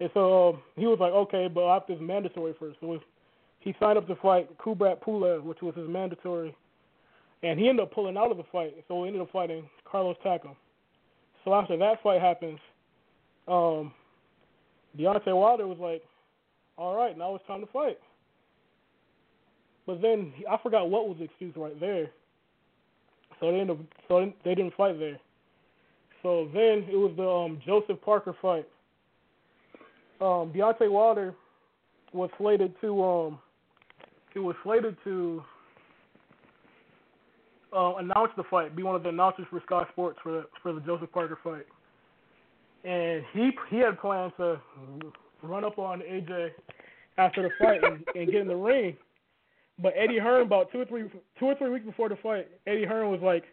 And 0.00 0.10
so 0.12 0.48
um, 0.48 0.62
he 0.76 0.86
was 0.86 0.98
like, 1.00 1.12
okay, 1.12 1.48
but 1.48 1.66
I 1.66 1.74
have 1.74 1.84
this 1.88 1.98
mandatory 2.00 2.54
first. 2.58 2.78
So 2.80 2.98
he 3.64 3.74
signed 3.80 3.98
up 3.98 4.06
to 4.06 4.16
fight 4.16 4.48
Kubrat 4.58 5.02
Pulev, 5.02 5.42
which 5.42 5.62
was 5.62 5.74
his 5.74 5.88
mandatory. 5.88 6.54
And 7.42 7.58
he 7.58 7.68
ended 7.68 7.84
up 7.84 7.92
pulling 7.92 8.16
out 8.16 8.30
of 8.30 8.36
the 8.36 8.44
fight. 8.52 8.74
So 8.88 9.02
he 9.02 9.08
ended 9.08 9.22
up 9.22 9.30
fighting 9.32 9.68
Carlos 9.90 10.16
Takam. 10.24 10.54
So 11.44 11.52
after 11.52 11.76
that 11.76 12.02
fight 12.02 12.20
happens, 12.20 12.58
um, 13.48 13.92
Deontay 14.98 15.34
Wilder 15.34 15.66
was 15.66 15.78
like, 15.78 16.02
all 16.78 16.96
right, 16.96 17.16
now 17.16 17.34
it's 17.34 17.46
time 17.46 17.60
to 17.60 17.66
fight. 17.66 17.98
But 19.86 20.00
then 20.00 20.32
I 20.50 20.56
forgot 20.62 20.88
what 20.88 21.08
was 21.08 21.18
the 21.18 21.24
excuse 21.24 21.54
right 21.56 21.78
there. 21.78 22.10
So 23.40 23.50
they 23.50 23.60
ended 23.60 23.78
up, 23.78 23.86
so 24.08 24.32
they 24.44 24.54
didn't 24.54 24.74
fight 24.74 24.98
there. 24.98 25.18
So 26.22 26.48
then 26.54 26.86
it 26.90 26.96
was 26.96 27.12
the 27.16 27.28
um, 27.28 27.60
Joseph 27.66 28.00
Parker 28.02 28.34
fight 28.40 28.66
um, 30.20 30.52
Deontay 30.54 30.90
Wilder 30.90 31.34
was 32.12 32.30
slated 32.38 32.74
to 32.80 33.04
um, 33.04 33.38
he 34.34 34.40
was 34.40 34.56
slated 34.62 34.96
to 35.04 35.42
uh, 37.74 37.94
announce 37.94 38.30
the 38.36 38.42
fight, 38.50 38.76
be 38.76 38.82
one 38.82 38.94
of 38.94 39.02
the 39.02 39.08
announcers 39.08 39.46
for 39.50 39.60
Sky 39.64 39.84
Sports 39.92 40.18
for 40.22 40.32
the, 40.32 40.46
for 40.62 40.72
the 40.72 40.80
Joseph 40.80 41.10
Parker 41.12 41.38
fight, 41.42 41.66
and 42.84 43.24
he 43.32 43.50
he 43.70 43.78
had 43.78 43.98
planned 44.00 44.32
to 44.36 44.60
run 45.42 45.64
up 45.64 45.78
on 45.78 46.00
AJ 46.00 46.50
after 47.16 47.42
the 47.42 47.50
fight 47.58 47.82
and, 47.82 48.04
and 48.14 48.30
get 48.30 48.42
in 48.42 48.48
the 48.48 48.56
ring, 48.56 48.96
but 49.80 49.92
Eddie 49.96 50.18
Hearn 50.18 50.42
about 50.42 50.70
two 50.72 50.80
or 50.80 50.84
three 50.84 51.04
two 51.38 51.46
or 51.46 51.54
three 51.54 51.70
weeks 51.70 51.86
before 51.86 52.08
the 52.08 52.16
fight, 52.16 52.48
Eddie 52.66 52.84
Hearn 52.84 53.10
was 53.10 53.20
like, 53.22 53.44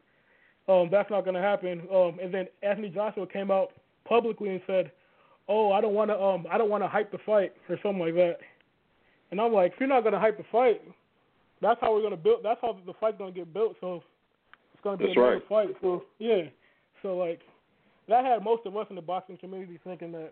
um, 0.67 0.89
that's 0.91 1.09
not 1.09 1.23
going 1.23 1.35
to 1.35 1.41
happen, 1.41 1.81
um, 1.93 2.17
and 2.21 2.33
then 2.33 2.47
Anthony 2.63 2.89
Joshua 2.89 3.25
came 3.27 3.51
out 3.51 3.69
publicly 4.05 4.49
and 4.49 4.61
said 4.67 4.91
oh, 5.47 5.71
I 5.71 5.81
don't 5.81 5.93
want 5.93 6.09
to, 6.09 6.19
um, 6.19 6.45
I 6.49 6.57
don't 6.57 6.69
want 6.69 6.83
to 6.83 6.87
hype 6.87 7.11
the 7.11 7.17
fight 7.25 7.51
or 7.69 7.77
something 7.83 7.99
like 7.99 8.13
that. 8.15 8.37
And 9.31 9.39
I'm 9.39 9.53
like, 9.53 9.73
if 9.73 9.79
you're 9.79 9.89
not 9.89 10.03
gonna 10.03 10.19
hype 10.19 10.37
the 10.37 10.43
fight, 10.51 10.81
that's 11.61 11.79
how 11.81 11.93
we're 11.93 12.01
gonna 12.01 12.17
build. 12.17 12.41
That's 12.43 12.59
how 12.61 12.77
the 12.85 12.93
fight's 12.99 13.17
gonna 13.17 13.31
get 13.31 13.53
built. 13.53 13.75
So 13.81 14.03
it's 14.73 14.83
gonna 14.83 14.97
be 14.97 15.05
That's 15.05 15.17
another 15.17 15.33
right. 15.35 15.47
fight. 15.67 15.75
So 15.81 16.03
yeah, 16.19 16.43
so 17.01 17.17
like 17.17 17.39
that 18.09 18.25
had 18.25 18.43
most 18.43 18.65
of 18.65 18.75
us 18.75 18.87
in 18.89 18.95
the 18.95 19.01
boxing 19.01 19.37
community 19.37 19.79
thinking 19.83 20.11
that 20.11 20.31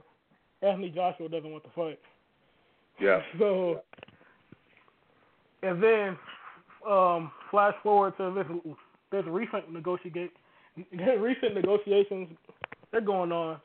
Anthony 0.61 0.89
Joshua 0.89 1.29
doesn't 1.29 1.51
want 1.51 1.63
to 1.63 1.69
fight. 1.75 1.99
Yeah. 2.99 3.21
So 3.39 3.81
and 5.61 5.83
then 5.83 6.17
um, 6.89 7.31
flash 7.51 7.73
forward 7.83 8.15
to 8.17 8.33
this 8.33 8.73
this 9.11 9.23
recent 9.27 9.71
negotiate 9.71 10.31
recent 11.19 11.55
negotiations 11.55 12.29
they're 12.91 13.01
going 13.01 13.31
on, 13.31 13.57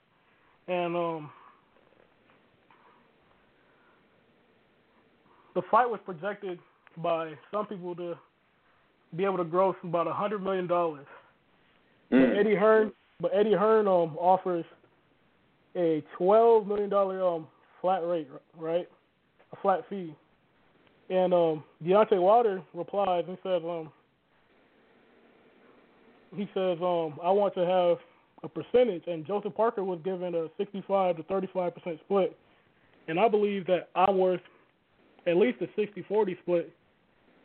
and 0.68 0.96
um, 0.96 1.30
the 5.54 5.62
fight 5.70 5.88
was 5.88 6.00
projected 6.04 6.58
by 6.98 7.32
some 7.52 7.66
people 7.66 7.94
to 7.96 8.14
be 9.16 9.24
able 9.24 9.38
to 9.38 9.44
gross 9.44 9.76
about 9.82 10.06
a 10.06 10.12
hundred 10.12 10.42
million 10.42 10.66
dollars. 10.66 11.06
Mm. 12.12 12.38
Eddie 12.38 12.56
Hearn, 12.56 12.92
but 13.20 13.30
Eddie 13.34 13.54
Hearn 13.54 13.86
um 13.86 14.16
offers 14.18 14.64
a 15.76 16.02
twelve 16.16 16.66
million 16.66 16.90
dollar 16.90 17.26
um 17.26 17.46
flat 17.80 18.04
rate, 18.06 18.28
right? 18.58 18.88
A 19.52 19.56
flat 19.62 19.80
fee. 19.88 20.14
And 21.10 21.32
um 21.32 21.64
Deontay 21.84 22.20
Wilder 22.20 22.62
replies 22.72 23.24
and 23.28 23.38
says 23.42 23.62
um 23.64 23.90
he 26.34 26.48
says 26.54 26.78
um 26.80 27.18
I 27.22 27.30
want 27.30 27.54
to 27.54 27.64
have 27.64 27.98
a 28.42 28.48
percentage 28.48 29.04
and 29.06 29.26
Joseph 29.26 29.54
Parker 29.54 29.84
was 29.84 30.00
given 30.04 30.34
a 30.34 30.48
sixty 30.58 30.82
five 30.86 31.16
to 31.16 31.22
thirty 31.24 31.48
five 31.52 31.74
percent 31.74 31.98
split. 32.04 32.36
And 33.06 33.20
I 33.20 33.28
believe 33.28 33.66
that 33.66 33.88
I'm 33.94 34.16
worth 34.16 34.40
at 35.26 35.36
least 35.36 35.58
a 35.60 35.80
60-40 35.80 36.38
split. 36.40 36.72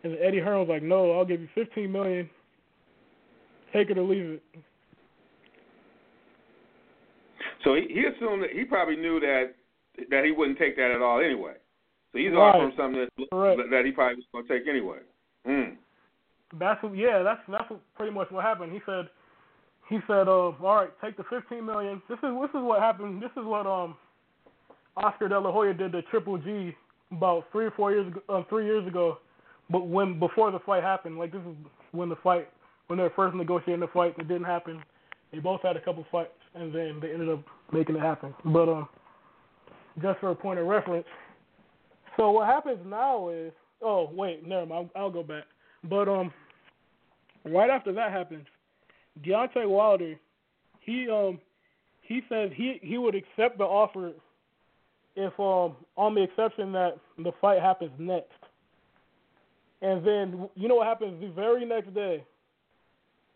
And 0.04 0.18
Eddie 0.20 0.40
Hearn 0.40 0.60
was 0.60 0.70
like, 0.70 0.84
"No, 0.84 1.12
I'll 1.12 1.26
give 1.26 1.42
you 1.42 1.50
15 1.56 1.92
million. 1.92 2.30
Take 3.74 3.90
it 3.90 3.98
or 3.98 4.04
leave 4.04 4.40
it." 4.40 4.44
So 7.64 7.76
he, 7.76 7.82
he 7.90 8.06
assumed 8.06 8.44
that 8.44 8.52
he 8.52 8.64
probably 8.64 8.96
knew 8.96 9.20
that 9.20 9.54
that 10.10 10.24
he 10.24 10.32
wouldn't 10.32 10.58
take 10.58 10.78
that 10.78 10.92
at 10.92 11.02
all 11.02 11.20
anyway. 11.20 11.54
So 12.12 12.20
he's 12.20 12.32
Right. 12.32 12.56
offering 12.56 12.74
something 12.78 13.02
that 13.18 13.30
Correct. 13.30 13.70
that 13.70 13.86
he 13.86 13.92
probably 13.92 14.16
was 14.16 14.26
going 14.32 14.48
to 14.48 14.60
take 14.60 14.68
anyway. 14.68 15.00
Mm. 15.46 15.76
That's 16.58 16.82
what, 16.82 16.96
yeah, 16.96 17.22
that's 17.22 17.42
that's 17.50 17.70
what, 17.70 17.82
pretty 17.96 18.14
much 18.14 18.32
what 18.32 18.44
happened. 18.44 18.72
He 18.72 18.80
said, 18.86 19.10
he 19.90 20.00
said, 20.08 20.28
uh, 20.28 20.52
all 20.52 20.56
right, 20.62 20.90
take 21.04 21.18
the 21.18 21.24
15 21.30 21.66
million. 21.66 22.02
This 22.08 22.18
is 22.20 22.32
this 22.42 22.50
is 22.50 22.64
what 22.64 22.80
happened. 22.80 23.22
This 23.22 23.32
is 23.32 23.44
what 23.44 23.68
um 23.68 23.98
Oscar 24.96 25.28
De 25.28 25.40
La 25.40 25.52
Hoya 25.52 25.74
did 25.74 25.92
to 25.92 26.02
Triple 26.04 26.38
G 26.38 26.74
about 27.12 27.45
three 27.51 27.66
or 27.66 27.72
four 27.72 27.91
years 27.91 28.07
ago, 28.07 28.22
uh, 28.30 28.43
three 28.49 28.66
years 28.66 28.88
ago, 28.88 29.18
but 29.70 29.88
when 29.88 30.20
before 30.20 30.51
the 30.51 30.60
fight 30.60 30.84
happened, 30.84 31.18
like 31.18 31.32
this 31.32 31.41
is 31.41 31.55
when 31.91 32.10
the 32.10 32.16
fight 32.18 32.49
when 32.88 32.97
they 32.97 33.03
were 33.03 33.14
first 33.16 33.36
negotiating 33.36 33.82
the 33.82 33.88
fight, 33.88 34.16
it 34.18 34.28
didn't 34.28 34.45
happen. 34.45 34.82
They 35.32 35.39
both 35.39 35.62
had 35.62 35.78
a 35.78 35.82
couple 35.82 36.05
fights, 36.12 36.32
and 36.55 36.74
then 36.74 36.99
they 37.01 37.12
ended 37.12 37.30
up 37.30 37.43
making 37.72 37.95
it 37.95 38.01
happen. 38.01 38.34
But 38.45 38.68
um, 38.68 38.89
just 40.01 40.20
for 40.20 40.32
a 40.32 40.36
point 40.36 40.60
of 40.60 40.66
reference, 40.66 41.05
so 42.18 42.32
what 42.32 42.47
happens 42.47 42.80
now 42.86 43.30
is, 43.30 43.51
oh 43.82 44.10
wait, 44.14 44.47
never 44.47 44.66
mind, 44.66 44.89
I'll, 44.95 45.03
I'll 45.03 45.12
go 45.12 45.24
back. 45.24 45.43
But 45.84 46.10
um, 46.10 46.34
right 47.45 47.70
after 47.70 47.93
that 47.93 48.12
happens, 48.12 48.45
Deontay 49.24 49.68
Wilder, 49.68 50.16
he 50.80 51.07
um, 51.10 51.39
he 52.01 52.22
says 52.28 52.49
he 52.55 52.80
he 52.82 52.97
would 52.97 53.16
accept 53.16 53.57
the 53.57 53.64
offer 53.64 54.14
if 55.16 55.38
um 55.39 55.76
on 55.97 56.16
the 56.16 56.24
exception 56.24 56.72
that 56.74 56.97
the 57.18 57.32
fight 57.41 57.62
happens 57.62 57.91
next. 57.97 58.32
And 59.82 60.05
then 60.05 60.49
you 60.55 60.68
know 60.68 60.76
what 60.76 60.88
happens 60.88 61.20
the 61.22 61.30
very 61.30 61.66
next 61.66 61.93
day, 61.93 62.24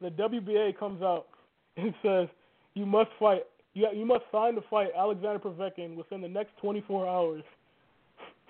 the 0.02 0.10
WBA 0.10 0.78
comes 0.78 1.02
out 1.02 1.28
and 1.78 1.94
says 2.04 2.28
you 2.74 2.86
must 2.86 3.10
fight 3.20 3.44
you 3.74 3.88
you 3.94 4.06
must 4.06 4.24
sign 4.32 4.56
to 4.56 4.62
fight 4.70 4.90
Alexander 4.98 5.40
Povetkin 5.40 5.96
within 5.96 6.22
the 6.22 6.28
next 6.28 6.52
24 6.62 7.08
hours. 7.08 7.44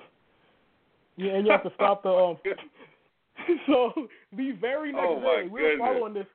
yeah, 1.18 1.32
and 1.34 1.46
you 1.46 1.52
have 1.52 1.64
to 1.64 1.72
stop 1.76 2.04
the 2.04 2.10
um. 2.10 2.38
so 3.68 3.94
the 4.36 4.52
very 4.60 4.92
next 4.92 5.06
Oh, 5.08 5.20
day, 5.22 5.48
we're 5.50 5.78
following 5.78 6.14
this. 6.14 6.28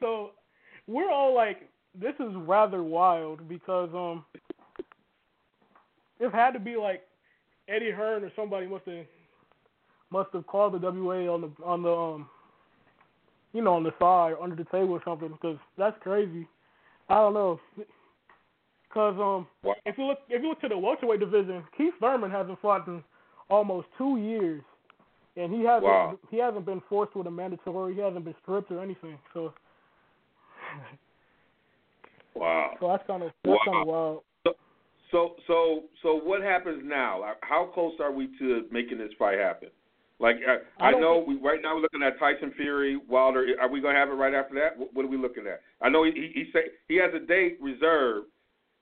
so 0.00 0.30
we're 0.86 1.10
all 1.10 1.34
like, 1.34 1.68
this 1.98 2.14
is 2.20 2.34
rather 2.34 2.82
wild 2.82 3.48
because 3.48 3.90
um, 3.94 4.24
it 6.20 6.32
had 6.32 6.52
to 6.52 6.58
be 6.60 6.76
like 6.76 7.02
Eddie 7.68 7.90
Hearn 7.90 8.24
or 8.24 8.32
somebody 8.36 8.66
must 8.66 8.86
have 8.86 9.06
must 10.10 10.30
have 10.32 10.46
called 10.46 10.74
the 10.74 10.78
WA 10.78 11.32
on 11.32 11.40
the 11.42 11.64
on 11.64 11.82
the 11.82 11.90
um, 11.92 12.28
you 13.52 13.62
know, 13.62 13.74
on 13.74 13.82
the 13.82 13.92
side 13.98 14.32
or 14.32 14.42
under 14.42 14.56
the 14.56 14.64
table 14.64 14.92
or 14.92 15.02
something 15.04 15.28
because 15.30 15.56
that's 15.78 15.96
crazy. 16.02 16.46
I 17.08 17.14
don't 17.14 17.34
know. 17.34 17.60
Because 18.88 19.14
um, 19.14 19.46
Wow. 19.62 19.74
if 19.84 19.96
you 19.98 20.04
look 20.04 20.18
if 20.28 20.42
you 20.42 20.48
look 20.48 20.60
to 20.60 20.68
the 20.68 20.78
welterweight 20.78 21.20
division, 21.20 21.64
Keith 21.76 21.94
Thurman 22.00 22.30
hasn't 22.30 22.60
fought 22.60 22.86
in 22.86 23.02
almost 23.48 23.88
two 23.96 24.18
years, 24.18 24.62
and 25.36 25.52
he 25.52 25.64
hasn't 25.64 25.84
Wow. 25.84 26.18
he 26.30 26.38
hasn't 26.38 26.66
been 26.66 26.82
forced 26.88 27.14
with 27.16 27.26
a 27.26 27.30
mandatory. 27.30 27.94
He 27.94 28.00
hasn't 28.00 28.24
been 28.24 28.34
stripped 28.42 28.70
or 28.70 28.80
anything. 28.82 29.18
So 29.32 29.52
Wow. 32.34 32.76
so 32.80 32.88
that's 32.88 33.06
kind 33.06 33.22
of 33.22 33.32
that's 33.44 33.58
Wow. 33.58 33.64
kind 33.64 33.78
of 33.78 33.86
wild. 33.86 34.22
So 35.10 35.36
so 35.46 35.84
so 36.02 36.16
what 36.16 36.42
happens 36.42 36.82
now? 36.84 37.34
How 37.42 37.70
close 37.72 37.94
are 38.00 38.12
we 38.12 38.28
to 38.38 38.64
making 38.70 38.98
this 38.98 39.12
fight 39.18 39.38
happen? 39.38 39.68
Like 40.18 40.36
uh, 40.48 40.82
I 40.82 40.88
I, 40.88 40.90
know 40.92 41.24
we 41.26 41.36
right 41.36 41.60
now 41.62 41.76
we're 41.76 41.82
looking 41.82 42.02
at 42.02 42.18
Tyson 42.18 42.52
Fury, 42.56 42.98
Wilder. 43.08 43.46
Are 43.60 43.68
we 43.68 43.80
gonna 43.80 43.98
have 43.98 44.08
it 44.08 44.12
right 44.12 44.34
after 44.34 44.54
that? 44.56 44.78
What, 44.78 44.94
what 44.94 45.04
are 45.04 45.08
we 45.08 45.18
looking 45.18 45.46
at? 45.46 45.60
I 45.80 45.88
know 45.88 46.04
he 46.04 46.12
he, 46.12 46.32
he 46.34 46.50
say 46.52 46.60
he 46.88 46.96
has 46.96 47.10
a 47.14 47.24
date 47.24 47.58
reserved 47.60 48.26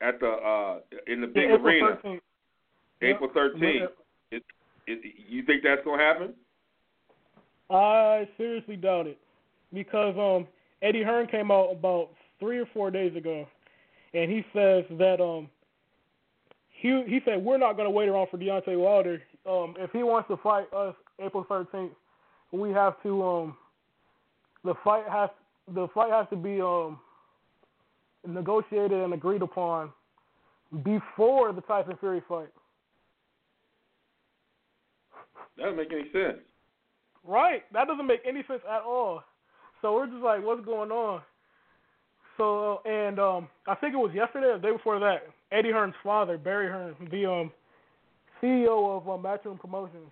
at 0.00 0.20
the 0.20 0.28
uh 0.28 0.78
in 1.06 1.20
the 1.20 1.26
big 1.26 1.48
Yeah, 1.48 1.54
April 1.56 1.66
arena, 1.66 1.98
13th. 2.04 2.20
April 3.02 3.30
thirteenth. 3.34 3.90
It, 4.30 4.42
you 4.86 5.42
think 5.44 5.62
that's 5.62 5.84
gonna 5.84 6.02
happen? 6.02 6.34
I 7.70 8.28
seriously 8.36 8.76
doubt 8.76 9.06
it 9.06 9.18
because 9.72 10.14
um 10.16 10.46
Eddie 10.82 11.02
Hearn 11.02 11.26
came 11.26 11.50
out 11.50 11.70
about 11.70 12.10
three 12.38 12.58
or 12.58 12.66
four 12.72 12.90
days 12.90 13.16
ago, 13.16 13.46
and 14.12 14.30
he 14.30 14.44
says 14.52 14.84
that 14.98 15.20
um 15.20 15.48
he 16.84 17.02
he 17.06 17.20
said 17.24 17.42
we're 17.42 17.56
not 17.56 17.76
going 17.76 17.86
to 17.86 17.90
wait 17.90 18.10
around 18.10 18.28
for 18.30 18.36
Deontay 18.36 18.78
Wilder. 18.78 19.22
Um, 19.48 19.74
if 19.78 19.90
he 19.90 20.02
wants 20.02 20.28
to 20.28 20.36
fight 20.36 20.66
us 20.74 20.94
April 21.18 21.42
13th, 21.48 21.90
we 22.52 22.70
have 22.72 23.02
to 23.02 23.24
um 23.24 23.56
the 24.64 24.74
fight 24.84 25.04
has 25.10 25.30
the 25.74 25.88
fight 25.94 26.10
has 26.10 26.26
to 26.28 26.36
be 26.36 26.60
um 26.60 27.00
negotiated 28.26 29.00
and 29.00 29.14
agreed 29.14 29.40
upon 29.40 29.90
before 30.84 31.54
the 31.54 31.62
Tyson 31.62 31.96
Fury 32.00 32.22
fight. 32.28 32.50
That 35.56 35.64
doesn't 35.64 35.76
make 35.78 35.92
any 35.92 36.10
sense. 36.12 36.38
Right. 37.26 37.62
That 37.72 37.88
doesn't 37.88 38.06
make 38.06 38.20
any 38.28 38.42
sense 38.46 38.60
at 38.70 38.82
all. 38.82 39.22
So 39.80 39.94
we're 39.94 40.06
just 40.06 40.22
like, 40.22 40.44
what's 40.44 40.64
going 40.66 40.90
on? 40.90 41.22
So 42.36 42.80
and 42.84 43.18
um 43.18 43.48
I 43.66 43.74
think 43.74 43.94
it 43.94 43.98
was 43.98 44.12
yesterday 44.14 44.46
or 44.48 44.58
the 44.58 44.62
day 44.68 44.72
before 44.72 44.98
that, 44.98 45.28
Eddie 45.52 45.72
Hearn's 45.72 45.94
father, 46.02 46.36
Barry 46.38 46.68
Hearn, 46.68 46.94
the 47.10 47.26
um 47.30 47.52
CEO 48.42 48.96
of 48.96 49.08
uh, 49.08 49.12
Matchroom 49.22 49.58
Promotions, 49.58 50.10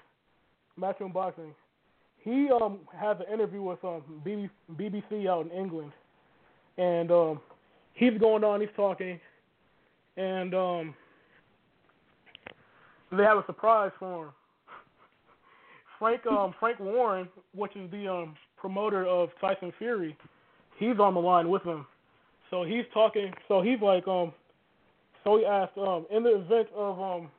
Matchroom 0.79 1.13
Boxing, 1.13 1.55
he 2.23 2.49
um 2.51 2.81
has 2.97 3.17
an 3.19 3.33
interview 3.33 3.63
with 3.63 3.83
um 3.85 4.03
BBC 4.25 5.29
out 5.29 5.47
in 5.47 5.53
England, 5.53 5.93
and 6.79 7.11
um 7.11 7.41
he's 7.95 8.17
going 8.19 8.45
on, 8.45 8.61
he's 8.61 8.71
talking, 8.77 9.19
and 10.17 10.55
um 10.55 10.95
they 13.11 13.25
have 13.25 13.39
a 13.39 13.45
surprise 13.47 13.91
for 13.99 14.27
him. 14.27 14.33
Frank 15.99 16.25
um 16.27 16.55
Frank 16.61 16.79
Warren, 16.79 17.29
which 17.55 17.75
is 17.75 17.91
the 17.91 18.07
um 18.07 18.37
promoter 18.57 19.05
of 19.07 19.31
Tyson 19.41 19.73
Fury, 19.79 20.17
he's 20.79 21.01
on 21.01 21.15
the 21.15 21.21
line 21.21 21.49
with 21.51 21.65
him. 21.65 21.85
So 22.53 22.65
he's 22.65 22.85
talking 22.93 23.33
so 23.49 23.63
he's 23.63 23.81
like 23.81 24.07
um 24.07 24.33
so 25.25 25.39
he 25.39 25.47
asked 25.47 25.77
um 25.79 26.07
in 26.11 26.23
the 26.23 26.37
event 26.37 26.69
of 26.77 27.01
um 27.01 27.31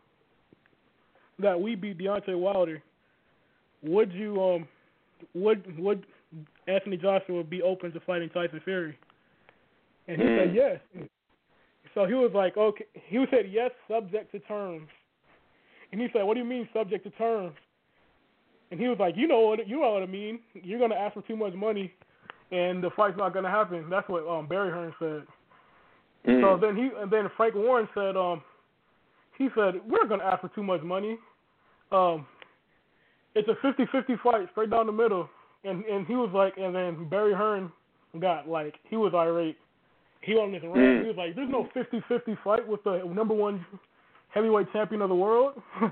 that 1.39 1.59
we 1.59 1.76
beat 1.76 1.99
Deontay 1.99 2.38
Wilder, 2.38 2.82
would 3.84 4.11
you 4.11 4.41
um 4.43 4.68
would 5.36 5.78
would 5.78 6.05
Anthony 6.68 6.97
Joshua 6.97 7.43
be 7.43 7.61
open 7.61 7.91
to 7.93 7.99
fighting 7.99 8.30
Tyson 8.30 8.59
Fury? 8.66 8.97
And 10.07 10.20
he 10.20 10.28
said 10.28 10.55
yes. 10.55 11.07
So 11.93 12.05
he 12.05 12.16
was 12.16 12.32
like, 12.34 12.57
okay. 12.57 12.86
He 13.07 13.24
said 13.30 13.45
yes, 13.51 13.70
subject 13.88 14.32
to 14.32 14.39
terms. 14.39 14.88
And 15.91 16.01
he 16.01 16.07
said, 16.11 16.24
what 16.24 16.34
do 16.34 16.39
you 16.39 16.45
mean 16.45 16.68
subject 16.74 17.03
to 17.03 17.11
terms? 17.11 17.55
And 18.72 18.80
he 18.80 18.88
was 18.88 18.97
like, 18.99 19.16
you 19.16 19.28
know 19.28 19.41
what 19.41 19.68
you 19.68 19.80
know 19.80 19.91
what 19.91 20.01
I 20.01 20.07
mean. 20.07 20.39
You're 20.55 20.80
gonna 20.80 20.95
ask 20.95 21.14
for 21.14 21.22
too 21.22 21.36
much 21.36 21.53
money, 21.53 21.93
and 22.53 22.83
the 22.83 22.89
fight's 22.91 23.17
not 23.17 23.33
gonna 23.33 23.49
happen. 23.49 23.85
That's 23.89 24.07
what 24.07 24.27
um 24.27 24.47
Barry 24.47 24.71
Hearn 24.71 24.93
said. 24.99 25.23
Mm. 26.27 26.41
So 26.41 26.65
then 26.65 26.75
he 26.75 26.89
and 27.01 27.11
then 27.11 27.29
Frank 27.35 27.55
Warren 27.55 27.87
said, 27.93 28.15
um, 28.15 28.41
he 29.37 29.49
said 29.55 29.75
we're 29.87 30.07
gonna 30.07 30.23
ask 30.23 30.41
for 30.41 30.49
too 30.49 30.63
much 30.63 30.81
money. 30.83 31.17
Um, 31.91 32.25
it's 33.35 33.47
a 33.47 33.65
50-50 33.65 34.21
fight, 34.21 34.47
straight 34.51 34.69
down 34.69 34.85
the 34.85 34.91
middle. 34.91 35.29
And 35.63 35.83
and 35.85 36.05
he 36.05 36.15
was 36.15 36.29
like, 36.33 36.57
and 36.57 36.75
then 36.75 37.09
Barry 37.09 37.33
Hearn 37.33 37.71
got 38.19 38.47
like 38.47 38.75
he 38.89 38.95
was 38.95 39.13
irate. 39.15 39.57
He 40.21 40.33
on 40.33 40.51
this 40.51 40.61
rant. 40.63 40.77
Mm. 40.77 41.01
He 41.01 41.07
was 41.07 41.17
like, 41.17 41.35
"There's 41.35 41.49
no 41.49 41.67
50-50 41.75 42.37
fight 42.43 42.65
with 42.65 42.81
the 42.85 43.03
number 43.13 43.33
one 43.33 43.65
heavyweight 44.29 44.71
champion 44.71 45.01
of 45.01 45.09
the 45.09 45.15
world." 45.15 45.61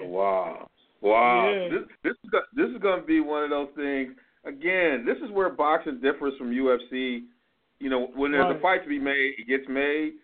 Wow. 0.00 0.68
Wow. 1.00 1.52
Yeah. 1.52 1.68
This 1.68 1.88
this 2.02 2.12
is 2.24 2.30
this 2.54 2.70
is 2.70 2.80
going 2.80 3.00
to 3.00 3.06
be 3.06 3.20
one 3.20 3.44
of 3.44 3.50
those 3.50 3.68
things. 3.76 4.12
Again, 4.44 5.04
this 5.06 5.16
is 5.18 5.30
where 5.30 5.50
boxing 5.50 6.00
differs 6.00 6.34
from 6.38 6.50
UFC. 6.50 7.22
You 7.78 7.90
know, 7.90 8.08
when 8.14 8.32
there's 8.32 8.56
a 8.56 8.60
fight 8.60 8.82
to 8.82 8.88
be 8.88 8.98
made, 8.98 9.34
it 9.38 9.48
gets 9.48 9.68
made, 9.68 10.14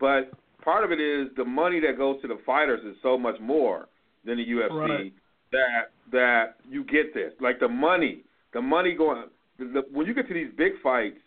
but 0.00 0.30
part 0.62 0.84
of 0.84 0.92
it 0.92 1.00
is 1.00 1.28
the 1.36 1.44
money 1.44 1.80
that 1.80 1.98
goes 1.98 2.20
to 2.22 2.28
the 2.28 2.38
fighters 2.46 2.80
is 2.84 2.96
so 3.02 3.18
much 3.18 3.38
more 3.40 3.88
than 4.24 4.36
the 4.36 4.44
UFC 4.46 4.70
Right. 4.88 5.12
that 5.52 5.90
that 6.10 6.56
you 6.68 6.84
get 6.84 7.14
this. 7.14 7.32
Like 7.40 7.60
the 7.60 7.68
money, 7.68 8.22
the 8.52 8.62
money 8.62 8.94
going 8.94 9.24
the, 9.58 9.82
when 9.92 10.06
you 10.06 10.14
get 10.14 10.28
to 10.28 10.34
these 10.34 10.50
big 10.56 10.72
fights, 10.82 11.18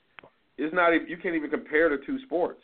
it's 0.57 0.73
not 0.73 0.91
you 1.07 1.17
can't 1.17 1.35
even 1.35 1.49
compare 1.49 1.89
the 1.89 2.03
two 2.05 2.19
sports. 2.25 2.61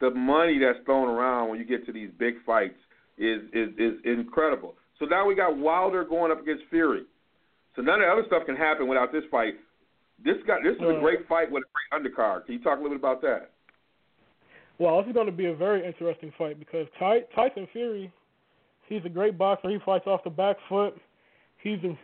The 0.00 0.10
money 0.10 0.58
that's 0.58 0.84
thrown 0.84 1.08
around 1.08 1.48
when 1.50 1.58
you 1.58 1.64
get 1.64 1.86
to 1.86 1.92
these 1.92 2.10
big 2.18 2.34
fights 2.44 2.78
is 3.18 3.42
is 3.52 3.70
is 3.78 3.94
incredible. 4.04 4.74
So 4.98 5.06
now 5.06 5.26
we 5.26 5.34
got 5.34 5.56
Wilder 5.56 6.04
going 6.04 6.32
up 6.32 6.40
against 6.40 6.64
Fury. 6.70 7.04
So 7.76 7.82
none 7.82 8.00
of 8.00 8.06
the 8.06 8.12
other 8.12 8.24
stuff 8.26 8.46
can 8.46 8.56
happen 8.56 8.88
without 8.88 9.12
this 9.12 9.24
fight. 9.30 9.54
This 10.24 10.36
got 10.46 10.62
this 10.62 10.76
is 10.76 10.82
a 10.82 11.00
great 11.00 11.26
fight 11.28 11.50
with 11.50 11.64
a 11.64 11.70
great 11.72 12.02
undercard. 12.02 12.46
Can 12.46 12.54
you 12.54 12.62
talk 12.62 12.78
a 12.78 12.82
little 12.82 12.96
bit 12.96 13.00
about 13.00 13.22
that? 13.22 13.50
Well, 14.78 14.98
this 14.98 15.08
is 15.08 15.14
going 15.14 15.26
to 15.26 15.32
be 15.32 15.46
a 15.46 15.54
very 15.54 15.86
interesting 15.86 16.32
fight 16.36 16.58
because 16.58 16.86
Ty- 16.98 17.26
Tyson 17.34 17.68
Fury, 17.72 18.12
he's 18.88 19.02
a 19.04 19.08
great 19.08 19.38
boxer. 19.38 19.70
He 19.70 19.78
fights 19.84 20.06
off 20.06 20.24
the 20.24 20.30
back 20.30 20.56
foot. 20.68 20.94
He's 21.62 21.78
a, 21.78 21.98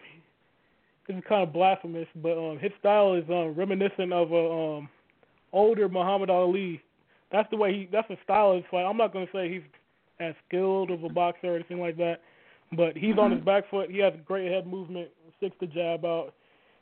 this 1.06 1.16
is 1.16 1.22
kind 1.28 1.42
of 1.42 1.52
blasphemous, 1.52 2.06
but 2.16 2.38
um, 2.38 2.58
his 2.58 2.72
style 2.78 3.14
is 3.14 3.24
um, 3.28 3.54
reminiscent 3.54 4.12
of 4.12 4.32
a 4.32 4.78
um, 4.78 4.88
older 5.52 5.88
Muhammad 5.88 6.30
Ali. 6.30 6.82
That's 7.30 7.48
the 7.50 7.56
way 7.56 7.72
he. 7.72 7.88
That's 7.90 8.08
the 8.08 8.16
style 8.24 8.52
of 8.52 8.56
his 8.56 8.64
fight. 8.70 8.84
I'm 8.84 8.96
not 8.96 9.12
going 9.12 9.26
to 9.26 9.32
say 9.32 9.52
he's 9.52 9.62
as 10.20 10.34
skilled 10.46 10.90
of 10.90 11.04
a 11.04 11.08
boxer 11.08 11.52
or 11.52 11.54
anything 11.56 11.80
like 11.80 11.96
that, 11.96 12.16
but 12.76 12.96
he's 12.96 13.10
Mm-hmm. 13.12 13.20
on 13.20 13.30
his 13.32 13.44
back 13.44 13.68
foot. 13.70 13.90
He 13.90 13.98
has 13.98 14.12
great 14.24 14.50
head 14.50 14.66
movement, 14.66 15.08
six 15.40 15.56
to 15.60 15.66
jab 15.66 16.04
out. 16.04 16.34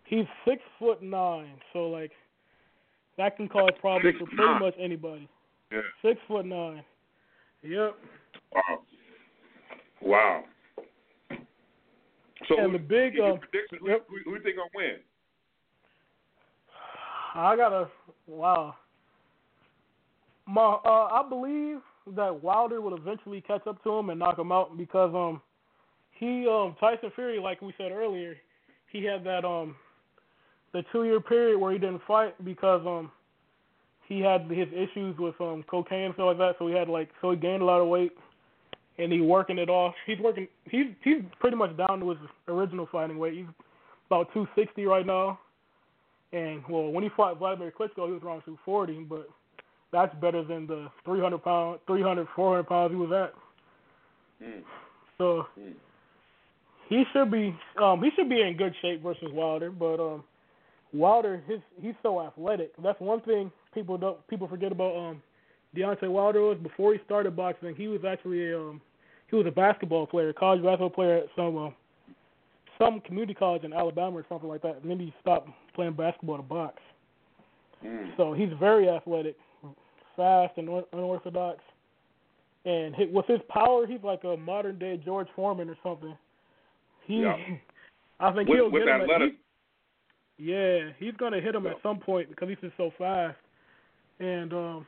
He's 0.05 0.26
six 0.47 0.62
foot 0.78 1.03
nine, 1.03 1.55
so 1.72 1.89
like 1.89 2.12
that 3.18 3.37
can 3.37 3.49
cause 3.49 3.70
problems 3.80 4.16
Six 4.16 4.18
for 4.18 4.26
pretty 4.37 4.53
nine. 4.53 4.61
much 4.61 4.74
anybody. 4.78 5.28
Yeah. 5.72 5.80
Six 6.03 6.20
foot 6.28 6.47
nine. 6.47 6.84
Yep. 7.62 7.97
Wow. 8.55 8.78
Wow. 10.03 10.45
So 12.49 12.59
And 12.59 12.70
who, 12.70 12.78
the 12.78 12.84
big, 12.84 13.18
um, 13.18 13.39
prediction, 13.39 13.78
who, 13.80 13.89
yep. 13.89 14.07
who, 14.09 14.16
who 14.24 14.37
you 14.37 14.43
think 14.43 14.57
gonna 14.57 14.68
win? 14.74 14.97
I 17.34 17.57
gotta 17.57 17.89
wow. 18.26 18.74
My 20.47 20.62
uh, 20.84 21.09
I 21.11 21.24
believe 21.28 21.78
that 22.14 22.43
Wilder 22.43 22.80
will 22.80 22.95
eventually 22.97 23.41
catch 23.41 23.66
up 23.66 23.82
to 23.82 23.91
him 23.93 24.11
and 24.11 24.18
knock 24.20 24.39
him 24.39 24.53
out 24.53 24.76
because 24.78 25.12
um 25.14 25.41
he 26.19 26.47
um 26.49 26.77
Tyson 26.81 27.11
Fury 27.14 27.39
like 27.39 27.61
we 27.62 27.75
said 27.79 27.93
earlier 27.93 28.37
he 28.91 29.05
had 29.05 29.25
that 29.25 29.45
um 29.45 29.77
the 30.73 30.83
two 30.93 31.05
year 31.05 31.21
period 31.21 31.59
where 31.59 31.73
he 31.73 31.79
didn't 31.79 32.03
fight 32.07 32.35
because 32.45 32.83
um 32.87 33.11
he 34.09 34.21
had 34.21 34.43
his 34.51 34.69
issues 34.73 35.17
with 35.19 35.35
um 35.41 35.64
cocaine 35.69 36.07
and 36.07 36.14
stuff 36.14 36.27
like 36.27 36.39
that 36.39 36.55
so 36.59 36.67
he 36.67 36.75
had 36.75 36.89
like 36.89 37.11
so 37.21 37.31
he 37.31 37.37
gained 37.37 37.62
a 37.62 37.64
lot 37.64 37.81
of 37.81 37.89
weight 37.89 38.12
and 38.99 39.12
he 39.12 39.21
working 39.21 39.59
it 39.59 39.69
off 39.69 39.95
he's 40.07 40.19
working 40.19 40.49
he's 40.71 40.87
he's 41.03 41.23
pretty 41.41 41.57
much 41.57 41.77
down 41.77 42.01
to 42.01 42.11
his 42.11 42.19
original 42.49 42.89
fighting 42.91 43.19
weight 43.19 43.35
he's 43.35 43.47
about 44.07 44.33
260 44.33 44.85
right 44.87 45.07
now 45.07 45.39
and 46.33 46.62
well, 46.69 46.91
when 46.91 47.05
he 47.05 47.11
fought 47.17 47.39
Vladimir 47.39 47.73
Klitschko, 47.73 48.07
he 48.07 48.12
was 48.12 48.23
around 48.23 48.43
240, 48.45 49.05
but 49.05 49.29
that's 49.93 50.14
better 50.17 50.45
than 50.45 50.67
the 50.67 50.89
300 51.05 51.39
pound, 51.39 51.79
300, 51.87 52.27
400 52.35 52.64
pounds 52.64 52.93
he 52.93 52.97
was 52.97 53.12
at. 53.12 54.47
Mm. 54.47 54.62
So 55.19 55.47
Mm. 55.59 55.75
He 56.89 57.05
should 57.12 57.30
be, 57.30 57.55
um, 57.82 58.03
he 58.03 58.11
should 58.16 58.28
be 58.28 58.43
in 58.43 58.57
good 58.57 58.74
shape 58.80 59.03
versus 59.03 59.28
Wilder. 59.32 59.70
But 59.70 60.01
um, 60.01 60.24
Wilder, 60.93 61.43
his 61.47 61.61
he's 61.80 61.95
so 62.03 62.20
athletic. 62.20 62.72
That's 62.82 63.01
one 63.01 63.20
thing 63.22 63.51
people 63.74 63.99
don't 63.99 64.26
people 64.28 64.49
forget 64.49 64.72
about 64.72 64.97
um, 64.97 65.22
Deontay 65.76 66.09
Wilder 66.09 66.41
was 66.41 66.59
before 66.62 66.93
he 66.93 67.01
started 67.05 67.37
boxing, 67.37 67.74
he 67.74 67.89
was 67.89 68.01
actually 68.09 68.51
a, 68.51 68.59
um, 68.59 68.80
he 69.28 69.37
was 69.37 69.47
a 69.47 69.51
basketball 69.51 70.07
player, 70.07 70.32
college 70.32 70.62
basketball 70.62 70.91
player 70.91 71.18
at 71.18 71.26
some 71.37 71.57
um, 71.57 71.74
some 72.78 73.01
community 73.01 73.34
college 73.34 73.64
in 73.64 73.72
Alabama 73.72 74.18
or 74.18 74.26
something 74.28 74.49
like 74.49 74.62
that, 74.62 74.80
and 74.82 74.91
then 74.91 74.99
he 74.99 75.12
stopped 75.20 75.49
playing 75.74 75.95
basketball 75.95 76.37
to 76.37 76.43
box. 76.43 76.76
Mm. 77.84 78.16
So 78.16 78.32
he's 78.32 78.51
very 78.59 78.89
athletic, 78.89 79.37
fast 80.16 80.57
and 80.57 80.82
unorthodox, 80.93 81.61
and 82.64 82.95
with 83.12 83.26
his 83.26 83.41
power, 83.49 83.87
he's 83.87 84.03
like 84.03 84.24
a 84.24 84.37
modern 84.37 84.78
day 84.78 85.01
George 85.05 85.28
Foreman 85.37 85.68
or 85.68 85.76
something. 85.82 86.16
He, 87.07 87.17
Yeah. 87.21 87.37
I 88.21 88.33
think 88.33 88.49
With, 88.49 88.59
he'll 88.59 88.71
with 88.71 88.85
get 88.85 89.01
him. 89.01 89.11
At, 89.11 89.21
he, 89.21 90.53
yeah, 90.53 90.91
he's 90.99 91.15
gonna 91.19 91.41
hit 91.41 91.55
him 91.55 91.65
Yeah. 91.65 91.73
at 91.73 91.83
some 91.83 91.99
point 91.99 92.31
because 92.31 92.49
he's 92.49 92.59
just 92.61 92.77
so 92.77 92.91
fast. 92.97 93.37
And 94.21 94.53
um, 94.53 94.87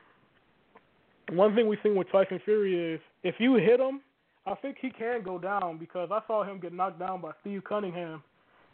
one 1.32 1.54
thing 1.54 1.68
we've 1.68 1.78
seen 1.82 1.94
with 1.94 2.10
Tyson 2.10 2.40
Fury 2.44 2.94
is 2.94 3.00
if 3.22 3.34
you 3.38 3.56
hit 3.56 3.80
him, 3.80 4.00
I 4.46 4.54
think 4.54 4.78
he 4.80 4.88
can 4.90 5.22
go 5.22 5.38
down 5.38 5.76
because 5.76 6.08
I 6.10 6.20
saw 6.26 6.42
him 6.42 6.58
get 6.58 6.72
knocked 6.72 6.98
down 6.98 7.20
by 7.20 7.32
Steve 7.42 7.62
Cunningham, 7.68 8.22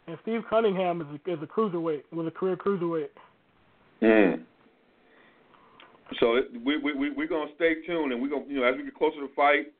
and 0.07 0.17
Steve 0.21 0.41
Cunningham 0.49 1.01
is 1.01 1.07
a, 1.07 1.33
is 1.33 1.39
a 1.43 1.47
cruiserweight, 1.47 2.03
was 2.13 2.27
a 2.27 2.31
career 2.31 2.55
cruiserweight. 2.55 3.09
Mm. 4.01 4.43
So 6.19 6.35
it, 6.35 6.45
we 6.63 6.77
we 6.77 6.93
we 6.93 7.09
we're 7.09 7.27
gonna 7.27 7.51
stay 7.55 7.75
tuned, 7.85 8.13
and 8.13 8.21
we're 8.21 8.29
gonna 8.29 8.45
you 8.47 8.59
know 8.61 8.65
as 8.65 8.75
we 8.77 8.83
get 8.83 8.95
closer 8.95 9.15
to 9.17 9.27
the 9.27 9.33
fight, 9.35 9.73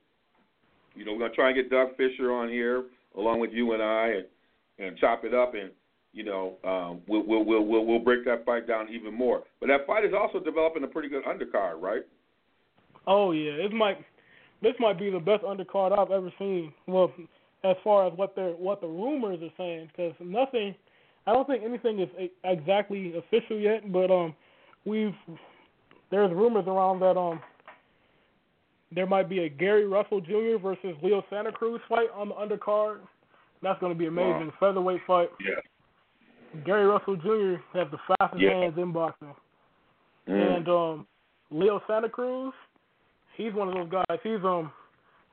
you 0.95 1.05
know 1.05 1.13
we're 1.13 1.19
gonna 1.19 1.33
try 1.33 1.49
and 1.49 1.55
get 1.55 1.69
Doug 1.69 1.95
Fischer 1.95 2.33
on 2.33 2.49
here 2.49 2.83
along 3.17 3.39
with 3.39 3.51
you 3.51 3.73
and 3.73 3.81
I, 3.81 4.07
and 4.07 4.25
and 4.77 4.97
chop 4.97 5.23
it 5.23 5.33
up, 5.33 5.53
and 5.53 5.71
you 6.13 6.23
know 6.23 6.57
um, 6.63 7.01
we'll 7.07 7.25
we'll 7.25 7.45
we'll 7.45 7.65
we'll 7.65 7.85
we'll 7.85 7.99
break 7.99 8.25
that 8.25 8.45
fight 8.45 8.67
down 8.67 8.87
even 8.89 9.13
more. 9.13 9.43
But 9.59 9.67
that 9.67 9.87
fight 9.87 10.05
is 10.05 10.13
also 10.17 10.39
developing 10.39 10.83
a 10.83 10.87
pretty 10.87 11.09
good 11.09 11.23
undercard, 11.25 11.81
right? 11.81 12.03
Oh 13.07 13.31
yeah, 13.31 13.51
it 13.51 13.71
might. 13.71 13.97
This 14.61 14.73
might 14.79 14.97
be 14.97 15.09
the 15.09 15.19
best 15.19 15.43
undercard 15.43 15.97
I've 15.97 16.11
ever 16.11 16.31
seen. 16.39 16.73
Well, 16.87 17.11
as 17.63 17.75
far 17.83 18.07
as 18.07 18.13
what 18.17 18.35
they're 18.35 18.51
what 18.51 18.81
the 18.81 18.87
rumors 18.87 19.39
are 19.41 19.53
saying, 19.57 19.89
because 19.91 20.13
nothing. 20.19 20.75
I 21.27 21.33
don't 21.33 21.47
think 21.47 21.63
anything 21.63 21.99
is 21.99 22.29
exactly 22.43 23.15
official 23.17 23.57
yet, 23.57 23.91
but 23.91 24.11
um, 24.11 24.35
we've 24.85 25.15
there's 26.11 26.31
rumors 26.31 26.65
around 26.67 26.99
that 26.99 27.17
um 27.17 27.39
there 28.95 29.05
might 29.05 29.29
be 29.29 29.39
a 29.39 29.49
Gary 29.49 29.85
Russell 29.85 30.21
Jr. 30.21 30.57
versus 30.61 30.95
Leo 31.03 31.23
Santa 31.29 31.51
Cruz 31.51 31.81
fight 31.87 32.07
on 32.15 32.29
the 32.29 32.35
undercard. 32.35 32.99
That's 33.61 33.79
going 33.79 33.91
to 33.93 33.97
be 33.97 34.05
amazing. 34.05 34.51
Featherweight 34.59 35.01
fight. 35.05 35.29
Yeah. 35.39 36.61
Gary 36.65 36.85
Russell 36.85 37.17
Jr. 37.17 37.61
has 37.77 37.87
the 37.91 37.97
fastest 38.07 38.41
Yeah. 38.41 38.51
hands 38.51 38.75
in 38.77 38.93
boxing. 38.93 39.35
Mm. 40.27 40.57
And 40.57 40.69
um 40.69 41.07
Leo 41.51 41.81
Santa 41.87 42.09
Cruz, 42.09 42.53
he's 43.35 43.53
one 43.53 43.67
of 43.67 43.73
those 43.73 43.89
guys. 43.89 44.19
He's 44.23 44.43
um 44.43 44.71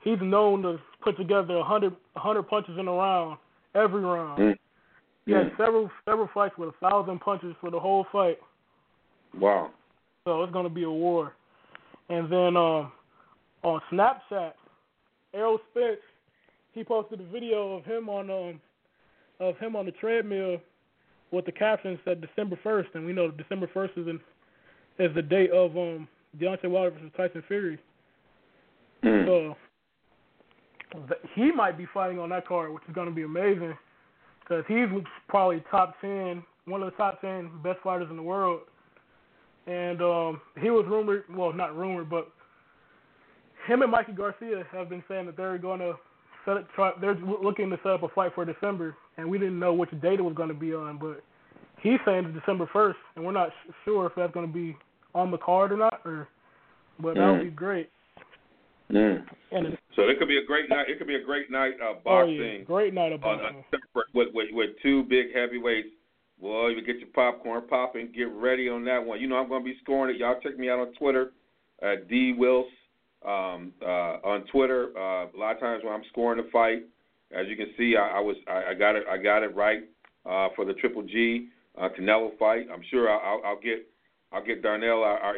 he's 0.03 0.19
known 0.21 0.63
to 0.63 0.79
put 1.03 1.17
together 1.17 1.55
a 1.57 1.65
hundred 1.65 1.95
hundred 2.17 2.43
punches 2.45 2.77
in 2.79 2.89
a 2.89 2.93
round, 2.93 3.39
every 3.75 4.03
round. 4.03 4.39
Mm. 4.39 4.59
He 5.27 5.33
had 5.33 5.53
Mm. 5.53 5.57
several 5.57 5.91
several 6.05 6.29
fights 6.35 6.59
with 6.59 6.71
a 6.71 6.89
thousand 6.89 7.21
punches 7.21 7.55
for 7.61 7.71
the 7.71 7.79
whole 7.79 8.05
fight. 8.11 8.39
Wow. 9.39 9.71
So 10.25 10.43
it's 10.43 10.53
gonna 10.53 10.69
be 10.69 10.83
a 10.83 10.91
war. 10.91 11.35
And 12.09 12.29
then 12.31 12.57
um 12.57 12.93
on 13.63 13.81
Snapchat, 13.93 14.53
Errol 15.35 15.59
Spence, 15.71 16.01
he 16.73 16.85
posted 16.85 17.21
a 17.21 17.25
video 17.25 17.77
of 17.77 17.85
him 17.85 18.09
on 18.09 18.31
um 18.31 18.61
of 19.41 19.59
him 19.59 19.77
on 19.77 19.87
the 19.87 19.93
treadmill 19.93 20.59
with 21.31 21.47
the 21.47 21.53
caption 21.53 21.99
said 22.05 22.21
December 22.21 22.59
first, 22.63 22.91
and 22.95 23.05
we 23.07 23.13
know 23.13 23.31
December 23.31 23.69
first 23.73 23.95
is 23.97 24.07
in, 24.07 24.21
is 24.99 25.15
the 25.15 25.23
date 25.23 25.51
of 25.51 25.77
um 25.77 26.09
Deontay 26.39 26.69
Wilder 26.69 26.91
versus 26.91 27.11
Tyson 27.17 27.43
Fury. 27.49 27.79
Mm. 29.03 29.27
So 29.27 29.57
he 31.35 31.51
might 31.51 31.79
be 31.79 31.87
fighting 31.93 32.19
on 32.19 32.29
that 32.31 32.47
card, 32.47 32.73
which 32.73 32.83
is 32.89 32.95
going 32.95 33.09
to 33.09 33.15
be 33.15 33.23
amazing 33.23 33.77
because 34.41 34.65
he's 34.69 34.87
probably 35.29 35.63
top 35.71 35.95
ten, 36.01 36.43
one 36.67 36.83
of 36.83 36.91
the 36.91 36.97
top 36.97 37.21
ten 37.21 37.51
best 37.63 37.81
fighters 37.83 38.09
in 38.11 38.17
the 38.17 38.23
world. 38.23 38.61
And 39.67 40.03
um, 40.03 40.41
he 40.61 40.71
was 40.71 40.85
rumored, 40.89 41.25
well, 41.31 41.53
not 41.53 41.77
rumored, 41.77 42.11
but 42.11 42.29
him 43.67 43.83
and 43.83 43.91
Mikey 43.91 44.13
Garcia 44.13 44.65
have 44.73 44.89
been 44.89 45.03
saying 45.09 45.27
that 45.27 45.37
they're 45.37 45.59
going 45.59 45.81
to 45.81 45.95
set 46.45 46.57
it, 46.57 46.67
try, 46.75 46.93
they're 47.01 47.15
looking 47.15 47.71
to 47.71 47.77
set 47.83 47.93
up 47.93 48.03
a 48.03 48.09
fight 48.09 48.33
for 48.35 48.45
December, 48.45 48.97
and 49.17 49.29
we 49.29 49.39
didn't 49.39 49.59
know 49.59 49.73
which 49.73 49.91
date 50.01 50.19
it 50.19 50.23
was 50.23 50.35
going 50.35 50.49
to 50.49 50.55
be 50.55 50.75
on, 50.75 50.99
but 50.99 51.23
he's 51.81 51.99
saying 52.05 52.25
it's 52.27 52.39
December 52.39 52.69
first, 52.73 52.99
and 53.17 53.25
we're 53.25 53.33
not 53.33 53.51
sh- 53.51 53.71
sure 53.85 54.07
if 54.07 54.13
that's 54.17 54.33
going 54.35 54.47
to 54.47 54.53
be 54.53 54.77
on 55.15 55.31
the 55.31 55.39
card 55.39 55.73
or 55.73 55.77
not, 55.77 56.01
or 56.05 56.29
but 57.01 57.15
that 57.15 57.21
Mm. 57.21 57.39
would 57.39 57.45
be 57.45 57.51
great. 57.51 57.91
Mm. 58.91 59.25
And 59.53 59.67
it's, 59.69 59.77
So 59.97 60.03
it 60.03 60.19
could 60.19 60.29
be 60.29 60.39
a 60.39 60.45
great 60.45 60.69
night. 60.69 60.89
It 60.91 60.99
could 60.99 61.07
be 61.07 61.15
a 61.15 61.23
great 61.25 61.51
night 61.51 61.75
of 61.81 61.97
oh 61.99 62.01
boxing. 62.05 62.37
yeah, 62.37 62.59
great 62.65 62.93
night 62.93 63.13
of 63.13 63.21
boxing. 63.23 63.65
a, 63.73 64.01
with, 64.15 64.29
with 64.35 64.49
with 64.53 64.71
two 64.83 65.05
big 65.05 65.35
heavyweights. 65.35 65.89
Well, 66.41 66.71
you 66.71 66.83
get 66.83 66.99
your 66.99 67.09
popcorn 67.15 67.63
popping. 67.69 68.11
Get 68.15 68.29
ready 68.33 68.69
on 68.69 68.85
that 68.87 69.03
one. 69.05 69.21
You 69.21 69.29
know 69.29 69.37
I'm 69.37 69.49
going 69.49 69.63
to 69.63 69.65
be 69.65 69.77
scoring 69.83 70.15
it. 70.15 70.19
Y'all 70.19 70.41
check 70.43 70.59
me 70.59 70.69
out 70.69 70.81
on 70.81 70.93
Twitter 70.95 71.33
at 71.83 72.09
D 72.09 72.33
Wills 72.37 72.67
um, 73.27 73.73
uh, 73.83 74.19
on 74.25 74.45
Twitter. 74.53 74.91
Uh, 74.97 75.27
a 75.27 75.39
lot 75.39 75.55
of 75.55 75.61
times 75.61 75.83
when 75.85 75.93
I'm 75.93 76.03
scoring 76.11 76.43
the 76.43 76.51
fight, 76.51 76.83
as 77.33 77.47
you 77.49 77.57
can 77.57 77.69
see, 77.77 77.97
I, 77.97 78.19
I 78.19 78.21
was 78.21 78.37
I, 78.49 78.71
I 78.71 78.75
got 78.75 78.97
it 78.97 79.05
I 79.11 79.17
got 79.17 79.43
it 79.43 79.55
right 79.55 79.85
uh, 80.27 80.49
for 80.55 80.65
the 80.65 80.75
Triple 80.75 81.03
G 81.03 81.49
uh, 81.81 81.89
Canelo 81.99 82.37
fight. 82.39 82.67
I'm 82.73 82.83
sure 82.91 83.11
I'll, 83.11 83.43
I'll, 83.45 83.61
get 83.61 83.87
I'll 84.33 84.45
get 84.45 84.63
Darnell 84.63 85.03
our 85.03 85.19
our, 85.19 85.37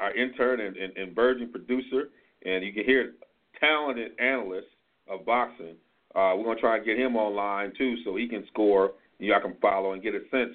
our 0.00 0.14
intern 0.14 0.60
and, 0.60 0.76
and, 0.76 0.96
and 0.96 1.14
virgin 1.14 1.50
producer, 1.50 2.10
and 2.44 2.64
you 2.64 2.72
can 2.72 2.84
hear 2.84 3.14
talented 3.58 4.12
analyst 4.18 4.68
of 5.08 5.24
boxing. 5.26 5.76
Uh, 6.14 6.34
we're 6.36 6.44
gonna 6.44 6.60
try 6.60 6.76
and 6.76 6.86
get 6.86 6.98
him 6.98 7.16
online 7.16 7.72
too, 7.76 7.96
so 8.04 8.16
he 8.16 8.28
can 8.28 8.44
score. 8.52 8.92
Y'all 9.18 9.40
can 9.40 9.56
follow 9.62 9.92
and 9.92 10.02
get 10.02 10.14
a 10.14 10.20
sense, 10.30 10.52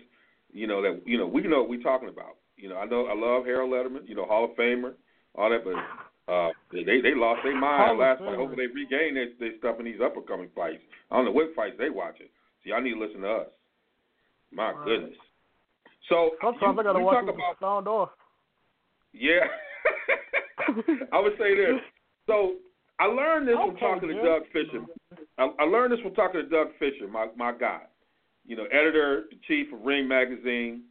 you 0.52 0.68
know 0.68 0.82
that 0.82 1.02
you 1.06 1.18
know 1.18 1.28
we 1.28 1.42
know 1.42 1.62
what 1.62 1.70
we're 1.70 1.82
talking 1.82 2.10
about. 2.10 2.38
You 2.58 2.70
know, 2.70 2.78
I 2.78 2.86
know 2.86 3.06
I 3.06 3.16
love 3.16 3.46
Harold 3.46 3.72
Lederman, 3.72 4.08
you 4.08 4.16
know 4.16 4.26
Hall 4.26 4.46
of 4.46 4.52
Famer, 4.52 4.94
all 5.36 5.50
that, 5.50 5.64
but 5.64 5.76
uh, 6.28 6.50
they 6.72 6.84
they 7.02 7.16
lost 7.16 7.42
their 7.44 7.56
mind 7.56 7.98
last 8.00 8.20
fight. 8.20 8.36
Hopefully 8.36 8.68
they 8.68 8.74
regain 8.74 9.14
their, 9.16 9.30
their 9.40 9.58
stuff 9.60 9.78
in 9.80 9.86
these 9.86 10.02
up 10.04 10.16
and 10.18 10.28
coming 10.28 10.50
fights. 10.56 10.82
I 11.10 11.16
don't 11.16 11.26
know 11.26 11.32
what 11.32 11.56
fights 11.56 11.76
they 11.80 11.90
watching, 11.90 12.28
so 12.64 12.70
y'all 12.70 12.82
need 12.82 12.94
to 12.94 13.00
listen 13.00 13.22
to 13.22 13.32
us. 13.32 13.48
My 14.52 14.72
Right. 14.72 14.86
goodness. 14.86 15.14
So 16.10 16.32
Sometimes 16.42 16.76
you, 16.76 16.80
I 16.82 16.84
gotta 16.84 17.00
watch 17.00 17.26
talk 17.26 17.36
about 17.36 17.60
sound 17.60 17.88
off. 17.88 18.10
yeah. 19.14 19.48
I 21.14 21.20
would 21.20 21.34
say 21.38 21.56
this. 21.56 21.80
So 22.28 22.56
I 23.00 23.06
learned 23.06 23.48
this 23.48 23.56
from 23.56 23.72
Okay, 23.72 23.80
talking 23.80 24.10
to 24.10 24.22
Doug 24.24 24.44
Fischer. 24.52 24.84
I, 25.38 25.50
I 25.60 25.64
learned 25.64 25.94
this 25.94 26.00
from 26.02 26.14
talking 26.14 26.42
to 26.42 26.48
Doug 26.50 26.68
Fischer, 26.80 27.08
my 27.08 27.28
my 27.36 27.52
guy. 27.52 27.82
You 28.46 28.56
know, 28.56 28.66
editor 28.66 29.26
in 29.32 29.40
chief 29.48 29.72
of 29.74 29.82
Ring 29.82 30.08
Magazine. 30.08 30.84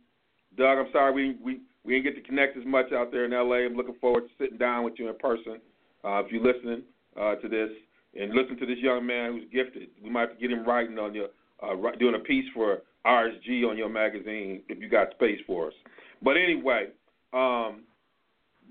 Doug, 0.56 0.78
I'm 0.78 0.92
sorry 0.92 1.12
we 1.12 1.36
we 1.42 1.60
we 1.86 1.94
didn't 1.94 2.14
get 2.14 2.22
to 2.22 2.28
connect 2.28 2.56
as 2.56 2.64
much 2.66 2.92
out 2.92 3.12
there 3.12 3.24
in 3.24 3.32
L.A. 3.32 3.64
I'm 3.64 3.76
looking 3.76 3.94
forward 4.00 4.22
to 4.22 4.28
sitting 4.38 4.58
down 4.58 4.84
with 4.84 4.94
you 4.98 5.08
in 5.08 5.16
person. 5.16 5.60
Uh, 6.04 6.22
if 6.24 6.32
you're 6.32 6.42
listening 6.42 6.82
uh, 7.18 7.36
to 7.36 7.48
this, 7.48 7.70
and 8.18 8.32
listen 8.34 8.56
to 8.58 8.66
this 8.66 8.78
young 8.78 9.06
man 9.06 9.32
who's 9.32 9.44
gifted. 9.52 9.88
We 10.02 10.10
might 10.10 10.40
get 10.40 10.50
him 10.50 10.64
writing 10.64 10.98
on 10.98 11.14
your 11.14 11.28
uh, 11.62 11.74
doing 11.98 12.14
a 12.14 12.18
piece 12.18 12.44
for 12.54 12.82
RSG 13.06 13.68
on 13.68 13.76
your 13.76 13.88
magazine 13.88 14.62
if 14.68 14.80
you 14.80 14.88
got 14.88 15.10
space 15.12 15.38
for 15.46 15.68
us. 15.68 15.74
But 16.22 16.32
anyway, 16.32 16.88
um, 17.32 17.82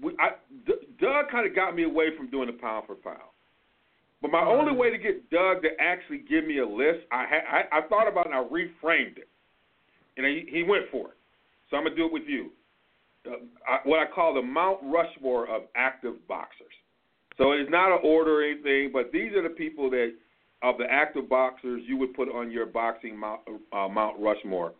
we, 0.01 0.13
I, 0.19 0.31
D- 0.65 0.87
Doug 0.99 1.29
kind 1.31 1.47
of 1.47 1.55
got 1.55 1.75
me 1.75 1.83
away 1.83 2.07
from 2.17 2.29
doing 2.29 2.47
the 2.47 2.53
pound 2.53 2.85
for 2.87 2.95
pound. 2.95 3.19
But 4.21 4.31
my 4.31 4.41
only 4.41 4.73
way 4.73 4.89
to 4.89 4.97
get 4.97 5.29
Doug 5.29 5.61
to 5.61 5.69
actually 5.79 6.19
give 6.27 6.45
me 6.45 6.59
a 6.59 6.67
list, 6.67 7.05
I 7.11 7.25
ha- 7.29 7.67
I, 7.71 7.79
I 7.79 7.87
thought 7.87 8.07
about 8.07 8.25
it 8.25 8.31
and 8.31 8.35
I 8.35 8.43
reframed 8.43 9.17
it, 9.17 9.29
and 10.17 10.25
he, 10.25 10.45
he 10.51 10.63
went 10.63 10.85
for 10.91 11.09
it. 11.09 11.17
So 11.69 11.77
I'm 11.77 11.83
gonna 11.83 11.95
do 11.95 12.05
it 12.05 12.13
with 12.13 12.23
you. 12.27 12.51
Uh, 13.27 13.77
what 13.83 13.99
I 13.99 14.05
call 14.11 14.33
the 14.33 14.41
Mount 14.41 14.79
Rushmore 14.83 15.49
of 15.49 15.63
active 15.75 16.15
boxers. 16.27 16.73
So 17.37 17.51
it's 17.51 17.69
not 17.69 17.91
an 17.91 17.99
order 18.03 18.41
or 18.41 18.43
anything, 18.43 18.91
but 18.93 19.11
these 19.11 19.33
are 19.33 19.43
the 19.43 19.49
people 19.49 19.89
that 19.89 20.13
of 20.63 20.77
the 20.77 20.85
active 20.89 21.29
boxers 21.29 21.83
you 21.85 21.97
would 21.97 22.13
put 22.13 22.29
on 22.29 22.49
your 22.49 22.65
boxing 22.65 23.17
Mount, 23.17 23.41
uh, 23.73 23.87
Mount 23.87 24.19
Rushmore. 24.19 24.73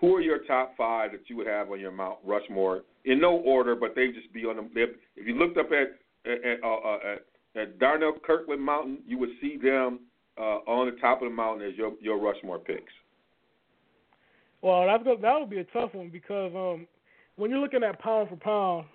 Who 0.00 0.16
are 0.16 0.20
your 0.20 0.38
top 0.44 0.74
five 0.76 1.12
that 1.12 1.22
you 1.28 1.36
would 1.36 1.46
have 1.46 1.70
on 1.70 1.80
your 1.80 1.90
Mount 1.90 2.18
Rushmore 2.24 2.82
in 3.04 3.20
no 3.20 3.36
order, 3.38 3.74
but 3.74 3.94
they 3.94 4.08
just 4.08 4.32
be 4.32 4.44
on 4.44 4.56
them. 4.56 4.70
If 4.74 5.26
you 5.26 5.34
looked 5.34 5.58
up 5.58 5.70
at 5.72 5.98
at, 6.30 6.62
uh, 6.62 6.68
uh, 6.68 6.98
at, 7.12 7.60
at 7.60 7.78
Darnell 7.78 8.14
Kirkland 8.24 8.62
Mountain, 8.62 8.98
you 9.06 9.18
would 9.18 9.30
see 9.40 9.56
them 9.56 10.00
uh, 10.38 10.60
on 10.66 10.90
the 10.90 11.00
top 11.00 11.22
of 11.22 11.28
the 11.28 11.34
mountain 11.34 11.68
as 11.68 11.76
your 11.76 11.92
your 12.00 12.18
Rushmore 12.18 12.58
picks. 12.58 12.92
Well, 14.62 14.86
that's. 14.86 15.04
That 15.04 15.38
would 15.38 15.50
be 15.50 15.58
a 15.58 15.64
tough 15.64 15.94
one 15.94 16.10
because 16.10 16.52
um, 16.54 16.86
when 17.38 17.50
you're 17.50 17.60
looking 17.60 17.84
at 17.84 18.00
pound 18.00 18.28
for 18.28 18.36
pound, 18.36 18.86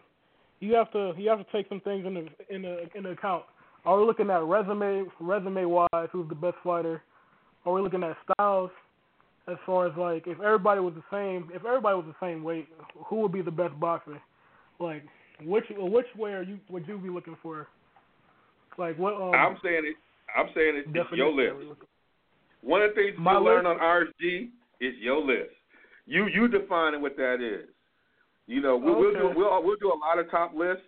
you 0.60 0.74
have 0.76 0.91
to 0.91 1.14
you 1.18 1.30
have 1.30 1.39
to 1.39 1.52
take 1.52 1.68
some 1.70 1.80
things 1.80 2.06
into 2.06 2.28
into 2.50 2.86
into 2.96 3.10
account. 3.10 3.44
Are 3.86 3.98
we 4.00 4.06
looking 4.06 4.30
at 4.30 4.44
resume 4.44 5.06
resume 5.20 5.66
wise, 5.66 6.10
who's 6.12 6.30
the 6.30 6.36
best 6.36 6.58
fighter? 6.64 7.02
Are 7.66 7.74
we 7.74 7.82
looking 7.82 8.04
at 8.04 8.16
styles? 8.32 8.70
As 9.46 9.58
far 9.66 9.88
as 9.88 9.98
like, 9.98 10.26
if 10.26 10.39
everybody 10.39 10.80
was 10.80 10.94
the 10.94 11.04
same, 11.12 11.50
if 11.54 11.66
everybody 11.66 11.98
was 11.98 12.06
the 12.08 12.26
same 12.26 12.46
weight, 12.46 12.66
who 13.08 13.18
would 13.18 13.34
be 13.34 13.41
the 13.41 13.52
best 13.52 13.78
boxer? 13.78 14.22
Like, 14.80 15.04
which 15.44 15.66
which 15.76 16.06
way 16.18 16.32
are 16.32 16.44
you 16.44 16.60
would 16.70 16.88
you 16.88 16.98
be 16.98 17.10
looking 17.10 17.36
for? 17.44 17.68
Like 18.78 18.98
what? 18.98 19.16
Um, 19.16 19.34
I'm 19.34 19.58
saying 19.62 19.84
it. 19.84 19.96
I'm 20.38 20.48
saying 20.56 20.78
it, 20.78 20.86
it's 20.96 21.12
your 21.12 21.34
list. 21.34 21.78
One 22.62 22.82
of 22.82 22.91
the 22.91 22.96
things 22.96 23.16
you 23.18 23.24
learn 23.24 23.66
list? 23.66 23.68
on 23.68 23.80
RSG 23.80 24.48
is 24.80 24.94
your 25.02 25.20
list. 25.20 25.52
You 26.06 26.28
you 26.28 26.48
defining 26.48 27.02
what 27.02 27.18
that 27.18 27.41
is. 27.41 27.68
You 28.48 28.62
know, 28.62 28.76
we, 28.78 28.91
we'll 28.91 29.14
do 29.14 29.32
we'll 29.36 29.64
we'll 29.64 29.78
do 29.78 29.91
a 29.94 29.98
lot 29.98 30.20
of 30.20 30.30
top 30.30 30.54
lists, 30.56 30.84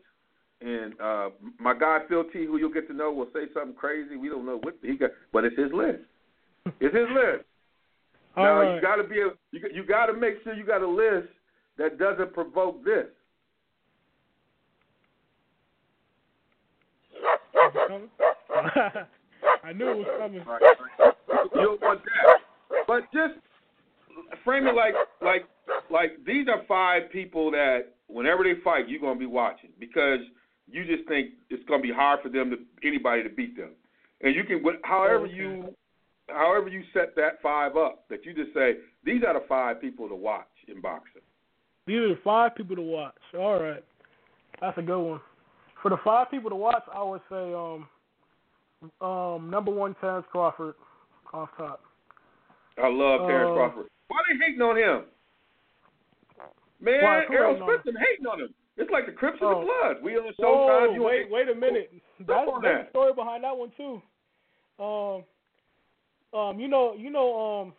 and 0.61 0.93
uh, 0.99 1.29
my 1.59 1.73
guy 1.77 1.99
Phil 2.09 2.25
T, 2.25 2.45
who 2.45 2.57
you'll 2.57 2.73
get 2.73 2.87
to 2.89 2.93
know, 2.93 3.11
will 3.11 3.29
say 3.33 3.45
something 3.53 3.73
crazy. 3.75 4.17
We 4.17 4.27
don't 4.29 4.45
know 4.45 4.59
what 4.61 4.75
he 4.81 4.97
got, 4.97 5.11
but 5.31 5.45
it's 5.45 5.57
his 5.57 5.71
list. 5.73 5.99
It's 6.81 6.95
his 6.95 7.07
list. 7.13 7.45
All 8.35 8.43
now 8.43 8.59
right. 8.59 8.75
you 8.75 8.81
got 8.81 8.97
to 8.97 9.03
be 9.03 9.21
a, 9.21 9.29
you 9.51 9.61
got- 9.61 9.73
you 9.73 9.85
got 9.85 10.05
to 10.07 10.13
make 10.13 10.35
sure 10.43 10.53
you 10.53 10.65
got 10.65 10.81
a 10.81 10.87
list 10.87 11.27
that 11.77 11.97
doesn't 11.97 12.33
provoke 12.33 12.83
this. 12.83 13.05
I 19.63 19.73
knew 19.73 19.89
it 19.89 19.97
was 19.97 20.07
coming. 20.19 20.43
Right. 20.45 20.61
You 21.55 21.61
don't 21.61 21.81
want 21.81 22.01
that. 22.03 22.85
But 22.87 23.01
just 23.13 23.33
frame 24.43 24.67
it 24.67 24.75
like 24.75 24.93
like 25.21 25.45
like 25.89 26.11
these 26.25 26.47
are 26.47 26.63
five 26.67 27.11
people 27.11 27.51
that 27.51 27.95
whenever 28.07 28.43
they 28.43 28.59
fight, 28.63 28.87
you're 28.87 29.01
gonna 29.01 29.19
be 29.19 29.25
watching 29.25 29.69
because 29.79 30.19
you 30.69 30.85
just 30.85 31.07
think 31.07 31.31
it's 31.49 31.63
gonna 31.67 31.81
be 31.81 31.91
hard 31.91 32.21
for 32.21 32.29
them 32.29 32.49
to 32.51 32.87
anybody 32.87 33.23
to 33.23 33.29
beat 33.29 33.55
them, 33.55 33.71
and 34.21 34.35
you 34.35 34.43
can 34.43 34.63
however 34.83 35.25
you 35.25 35.73
however 36.29 36.67
you 36.67 36.83
set 36.93 37.15
that 37.15 37.41
five 37.41 37.75
up 37.77 38.07
that 38.09 38.25
you 38.25 38.33
just 38.33 38.53
say 38.53 38.75
these 39.03 39.21
are 39.27 39.39
the 39.39 39.45
five 39.47 39.79
people 39.81 40.07
to 40.07 40.15
watch 40.15 40.47
in 40.67 40.81
boxing. 40.81 41.21
These 41.87 41.97
are 41.97 42.09
the 42.09 42.19
five 42.23 42.55
people 42.55 42.75
to 42.75 42.81
watch. 42.81 43.15
All 43.37 43.61
right, 43.61 43.83
that's 44.59 44.77
a 44.77 44.81
good 44.81 45.01
one. 45.01 45.21
For 45.81 45.89
the 45.89 45.97
five 46.03 46.31
people 46.31 46.49
to 46.49 46.55
watch, 46.55 46.83
I 46.91 47.03
would 47.03 47.21
say 47.29 47.53
um 47.53 47.87
um 49.01 49.49
number 49.49 49.71
one 49.71 49.95
Terrence 50.01 50.25
Crawford 50.31 50.75
off 51.33 51.49
top. 51.57 51.81
I 52.77 52.87
love 52.89 53.27
Terrence 53.27 53.51
Uh, 53.51 53.53
Crawford. 53.53 53.85
Why 54.15 54.21
they 54.31 54.39
hating 54.45 54.61
on 54.61 54.77
him? 54.79 55.03
Man, 56.79 57.03
Why, 57.03 57.23
Errol 57.33 57.53
hating 57.55 57.63
on 57.63 57.69
Spence 57.69 57.85
them 57.85 57.95
hating 57.99 58.25
on 58.27 58.39
him. 58.39 58.53
It's 58.77 58.91
like 58.91 59.05
the 59.05 59.11
Crips 59.11 59.39
Oh. 59.41 59.51
and 59.51 59.61
the 59.61 59.65
Blood. 59.65 60.03
We 60.03 60.15
on 60.17 60.27
the 60.27 60.33
Showtime. 60.41 60.93
You 60.95 61.03
wait, 61.03 61.29
wait 61.31 61.49
a 61.49 61.55
minute. 61.55 61.91
That's, 62.19 62.47
on 62.49 62.61
there's 62.61 62.83
that. 62.83 62.87
a 62.87 62.89
story 62.91 63.13
behind 63.13 63.43
that 63.43 63.55
one 63.57 63.71
too. 63.75 64.01
Um, 64.79 65.23
um, 66.37 66.59
you 66.59 66.67
know, 66.67 66.93
you 66.97 67.09
know, 67.09 67.35
um, 67.61 67.73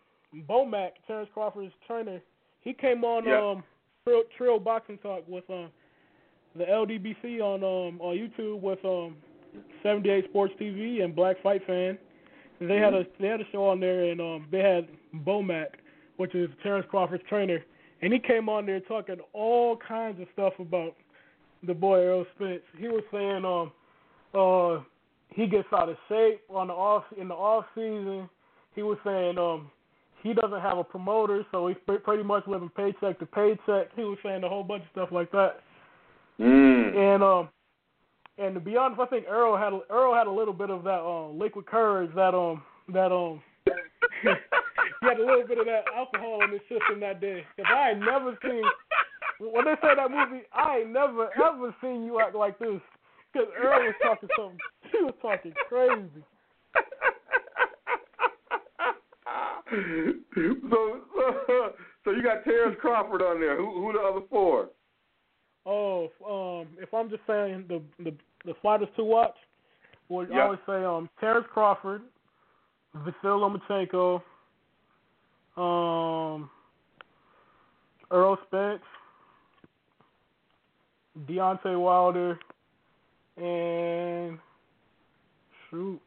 Bomac, 0.49 0.93
Terrence 1.07 1.28
Crawford's 1.32 1.72
trainer. 1.87 2.20
He 2.61 2.72
came 2.72 3.05
on 3.05 3.24
Yeah. 3.24 3.41
um 3.43 3.64
Trill, 4.05 4.22
Trill 4.37 4.59
Boxing 4.59 4.99
Talk 4.99 5.24
with 5.28 5.49
um 5.51 5.70
the 6.55 6.64
LDBC 6.64 7.41
on 7.41 7.62
um 7.62 8.01
on 8.01 8.16
YouTube 8.16 8.61
with 8.61 8.82
um 8.84 9.16
78 9.82 10.24
Sports 10.30 10.55
TV 10.61 11.03
and 11.05 11.14
Black 11.14 11.41
Fight 11.43 11.64
Fan. 11.66 11.99
And 12.61 12.70
they 12.70 12.76
had 12.76 12.95
a 12.95 13.05
they 13.20 13.28
had 13.28 13.41
a 13.41 13.47
show 13.53 13.66
on 13.66 13.80
there 13.80 14.05
and 14.11 14.20
um 14.20 14.47
they 14.51 14.61
had 14.61 14.89
Bomac, 15.26 15.66
which 16.16 16.34
is 16.34 16.48
Terrence 16.62 16.86
Crawford's 16.90 17.24
trainer, 17.28 17.62
and 18.02 18.12
he 18.12 18.18
came 18.18 18.48
on 18.48 18.66
there 18.66 18.80
talking 18.80 19.16
all 19.32 19.76
kinds 19.76 20.20
of 20.20 20.26
stuff 20.32 20.52
about 20.58 20.94
the 21.66 21.74
boy 21.74 22.00
Errol 22.00 22.26
Spence. 22.34 22.62
He 22.78 22.88
was 22.88 23.02
saying 23.12 23.44
um 23.44 23.72
uh 24.34 24.82
he 25.34 25.46
gets 25.46 25.68
out 25.72 25.88
of 25.88 25.96
shape 26.08 26.42
on 26.48 26.68
the 26.68 26.72
off 26.72 27.04
in 27.20 27.28
the 27.28 27.34
off 27.34 27.64
season. 27.74 28.28
He 28.74 28.82
was 28.82 28.98
saying 29.04 29.38
um 29.38 29.70
he 30.22 30.34
doesn't 30.34 30.60
have 30.60 30.78
a 30.78 30.84
promoter, 30.84 31.44
so 31.52 31.68
he's 31.68 31.76
pre- 31.86 31.98
pretty 31.98 32.22
much 32.22 32.44
living 32.46 32.70
paycheck 32.76 33.18
to 33.20 33.26
paycheck. 33.26 33.94
He 33.94 34.02
was 34.02 34.18
saying 34.22 34.44
a 34.44 34.48
whole 34.48 34.64
bunch 34.64 34.82
of 34.84 34.88
stuff 34.92 35.08
like 35.12 35.30
that. 35.32 35.60
Mm. 36.40 36.96
And 36.96 37.22
um 37.22 37.48
and 38.38 38.54
to 38.54 38.60
be 38.60 38.76
honest, 38.76 39.00
I 39.00 39.06
think 39.06 39.26
Errol 39.28 39.56
had 39.56 39.72
Errol 39.90 40.14
had 40.14 40.26
a 40.26 40.30
little 40.30 40.54
bit 40.54 40.70
of 40.70 40.84
that 40.84 41.00
um 41.00 41.38
liquid 41.38 41.66
courage 41.66 42.10
that 42.14 42.34
um 42.34 42.62
that 42.92 43.12
um 43.12 43.42
he 45.07 45.09
had 45.09 45.20
a 45.20 45.26
little 45.26 45.46
bit 45.46 45.59
of 45.59 45.66
that 45.66 45.84
alcohol 45.94 46.42
in 46.42 46.50
his 46.50 46.61
system 46.68 47.00
that 47.00 47.20
day. 47.20 47.44
Cause 47.57 47.66
I 47.68 47.90
ain't 47.90 48.00
never 48.00 48.36
seen 48.42 48.62
when 49.38 49.64
they 49.64 49.74
say 49.82 49.94
that 49.94 50.11
movie, 50.11 50.44
I 50.52 50.78
ain't 50.78 50.90
never 50.90 51.30
ever 51.36 51.74
seen 51.80 52.04
you 52.04 52.20
act 52.20 52.34
like 52.34 52.59
this. 52.59 52.80
Cause 53.32 53.46
Errol 53.62 53.84
was 53.84 53.94
talking 54.02 54.28
something, 54.36 54.59
he 54.90 55.04
was 55.04 55.14
talking 55.22 55.52
crazy. 55.68 56.24
so, 60.70 61.00
so, 61.46 61.72
so 62.04 62.11
you 62.11 62.22
got 62.22 62.44
Terrence 62.44 62.76
Crawford 62.80 63.22
on 63.22 63.40
there. 63.40 63.57
Who, 63.57 63.82
who 63.82 63.92
the 63.92 63.98
other 63.98 64.26
four? 64.30 64.70
Oh, 65.66 66.11
um, 66.26 66.68
if 66.80 66.94
I'm 66.94 67.11
just 67.11 67.22
saying 67.26 67.64
the 67.68 67.82
the 68.02 68.14
the 68.44 68.54
fighters 68.62 68.88
to 68.96 69.04
watch, 69.04 69.34
well, 70.09 70.26
Yeah. 70.30 70.44
I 70.44 70.48
would 70.48 70.61
say 70.66 70.84
um 70.84 71.11
Terrence 71.20 71.46
Crawford, 71.52 72.02
Vasil 72.96 73.14
Lomachenko, 73.24 74.22
um, 75.57 76.50
Errol 78.12 78.38
Spence, 78.46 78.82
Deontay 81.28 81.80
Wilder, 81.80 82.38
and 83.36 84.38
shoot, 85.70 86.00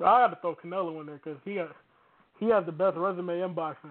I 0.00 0.26
got 0.26 0.28
to 0.28 0.38
throw 0.40 0.56
Canelo 0.56 1.00
in 1.00 1.06
there 1.06 1.20
because 1.22 1.38
he 1.44 1.56
has 1.56 1.68
he 2.40 2.46
has 2.46 2.66
the 2.66 2.72
best 2.72 2.96
resume 2.96 3.40
in 3.40 3.54
boxing. 3.54 3.90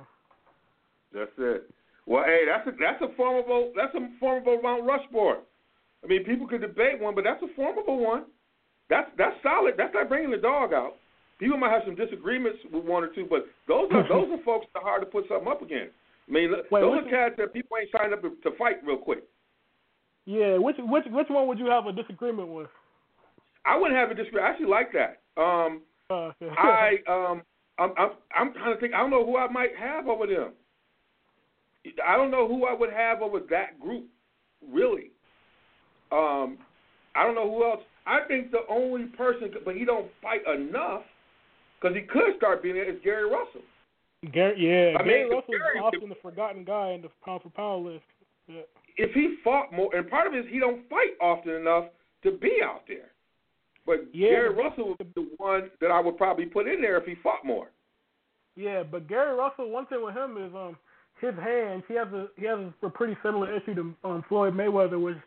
That's 1.13 1.31
it. 1.37 1.69
Well, 2.05 2.23
hey, 2.25 2.41
that's 2.45 2.67
a 2.67 2.71
that's 2.79 3.01
a 3.01 3.15
formidable 3.15 3.71
that's 3.75 3.95
a 3.95 4.09
formidable 4.19 4.61
Mount 4.61 4.83
Rushmore. 4.83 5.39
I 6.03 6.07
mean, 6.07 6.23
people 6.25 6.47
could 6.47 6.61
debate 6.61 6.99
one, 6.99 7.15
but 7.15 7.23
that's 7.23 7.41
a 7.41 7.55
formidable 7.55 7.99
one. 7.99 8.25
That's 8.89 9.09
that's 9.17 9.35
solid. 9.41 9.75
That's 9.77 9.95
like 9.95 10.09
bringing 10.09 10.31
the 10.31 10.37
dog 10.37 10.73
out. 10.73 10.95
People 11.43 11.57
might 11.57 11.71
have 11.71 11.81
some 11.85 11.95
disagreements 11.95 12.59
with 12.71 12.85
one 12.85 13.03
or 13.03 13.09
two, 13.13 13.27
but 13.29 13.45
those 13.67 13.91
are 13.91 14.07
those 14.07 14.31
are 14.31 14.41
folks 14.45 14.65
that 14.73 14.79
are 14.79 14.85
hard 14.85 15.01
to 15.01 15.05
put 15.05 15.25
something 15.27 15.51
up 15.51 15.61
against. 15.61 15.91
I 16.29 16.31
mean, 16.31 16.53
Wait, 16.71 16.79
those 16.79 16.99
are 17.03 17.09
cats 17.09 17.35
that 17.37 17.51
people 17.51 17.75
ain't 17.75 17.89
signed 17.91 18.13
up 18.13 18.21
to, 18.21 18.29
to 18.49 18.55
fight 18.57 18.77
real 18.85 18.95
quick. 18.95 19.25
Yeah, 20.23 20.57
which 20.57 20.77
which 20.79 21.03
which 21.11 21.27
one 21.29 21.47
would 21.49 21.59
you 21.59 21.65
have 21.65 21.85
a 21.85 21.91
disagreement 21.91 22.47
with? 22.47 22.69
I 23.65 23.77
wouldn't 23.77 23.99
have 23.99 24.09
a 24.09 24.13
disagreement. 24.13 24.45
I 24.47 24.51
actually 24.51 24.67
like 24.67 24.93
that. 24.93 25.19
Um, 25.35 25.81
Uh, 26.09 26.31
I 26.57 26.95
um 27.09 27.41
I'm, 27.77 27.91
I'm 27.97 28.11
I'm 28.33 28.53
trying 28.53 28.73
to 28.73 28.79
think. 28.79 28.93
I 28.93 28.99
don't 28.99 29.09
know 29.09 29.25
who 29.25 29.35
I 29.35 29.49
might 29.51 29.75
have 29.77 30.07
over 30.07 30.25
them. 30.25 30.53
I 32.07 32.15
don't 32.15 32.31
know 32.31 32.47
who 32.47 32.65
I 32.65 32.73
would 32.73 32.93
have 32.93 33.21
over 33.21 33.41
that 33.49 33.81
group, 33.81 34.05
really. 34.71 35.11
Um, 36.13 36.57
I 37.15 37.23
don't 37.23 37.35
know 37.35 37.49
who 37.53 37.65
else. 37.65 37.81
I 38.05 38.19
think 38.27 38.51
the 38.51 38.61
only 38.69 39.05
person, 39.17 39.51
but 39.65 39.75
he 39.75 39.83
don't 39.83 40.07
fight 40.21 40.41
enough, 40.47 41.01
because 41.84 41.95
he 41.97 42.03
could 42.03 42.36
start 42.38 42.63
being 42.63 42.77
it, 42.77 42.88
is 42.88 42.95
Gary 43.03 43.25
Russell. 43.25 43.61
Gary, 44.31 44.55
yeah, 44.57 44.97
I 44.97 45.03
Gary 45.03 45.23
mean, 45.25 45.34
Russell 45.36 45.53
is 45.53 45.59
Gary- 45.59 45.79
often 45.84 46.07
the 46.09 46.15
forgotten 46.21 46.63
guy 46.63 46.91
in 46.91 47.01
the 47.01 47.09
pound 47.25 47.41
for 47.43 47.49
pound 47.49 47.86
list. 47.86 48.03
Yeah. 48.47 48.61
If 48.95 49.11
he 49.13 49.36
fought 49.43 49.73
more, 49.73 49.93
and 49.93 50.09
part 50.09 50.27
of 50.27 50.34
it 50.34 50.45
is 50.45 50.51
he 50.51 50.59
don't 50.59 50.88
fight 50.89 51.11
often 51.19 51.51
enough 51.51 51.86
to 52.23 52.31
be 52.31 52.61
out 52.63 52.84
there. 52.88 53.09
But 53.86 54.05
Yeah, 54.13 54.29
Gary 54.29 54.49
but- 54.53 54.63
Russell 54.63 54.88
would 54.89 55.13
be 55.13 55.21
the 55.23 55.29
one 55.38 55.69
that 55.81 55.91
I 55.91 55.99
would 55.99 56.17
probably 56.17 56.45
put 56.45 56.67
in 56.69 56.81
there 56.81 56.95
if 56.97 57.05
he 57.05 57.15
fought 57.15 57.43
more. 57.43 57.67
Yeah, 58.55 58.84
but 58.84 59.07
Gary 59.07 59.36
Russell, 59.36 59.69
one 59.69 59.88
thing 59.88 60.03
with 60.03 60.15
him 60.15 60.38
is 60.38 60.53
um 60.55 60.77
his 61.19 61.36
hands. 61.36 61.84
He 61.88 61.95
has 61.95 62.07
a 62.13 62.27
he 62.38 62.45
has 62.45 62.59
a 62.81 62.89
pretty 62.89 63.17
similar 63.23 63.53
issue 63.53 63.75
to 63.75 63.93
um, 64.05 64.23
Floyd 64.29 64.53
Mayweather, 64.53 65.01
which 65.01 65.17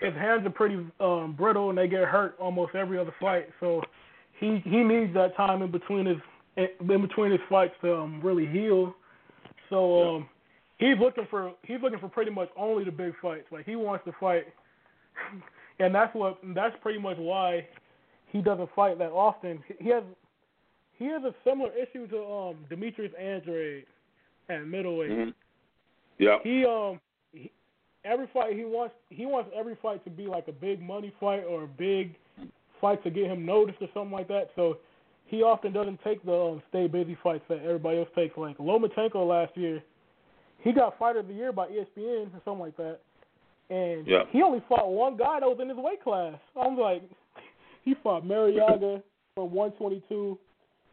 his 0.00 0.12
hands 0.14 0.44
are 0.46 0.50
pretty 0.50 0.76
um 1.00 1.32
brittle 1.38 1.70
and 1.70 1.78
they 1.78 1.88
get 1.88 2.04
hurt 2.04 2.36
almost 2.38 2.74
every 2.74 2.98
other 2.98 3.14
fight. 3.20 3.48
So 3.60 3.80
he 4.38 4.60
he 4.64 4.82
needs 4.82 5.14
that 5.14 5.36
time 5.36 5.62
in 5.62 5.70
between 5.70 6.06
his 6.06 6.18
in 6.56 7.02
between 7.02 7.30
his 7.30 7.40
fights 7.48 7.74
to 7.82 7.94
um, 7.94 8.20
really 8.22 8.46
heal. 8.46 8.94
So 9.70 10.16
um 10.16 10.28
he's 10.78 10.98
looking 11.00 11.26
for 11.30 11.52
he's 11.62 11.78
looking 11.82 11.98
for 11.98 12.08
pretty 12.08 12.30
much 12.30 12.48
only 12.56 12.84
the 12.84 12.90
big 12.90 13.14
fights. 13.20 13.46
Like 13.50 13.66
he 13.66 13.76
wants 13.76 14.04
to 14.04 14.12
fight, 14.20 14.44
and 15.78 15.94
that's 15.94 16.14
what 16.14 16.38
that's 16.54 16.74
pretty 16.82 16.98
much 16.98 17.18
why 17.18 17.66
he 18.28 18.40
doesn't 18.40 18.70
fight 18.74 18.98
that 18.98 19.10
often. 19.10 19.62
He 19.78 19.90
has 19.90 20.02
he 20.98 21.06
has 21.06 21.22
a 21.24 21.34
similar 21.44 21.70
issue 21.72 22.06
to 22.08 22.24
um 22.24 22.56
Demetrius 22.68 23.12
Andrade 23.18 23.84
at 24.48 24.66
middleweight. 24.66 25.10
Mm-hmm. 25.10 25.30
Yeah. 26.18 26.38
He 26.42 26.64
um 26.64 27.00
he, 27.32 27.50
every 28.04 28.28
fight 28.32 28.54
he 28.54 28.64
wants 28.64 28.94
he 29.10 29.26
wants 29.26 29.50
every 29.56 29.76
fight 29.82 30.04
to 30.04 30.10
be 30.10 30.26
like 30.26 30.48
a 30.48 30.52
big 30.52 30.80
money 30.80 31.12
fight 31.20 31.44
or 31.44 31.64
a 31.64 31.68
big 31.68 32.14
fight 32.86 33.02
to 33.02 33.10
get 33.10 33.24
him 33.30 33.44
noticed 33.44 33.78
or 33.80 33.88
something 33.92 34.12
like 34.12 34.28
that. 34.28 34.50
So 34.54 34.78
he 35.26 35.42
often 35.42 35.72
doesn't 35.72 35.98
take 36.04 36.24
the 36.24 36.32
um, 36.32 36.62
stay 36.68 36.86
busy 36.86 37.18
fights 37.20 37.42
that 37.48 37.58
everybody 37.58 37.98
else 37.98 38.08
takes. 38.14 38.36
Like 38.36 38.56
Lomachenko 38.58 39.26
last 39.28 39.56
year, 39.56 39.82
he 40.60 40.72
got 40.72 40.96
fighter 40.98 41.18
of 41.18 41.26
the 41.28 41.34
year 41.34 41.50
by 41.52 41.66
ESPN 41.66 42.32
or 42.32 42.40
something 42.44 42.60
like 42.60 42.76
that, 42.76 43.00
and 43.70 44.06
Yeah. 44.06 44.22
he 44.30 44.40
only 44.42 44.62
fought 44.68 44.88
one 44.88 45.16
guy 45.16 45.40
that 45.40 45.46
was 45.48 45.58
in 45.60 45.68
his 45.68 45.78
weight 45.78 46.02
class. 46.02 46.38
I'm 46.60 46.78
like, 46.78 47.02
he 47.84 47.94
fought 48.04 48.24
Marriaga 48.24 49.02
from 49.34 49.50
122. 49.52 50.38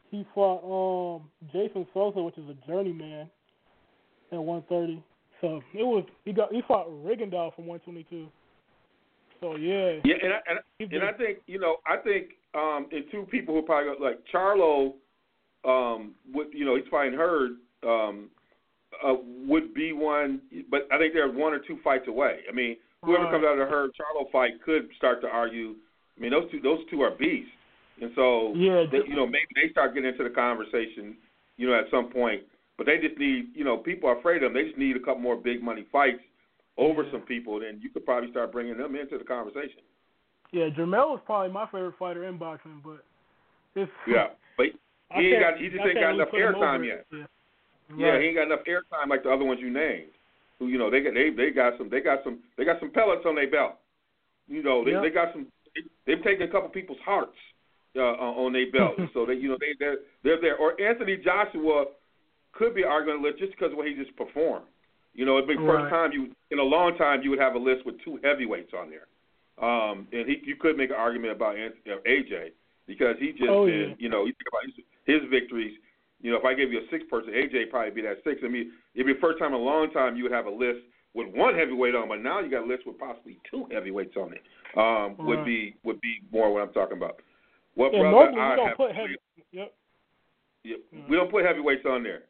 He 0.09 0.25
fought 0.33 0.61
um 0.63 1.29
Jason 1.51 1.85
Sosa, 1.93 2.21
which 2.21 2.37
is 2.37 2.45
a 2.49 2.67
journeyman, 2.67 3.29
at 4.31 4.39
130. 4.39 5.03
So 5.41 5.61
it 5.73 5.83
was 5.83 6.05
he 6.25 6.33
got 6.33 6.51
he 6.51 6.61
fought 6.67 6.87
Rigondeaux 6.89 7.53
from 7.55 7.67
122. 7.67 8.27
So 9.43 9.57
yeah, 9.57 9.99
Yeah, 10.05 10.15
and 10.23 10.33
I, 10.33 10.39
and, 10.79 10.93
and 10.93 11.03
I 11.03 11.11
think 11.11 11.39
you 11.47 11.59
know, 11.59 11.75
I 11.85 11.97
think 11.97 12.27
um, 12.55 12.87
and 12.93 13.03
two 13.11 13.27
people 13.29 13.53
who 13.53 13.61
probably 13.61 13.91
like 13.99 14.19
Charlo, 14.33 14.93
um, 15.65 16.13
would 16.33 16.47
you 16.53 16.63
know, 16.63 16.77
he's 16.77 16.85
fighting 16.89 17.13
Hurd, 17.13 17.57
um, 17.85 18.29
uh, 19.05 19.15
would 19.45 19.73
be 19.73 19.91
one, 19.91 20.39
but 20.71 20.87
I 20.93 20.97
think 20.97 21.13
they're 21.13 21.29
one 21.29 21.53
or 21.53 21.59
two 21.59 21.77
fights 21.83 22.05
away. 22.07 22.39
I 22.49 22.53
mean, 22.53 22.77
whoever 23.03 23.25
Right. 23.25 23.31
comes 23.33 23.43
out 23.43 23.59
of 23.59 23.59
the 23.59 23.65
Hurd 23.65 23.91
Charlo 23.99 24.31
fight 24.31 24.63
could 24.63 24.87
start 24.95 25.19
to 25.23 25.27
argue. 25.27 25.75
I 26.17 26.21
mean, 26.21 26.31
those 26.31 26.49
two 26.49 26.61
those 26.61 26.79
two 26.89 27.01
are 27.01 27.11
beasts, 27.11 27.51
and 28.01 28.11
so 28.15 28.53
yeah, 28.55 28.85
they, 28.89 28.99
you 29.05 29.17
know, 29.17 29.27
maybe 29.27 29.51
they 29.55 29.69
start 29.71 29.93
getting 29.93 30.09
into 30.09 30.23
the 30.23 30.29
conversation, 30.29 31.17
you 31.57 31.67
know, 31.67 31.73
at 31.77 31.91
some 31.91 32.09
point. 32.09 32.43
But 32.77 32.85
they 32.85 32.97
just 32.97 33.19
need, 33.19 33.49
you 33.53 33.65
know, 33.65 33.75
people 33.75 34.09
are 34.09 34.17
afraid 34.17 34.41
of 34.41 34.53
them. 34.53 34.53
They 34.53 34.69
just 34.69 34.79
need 34.79 34.95
a 34.95 34.99
couple 34.99 35.19
more 35.19 35.35
big 35.35 35.61
money 35.61 35.85
fights 35.91 36.23
over 36.77 37.03
Yeah. 37.03 37.11
some 37.11 37.21
people, 37.21 37.59
then 37.59 37.79
you 37.81 37.89
could 37.89 38.05
probably 38.05 38.31
start 38.31 38.51
bringing 38.51 38.77
them 38.77 38.95
into 38.95 39.17
the 39.17 39.23
conversation. 39.23 39.81
yeah. 40.51 40.69
Jermall 40.69 41.15
is 41.15 41.21
probably 41.25 41.51
my 41.51 41.65
favorite 41.67 41.95
fighter 41.97 42.25
in 42.25 42.37
boxing, 42.37 42.81
but 42.83 43.03
it's 43.75 43.91
Yeah, 44.07 44.29
but 44.57 44.67
I 45.11 45.21
he 45.21 45.27
ain't 45.33 45.39
got, 45.41 45.57
he 45.59 45.69
just 45.69 45.81
I 45.81 45.89
ain't 45.89 45.99
got 45.99 46.13
enough 46.15 46.29
airtime 46.33 46.85
yet. 46.85 47.05
Yeah, 47.11 47.25
Yeah, 47.97 48.07
Right. 48.07 48.21
he 48.21 48.27
ain't 48.27 48.37
got 48.37 48.47
enough 48.47 48.65
airtime 48.65 49.09
like 49.09 49.23
the 49.23 49.31
other 49.31 49.45
ones 49.45 49.59
you 49.61 49.69
named. 49.69 50.11
Who 50.59 50.67
you 50.67 50.77
know 50.77 50.89
they 50.89 51.01
got 51.01 51.13
they 51.13 51.29
they 51.31 51.49
got 51.51 51.77
some 51.77 51.89
they 51.89 51.99
got 51.99 52.23
some 52.23 52.39
they 52.57 52.65
got 52.65 52.79
some 52.79 52.91
pellets 52.91 53.25
on 53.25 53.35
their 53.35 53.49
belt. 53.49 53.73
You 54.47 54.61
know 54.63 54.83
they 54.85 54.91
Yep. 54.91 55.01
they 55.01 55.09
got 55.09 55.33
some 55.33 55.47
they, 55.75 55.81
they've 56.05 56.23
taken 56.23 56.47
a 56.47 56.51
couple 56.51 56.69
people's 56.69 56.99
hearts 57.03 57.37
uh, 57.95 58.01
on 58.01 58.53
their 58.53 58.71
belt, 58.71 58.95
so 59.13 59.25
they 59.25 59.33
you 59.33 59.49
know 59.49 59.57
they 59.59 59.73
they're 59.79 59.97
they're 60.23 60.41
there. 60.41 60.57
Or 60.57 60.79
Anthony 60.79 61.17
Joshua 61.17 61.85
could 62.53 62.75
be 62.75 62.83
arguing 62.83 63.23
just 63.39 63.51
because 63.51 63.71
of 63.71 63.77
what 63.77 63.87
he 63.87 63.95
just 63.95 64.15
performed. 64.15 64.65
You 65.13 65.25
know, 65.25 65.37
it'd 65.37 65.47
be 65.47 65.55
the 65.55 65.61
first 65.67 65.89
time 65.89 66.11
you 66.11 66.31
in 66.51 66.59
a 66.59 66.63
long 66.63 66.97
time 66.97 67.21
you 67.21 67.29
would 67.29 67.39
have 67.39 67.55
a 67.55 67.59
list 67.59 67.85
with 67.85 67.95
two 68.03 68.19
heavyweights 68.23 68.73
on 68.77 68.89
there. 68.89 69.07
Um, 69.61 70.07
and 70.11 70.27
he 70.27 70.41
you 70.43 70.55
could 70.55 70.75
make 70.77 70.89
an 70.89 70.95
argument 70.95 71.33
about 71.33 71.55
AJ 71.55 72.51
because 72.87 73.15
he 73.19 73.31
just 73.31 73.49
Oh, 73.49 73.65
yeah. 73.67 73.93
you 73.99 74.09
know 74.09 74.25
you 74.25 74.33
think 74.33 74.49
about 74.49 74.65
his, 74.65 75.21
his 75.21 75.29
victories. 75.29 75.77
You 76.21 76.31
know, 76.31 76.37
if 76.37 76.45
I 76.45 76.53
gave 76.53 76.71
you 76.71 76.79
a 76.79 76.87
six 76.89 77.03
person, 77.09 77.33
AJ 77.33 77.69
probably 77.69 77.91
be 77.91 78.01
that 78.03 78.23
six. 78.23 78.41
I 78.43 78.47
mean, 78.47 78.71
it'd 78.95 79.05
be 79.05 79.13
the 79.13 79.19
first 79.19 79.39
time 79.39 79.49
in 79.53 79.59
a 79.59 79.63
long 79.63 79.91
time 79.91 80.15
you 80.15 80.23
would 80.23 80.31
have 80.31 80.45
a 80.47 80.49
list 80.49 80.79
with 81.13 81.27
one 81.35 81.53
heavyweight 81.53 81.93
on, 81.93 82.07
but 82.07 82.21
now 82.23 82.39
you 82.39 82.49
got 82.49 82.63
a 82.63 82.65
list 82.65 82.87
with 82.87 82.97
possibly 82.97 83.37
two 83.51 83.67
heavyweights 83.71 84.15
on 84.17 84.33
it. 84.33 84.41
Um, 84.75 85.15
would 85.27 85.45
be 85.45 85.75
would 85.83 86.01
be 86.01 86.21
more 86.31 86.51
what 86.51 86.63
I'm 86.63 86.73
talking 86.73 86.97
about. 86.97 87.19
Well, 87.75 87.89
And 87.93 88.01
brother, 88.01 88.31
normally 88.31 88.41
I 88.41 88.49
we 88.49 88.55
don't 88.55 88.77
put 88.77 88.95
heavy. 88.95 89.15
Yep. 89.51 89.73
yeah, 90.63 90.75
we 91.09 91.15
don't 91.15 91.29
put 91.29 91.45
heavyweights 91.45 91.85
on 91.85 92.01
there. 92.03 92.23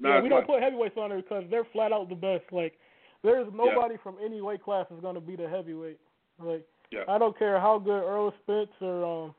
Yeah, 0.00 0.20
we 0.20 0.28
don't 0.28 0.46
put 0.46 0.62
heavyweights 0.62 0.96
on 0.96 1.10
there 1.10 1.22
because 1.22 1.44
they're 1.50 1.66
flat 1.72 1.92
out 1.92 2.08
the 2.08 2.14
best. 2.14 2.44
Like, 2.52 2.74
there's 3.22 3.46
nobody 3.54 3.96
from 4.02 4.16
any 4.24 4.40
weight 4.40 4.62
class 4.62 4.86
is 4.90 5.00
going 5.00 5.14
to 5.14 5.20
be 5.20 5.36
the 5.36 5.48
heavyweight. 5.48 6.00
Like, 6.42 6.66
Yeah. 6.90 7.04
I 7.08 7.18
don't 7.18 7.38
care 7.38 7.60
how 7.60 7.78
good 7.78 8.02
Errol 8.02 8.32
Spence 8.42 8.70
or 8.80 9.04
um, 9.26 9.34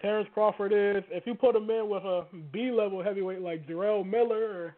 Terrence 0.00 0.28
Crawford 0.34 0.72
is. 0.72 1.02
If 1.10 1.26
you 1.26 1.34
put 1.34 1.54
them 1.54 1.68
in 1.70 1.88
with 1.88 2.04
a 2.04 2.26
B 2.52 2.70
level 2.70 3.02
heavyweight 3.02 3.40
like 3.40 3.66
Jarrell 3.66 4.08
Miller 4.08 4.44
or 4.44 4.76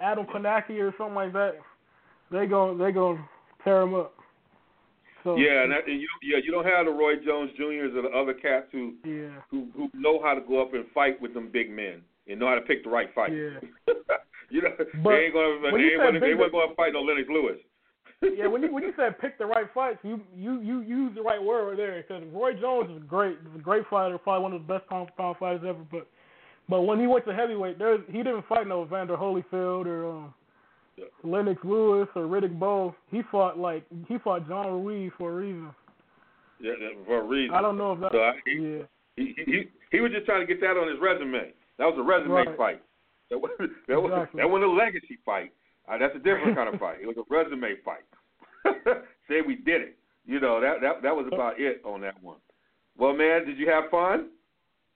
Adam 0.00 0.26
Kownacki 0.26 0.78
or 0.80 0.94
something 0.96 1.14
like 1.14 1.32
that, 1.32 1.54
they 2.30 2.46
gon' 2.46 2.78
they 2.78 2.92
gonna 2.92 3.26
tear 3.64 3.80
them 3.80 3.94
up. 3.94 4.14
So 5.24 5.36
Yeah, 5.36 5.62
and, 5.64 5.72
that, 5.72 5.86
and 5.86 6.00
you 6.00 6.08
yeah 6.22 6.38
you 6.42 6.50
don't 6.50 6.64
have 6.64 6.86
the 6.86 6.92
Roy 6.92 7.16
Jones 7.16 7.50
Juniors 7.56 7.94
or 7.94 8.02
the 8.02 8.16
other 8.16 8.32
cats 8.34 8.66
who 8.72 8.94
yeah, 9.04 9.40
who 9.50 9.68
who 9.76 9.90
know 9.92 10.22
how 10.22 10.34
to 10.34 10.40
go 10.40 10.62
up 10.62 10.72
and 10.72 10.84
fight 10.94 11.20
with 11.20 11.34
them 11.34 11.50
big 11.52 11.70
men 11.70 12.02
and 12.28 12.38
know 12.38 12.48
how 12.48 12.54
to 12.54 12.62
pick 12.62 12.84
the 12.84 12.90
right 12.90 13.12
fight. 13.14 13.32
yeah. 13.32 13.58
you 14.54 14.62
know, 14.62 14.70
But 14.78 15.10
they 15.10 15.24
ain't 15.26 15.34
gonna 15.34 15.60
they 15.72 15.78
ain't 15.78 16.00
gonna, 16.00 16.20
they 16.20 16.34
wasn't 16.34 16.52
gonna 16.52 16.74
fight 16.76 16.92
no 16.92 17.00
Lennox 17.02 17.28
Lewis. 17.28 17.58
yeah, 18.36 18.46
when 18.46 18.62
you 18.62 18.72
when 18.72 18.82
you 18.82 18.92
said 18.96 19.18
pick 19.18 19.38
the 19.38 19.46
right 19.46 19.66
fights, 19.72 19.98
you 20.02 20.20
you 20.36 20.60
you 20.60 20.80
use 20.82 21.14
the 21.14 21.22
right 21.22 21.42
word 21.42 21.68
right 21.68 21.76
there 21.76 22.02
because 22.02 22.22
Roy 22.32 22.52
Jones 22.54 22.90
is 22.90 23.02
great, 23.08 23.38
he's 23.42 23.60
a 23.60 23.62
great 23.62 23.84
fighter, 23.88 24.18
probably 24.18 24.42
one 24.42 24.52
of 24.52 24.66
the 24.66 24.72
best 24.72 24.86
pound 24.88 25.08
for 25.08 25.14
pound 25.22 25.36
fighters 25.38 25.62
ever. 25.66 25.84
But 25.90 26.06
but 26.68 26.82
when 26.82 27.00
he 27.00 27.06
went 27.06 27.24
to 27.26 27.32
heavyweight, 27.34 27.78
there 27.78 27.98
he 28.08 28.18
didn't 28.18 28.46
fight 28.46 28.66
no 28.66 28.84
Vander 28.84 29.16
Holyfield 29.16 29.86
or 29.86 30.10
um, 30.10 30.34
Yeah. 30.96 31.06
Lennox 31.24 31.60
Lewis 31.64 32.08
or 32.14 32.22
Riddick 32.24 32.58
Bowe. 32.58 32.94
He 33.10 33.22
fought 33.30 33.58
like 33.58 33.84
he 34.08 34.18
fought 34.18 34.46
John 34.48 34.66
Ruiz 34.84 35.12
for 35.16 35.30
a 35.32 35.34
reason. 35.36 35.70
yeah, 36.60 36.72
yeah, 36.78 36.88
for 37.06 37.20
a 37.20 37.24
reason. 37.24 37.54
I 37.54 37.62
don't 37.62 37.78
know 37.78 37.92
if 37.92 38.00
that. 38.00 38.12
So 38.12 38.18
I, 38.18 38.32
he, 38.44 38.52
yeah, 38.52 38.82
he, 39.16 39.34
he 39.46 39.62
he 39.92 40.00
was 40.00 40.12
just 40.12 40.26
trying 40.26 40.46
to 40.46 40.46
get 40.46 40.60
that 40.60 40.76
on 40.76 40.88
his 40.90 41.00
resume. 41.00 41.52
That 41.78 41.86
was 41.86 41.96
a 41.98 42.02
resume 42.02 42.32
Right. 42.32 42.56
fight. 42.58 42.82
That 43.30 43.38
was 43.38 43.50
that 43.88 44.00
was 44.00 44.12
Exactly. 44.12 44.40
that 44.40 44.50
wasn't 44.50 44.70
a 44.70 44.74
legacy 44.74 45.18
fight. 45.24 45.52
Uh, 45.88 45.98
that's 45.98 46.14
a 46.14 46.18
different 46.18 46.56
kind 46.56 46.72
of 46.72 46.78
fight. 46.80 46.98
It 47.00 47.06
was 47.06 47.16
a 47.16 47.24
resume 47.32 47.74
fight. 47.84 48.04
Say 49.28 49.40
we 49.46 49.56
did 49.56 49.82
it. 49.82 49.96
You 50.26 50.40
know 50.40 50.60
that 50.60 50.80
that 50.82 51.02
that 51.02 51.14
was 51.14 51.26
about 51.32 51.58
it 51.58 51.80
on 51.84 52.00
that 52.02 52.20
one. 52.22 52.38
Well, 52.98 53.14
man, 53.14 53.46
did 53.46 53.56
you 53.58 53.68
have 53.70 53.90
fun? 53.90 54.28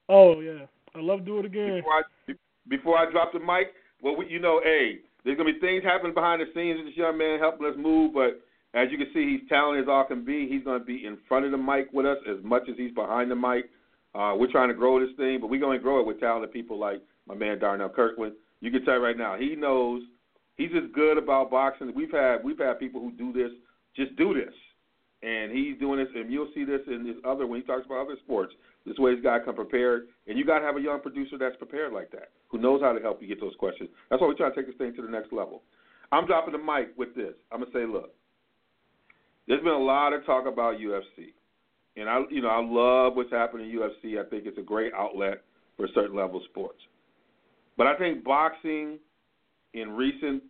Oh 0.09 0.39
yeah, 0.41 0.65
I 0.93 0.99
love 0.99 1.19
to 1.19 1.25
do 1.25 1.39
it 1.39 1.45
again. 1.45 1.77
Before 1.77 1.93
I 1.93 2.33
before 2.67 2.97
I 2.97 3.11
drop 3.11 3.33
the 3.33 3.39
mic, 3.39 3.73
well, 4.01 4.15
we, 4.15 4.27
you 4.27 4.39
know, 4.39 4.61
hey, 4.63 4.99
there's 5.23 5.37
gonna 5.37 5.51
be 5.53 5.59
things 5.59 5.83
happening 5.83 6.13
behind 6.13 6.41
the 6.41 6.45
scenes 6.53 6.77
with 6.77 6.87
this 6.87 6.97
young 6.97 7.17
man 7.17 7.39
helping 7.39 7.65
us 7.65 7.73
move, 7.77 8.13
but 8.13 8.41
as 8.73 8.91
you 8.91 8.97
can 8.97 9.07
see, 9.13 9.37
he's 9.37 9.49
talented 9.49 9.85
as 9.85 9.89
all 9.89 10.03
can 10.03 10.25
be. 10.25 10.47
He's 10.47 10.63
gonna 10.63 10.83
be 10.83 11.05
in 11.05 11.17
front 11.27 11.45
of 11.45 11.51
the 11.51 11.57
mic 11.57 11.87
with 11.93 12.05
us 12.05 12.17
as 12.29 12.43
much 12.43 12.63
as 12.69 12.75
he's 12.77 12.93
behind 12.93 13.31
the 13.31 13.35
mic. 13.35 13.69
Uh, 14.13 14.33
we're 14.37 14.51
trying 14.51 14.67
to 14.69 14.73
grow 14.73 14.99
this 14.99 15.15
thing, 15.17 15.39
but 15.41 15.49
we're 15.49 15.59
gonna 15.61 15.79
grow 15.79 15.99
it 16.01 16.05
with 16.05 16.19
talented 16.19 16.51
people 16.51 16.77
like 16.77 17.01
my 17.27 17.35
man 17.35 17.59
Darnell 17.59 17.89
Kirkland. 17.89 18.33
You 18.61 18.71
can 18.71 18.85
tell 18.85 18.97
right 18.97 19.17
now, 19.17 19.37
he 19.37 19.55
knows 19.55 20.01
he's 20.55 20.71
as 20.75 20.89
good 20.93 21.17
about 21.17 21.51
boxing. 21.51 21.93
We've 21.95 22.11
had 22.11 22.43
we've 22.43 22.57
had 22.57 22.79
people 22.79 23.01
who 23.01 23.11
do 23.11 23.33
this, 23.33 23.51
just 23.95 24.15
do 24.15 24.33
this, 24.33 24.53
and 25.21 25.51
he's 25.51 25.77
doing 25.79 25.99
this, 25.99 26.09
and 26.15 26.31
you'll 26.31 26.51
see 26.53 26.63
this 26.63 26.81
in 26.87 27.03
this 27.05 27.17
other 27.25 27.47
when 27.47 27.61
he 27.61 27.65
talks 27.65 27.85
about 27.85 28.05
other 28.05 28.17
sports. 28.23 28.53
This 28.85 28.97
way, 28.97 29.15
he's 29.15 29.23
got 29.23 29.39
to 29.39 29.45
come 29.45 29.55
prepared, 29.55 30.07
and 30.27 30.37
you 30.37 30.45
got 30.45 30.59
to 30.59 30.65
have 30.65 30.77
a 30.77 30.81
young 30.81 31.01
producer 31.01 31.37
that's 31.37 31.55
prepared 31.57 31.93
like 31.93 32.11
that, 32.11 32.29
who 32.49 32.59
knows 32.59 32.81
how 32.81 32.93
to 32.93 33.01
help 33.01 33.21
you 33.21 33.27
get 33.27 33.41
those 33.41 33.55
questions. 33.57 33.89
That's 34.09 34.21
why 34.21 34.27
we're 34.27 34.35
trying 34.35 34.53
to 34.53 34.55
take 34.55 34.67
this 34.67 34.77
thing 34.77 34.95
to 34.95 35.01
the 35.01 35.07
next 35.11 35.33
level. 35.33 35.63
I'm 36.11 36.27
dropping 36.27 36.51
the 36.51 36.59
mic 36.59 36.89
with 36.97 37.15
this. 37.15 37.33
I'm 37.51 37.59
gonna 37.59 37.71
say, 37.73 37.85
look, 37.85 38.13
there's 39.47 39.63
been 39.63 39.73
a 39.73 39.77
lot 39.77 40.13
of 40.13 40.25
talk 40.25 40.45
about 40.45 40.77
UFC, 40.77 41.33
and 41.97 42.07
I, 42.07 42.21
you 42.29 42.41
know, 42.41 42.49
I 42.49 42.61
love 42.61 43.15
what's 43.15 43.31
happening 43.31 43.69
in 43.69 43.77
UFC. 43.79 44.23
I 44.23 44.29
think 44.29 44.45
it's 44.45 44.57
a 44.57 44.63
great 44.63 44.93
outlet 44.93 45.43
for 45.77 45.87
certain 45.93 46.15
level 46.15 46.37
of 46.37 46.43
sports. 46.49 46.79
But 47.77 47.87
I 47.87 47.97
think 47.97 48.23
boxing 48.23 48.99
in 49.73 49.91
recent 49.91 50.43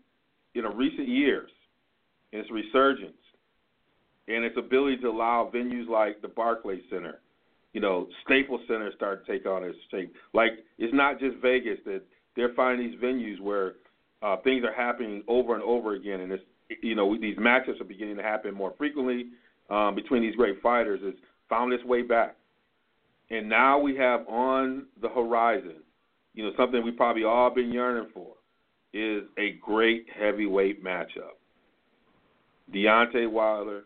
in 0.53 0.65
a 0.65 0.69
recent 0.69 1.07
years, 1.07 1.51
its 2.31 2.49
resurgence, 2.49 3.17
and 4.27 4.45
its 4.45 4.55
ability 4.57 4.97
to 4.97 5.07
allow 5.07 5.51
venues 5.53 5.87
like 5.87 6.21
the 6.21 6.27
Barclays 6.29 6.83
Center, 6.89 7.19
you 7.73 7.81
know, 7.81 8.07
Staples 8.23 8.61
Center 8.67 8.91
start 8.95 9.25
to 9.25 9.31
take 9.31 9.45
on 9.45 9.63
its 9.63 9.77
shape. 9.91 10.13
Like 10.33 10.51
it's 10.77 10.93
not 10.93 11.19
just 11.19 11.37
Vegas 11.41 11.79
that 11.85 12.01
they're 12.35 12.53
finding 12.55 12.89
these 12.89 12.99
venues 12.99 13.39
where 13.41 13.73
uh, 14.21 14.37
things 14.43 14.63
are 14.63 14.73
happening 14.73 15.23
over 15.27 15.55
and 15.55 15.63
over 15.63 15.93
again, 15.93 16.21
and 16.21 16.31
it's 16.31 16.43
you 16.81 16.95
know 16.95 17.17
these 17.19 17.37
matches 17.37 17.79
are 17.81 17.85
beginning 17.85 18.17
to 18.17 18.23
happen 18.23 18.53
more 18.53 18.73
frequently 18.77 19.27
um, 19.69 19.95
between 19.95 20.21
these 20.21 20.35
great 20.35 20.61
fighters. 20.61 20.99
It's 21.03 21.19
found 21.49 21.73
its 21.73 21.83
way 21.83 22.01
back. 22.01 22.35
And 23.29 23.49
now 23.49 23.79
we 23.79 23.95
have 23.97 24.27
on 24.27 24.85
the 25.01 25.09
horizon, 25.09 25.77
you 26.35 26.43
know, 26.43 26.51
something 26.57 26.83
we 26.83 26.91
probably 26.91 27.23
all 27.23 27.49
been 27.49 27.71
yearning 27.71 28.09
for, 28.13 28.33
is 28.93 29.23
a 29.37 29.53
great 29.61 30.05
heavyweight 30.17 30.83
matchup. 30.83 31.35
Deontay 32.73 33.29
Wilder, 33.29 33.83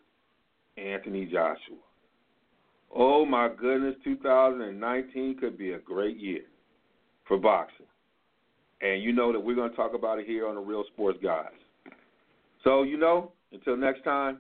Anthony 0.78 1.26
Joshua. 1.26 1.78
Oh 2.95 3.26
my 3.26 3.50
goodness, 3.50 3.95
2019 4.04 5.38
could 5.38 5.58
be 5.58 5.72
a 5.74 5.80
great 5.80 6.18
year 6.18 6.41
for 7.28 7.38
boxing. 7.38 7.86
And 8.82 9.04
you 9.04 9.12
know 9.12 9.32
that 9.32 9.39
we're 9.39 9.56
going 9.56 9.70
to 9.70 9.76
talk 9.76 9.93
about 9.93 10.20
it 10.20 10.26
here 10.26 10.47
on 10.47 10.56
the 10.56 10.62
Real 10.62 10.84
Sports 10.93 11.20
Guys. 11.22 11.52
So, 12.64 12.84
you 12.84 12.97
know, 12.97 13.32
until 13.52 13.78
next 13.78 14.04
time, 14.04 14.39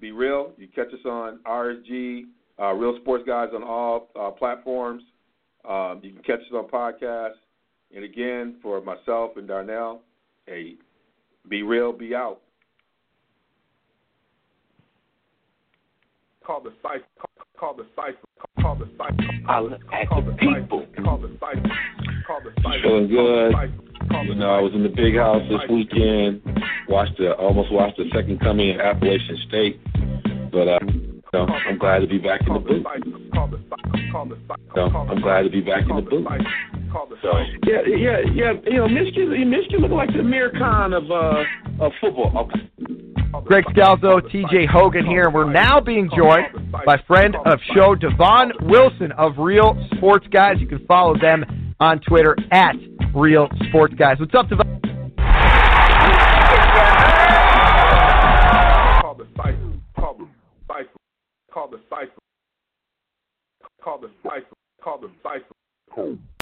be 0.00 0.12
real. 0.12 0.52
You 0.56 0.68
catch 0.68 0.88
us 0.88 1.04
on 1.04 1.40
RSG, 1.46 2.24
uh, 2.60 2.72
Real 2.72 2.96
Sports 3.00 3.24
Guys 3.26 3.48
on 3.54 3.62
all 3.62 4.08
uh, 4.18 4.30
platforms. 4.30 5.02
Um, 5.68 6.00
you 6.02 6.12
can 6.12 6.22
catch 6.22 6.40
us 6.40 6.52
on 6.52 6.68
podcasts. 6.68 7.32
And 7.94 8.04
again, 8.04 8.56
for 8.62 8.80
myself 8.80 9.32
and 9.36 9.48
Darnell, 9.48 10.02
hey, 10.46 10.74
be 11.48 11.62
real, 11.62 11.92
be 11.92 12.14
out. 12.14 12.40
Call 16.44 16.62
the 16.62 16.72
cipher. 16.82 17.04
Call 17.58 17.74
the 17.74 17.86
cipher. 17.96 18.16
Call 18.60 18.76
the 18.76 18.88
cipher. 18.96 19.16
I 19.48 19.60
look 19.60 19.80
at 19.92 20.08
Call 20.08 20.22
the 20.22 20.30
the 20.30 20.36
people. 20.36 20.86
Call 21.02 21.18
the 21.18 21.36
cipher. 21.40 21.68
Call 22.26 22.40
the 22.42 22.50
cipher. 22.62 22.82
Feeling 22.82 23.08
good. 23.08 23.52
Call 23.52 23.66
the 23.66 23.72
cipher. 23.72 24.08
Call 24.10 24.24
the 24.24 24.28
You 24.30 24.34
know, 24.36 24.50
I 24.50 24.60
was 24.60 24.72
in 24.74 24.82
the 24.82 24.88
big 24.88 25.16
house 25.16 25.42
this 25.50 25.60
weekend. 25.68 26.42
Watched 26.88 27.18
the 27.18 27.32
almost 27.34 27.70
watched 27.72 27.98
the 27.98 28.08
second 28.14 28.40
coming 28.40 28.70
of 28.74 28.80
Appalachian 28.80 29.38
State, 29.48 29.80
but 30.50 30.68
uh, 30.68 30.78
you 31.32 31.38
know, 31.38 31.46
I'm 31.46 31.78
glad 31.78 32.00
to 32.00 32.06
be 32.06 32.18
back 32.18 32.40
in 32.46 32.54
the 32.54 32.60
booth. 32.60 32.82
cipher. 32.84 33.04
Call 33.32 33.48
the 33.48 33.60
cipher. 33.68 34.12
Call 34.12 34.26
the 34.26 34.38
cipher. 34.48 34.60
So 34.74 34.80
I'm 34.82 35.20
glad 35.20 35.42
to 35.42 35.50
be 35.50 35.60
back 35.60 35.82
in 35.88 35.96
the 35.96 36.02
booth. 36.02 36.24
cipher. 36.26 36.44
Call 36.92 37.06
the 37.06 37.16
So 37.22 37.38
yeah, 37.66 37.80
yeah, 37.86 38.18
yeah. 38.32 38.52
You 38.64 38.78
know, 38.78 38.88
Michigan, 38.88 39.50
Michigan 39.50 39.80
looking 39.80 39.96
like 39.96 40.12
the 40.12 40.20
Amir 40.20 40.52
Khan 40.58 40.92
of 40.92 41.10
uh 41.10 41.44
of 41.80 41.92
football. 42.00 42.48
Okay. 42.48 42.68
Greg 43.44 43.64
Scalzo, 43.66 44.20
TJ 44.32 44.68
Hogan 44.68 45.04
here, 45.04 45.24
and 45.24 45.34
we're 45.34 45.50
now 45.50 45.80
being 45.80 46.10
joined 46.16 46.72
by 46.72 46.96
friend 47.06 47.36
of 47.44 47.58
show 47.74 47.94
Devon 47.94 48.52
Wilson 48.62 49.12
of 49.12 49.32
Real 49.38 49.76
Sports 49.96 50.26
Guys. 50.32 50.56
You 50.58 50.66
can 50.66 50.84
follow 50.86 51.14
them 51.18 51.74
on 51.78 52.00
Twitter 52.00 52.34
at 52.50 52.74
Real 53.14 53.48
Sports 53.68 53.94
Guys. 53.98 54.16
What's 54.18 54.34
up, 54.34 54.48
Devon? 54.48 54.87
Call 61.58 61.66
the 61.66 61.80
cipher. 61.90 62.12
Call 63.82 63.98
the 63.98 64.10
cipher. 64.22 64.46
Call 64.80 65.00
the 65.00 65.10
cipher. 65.24 65.54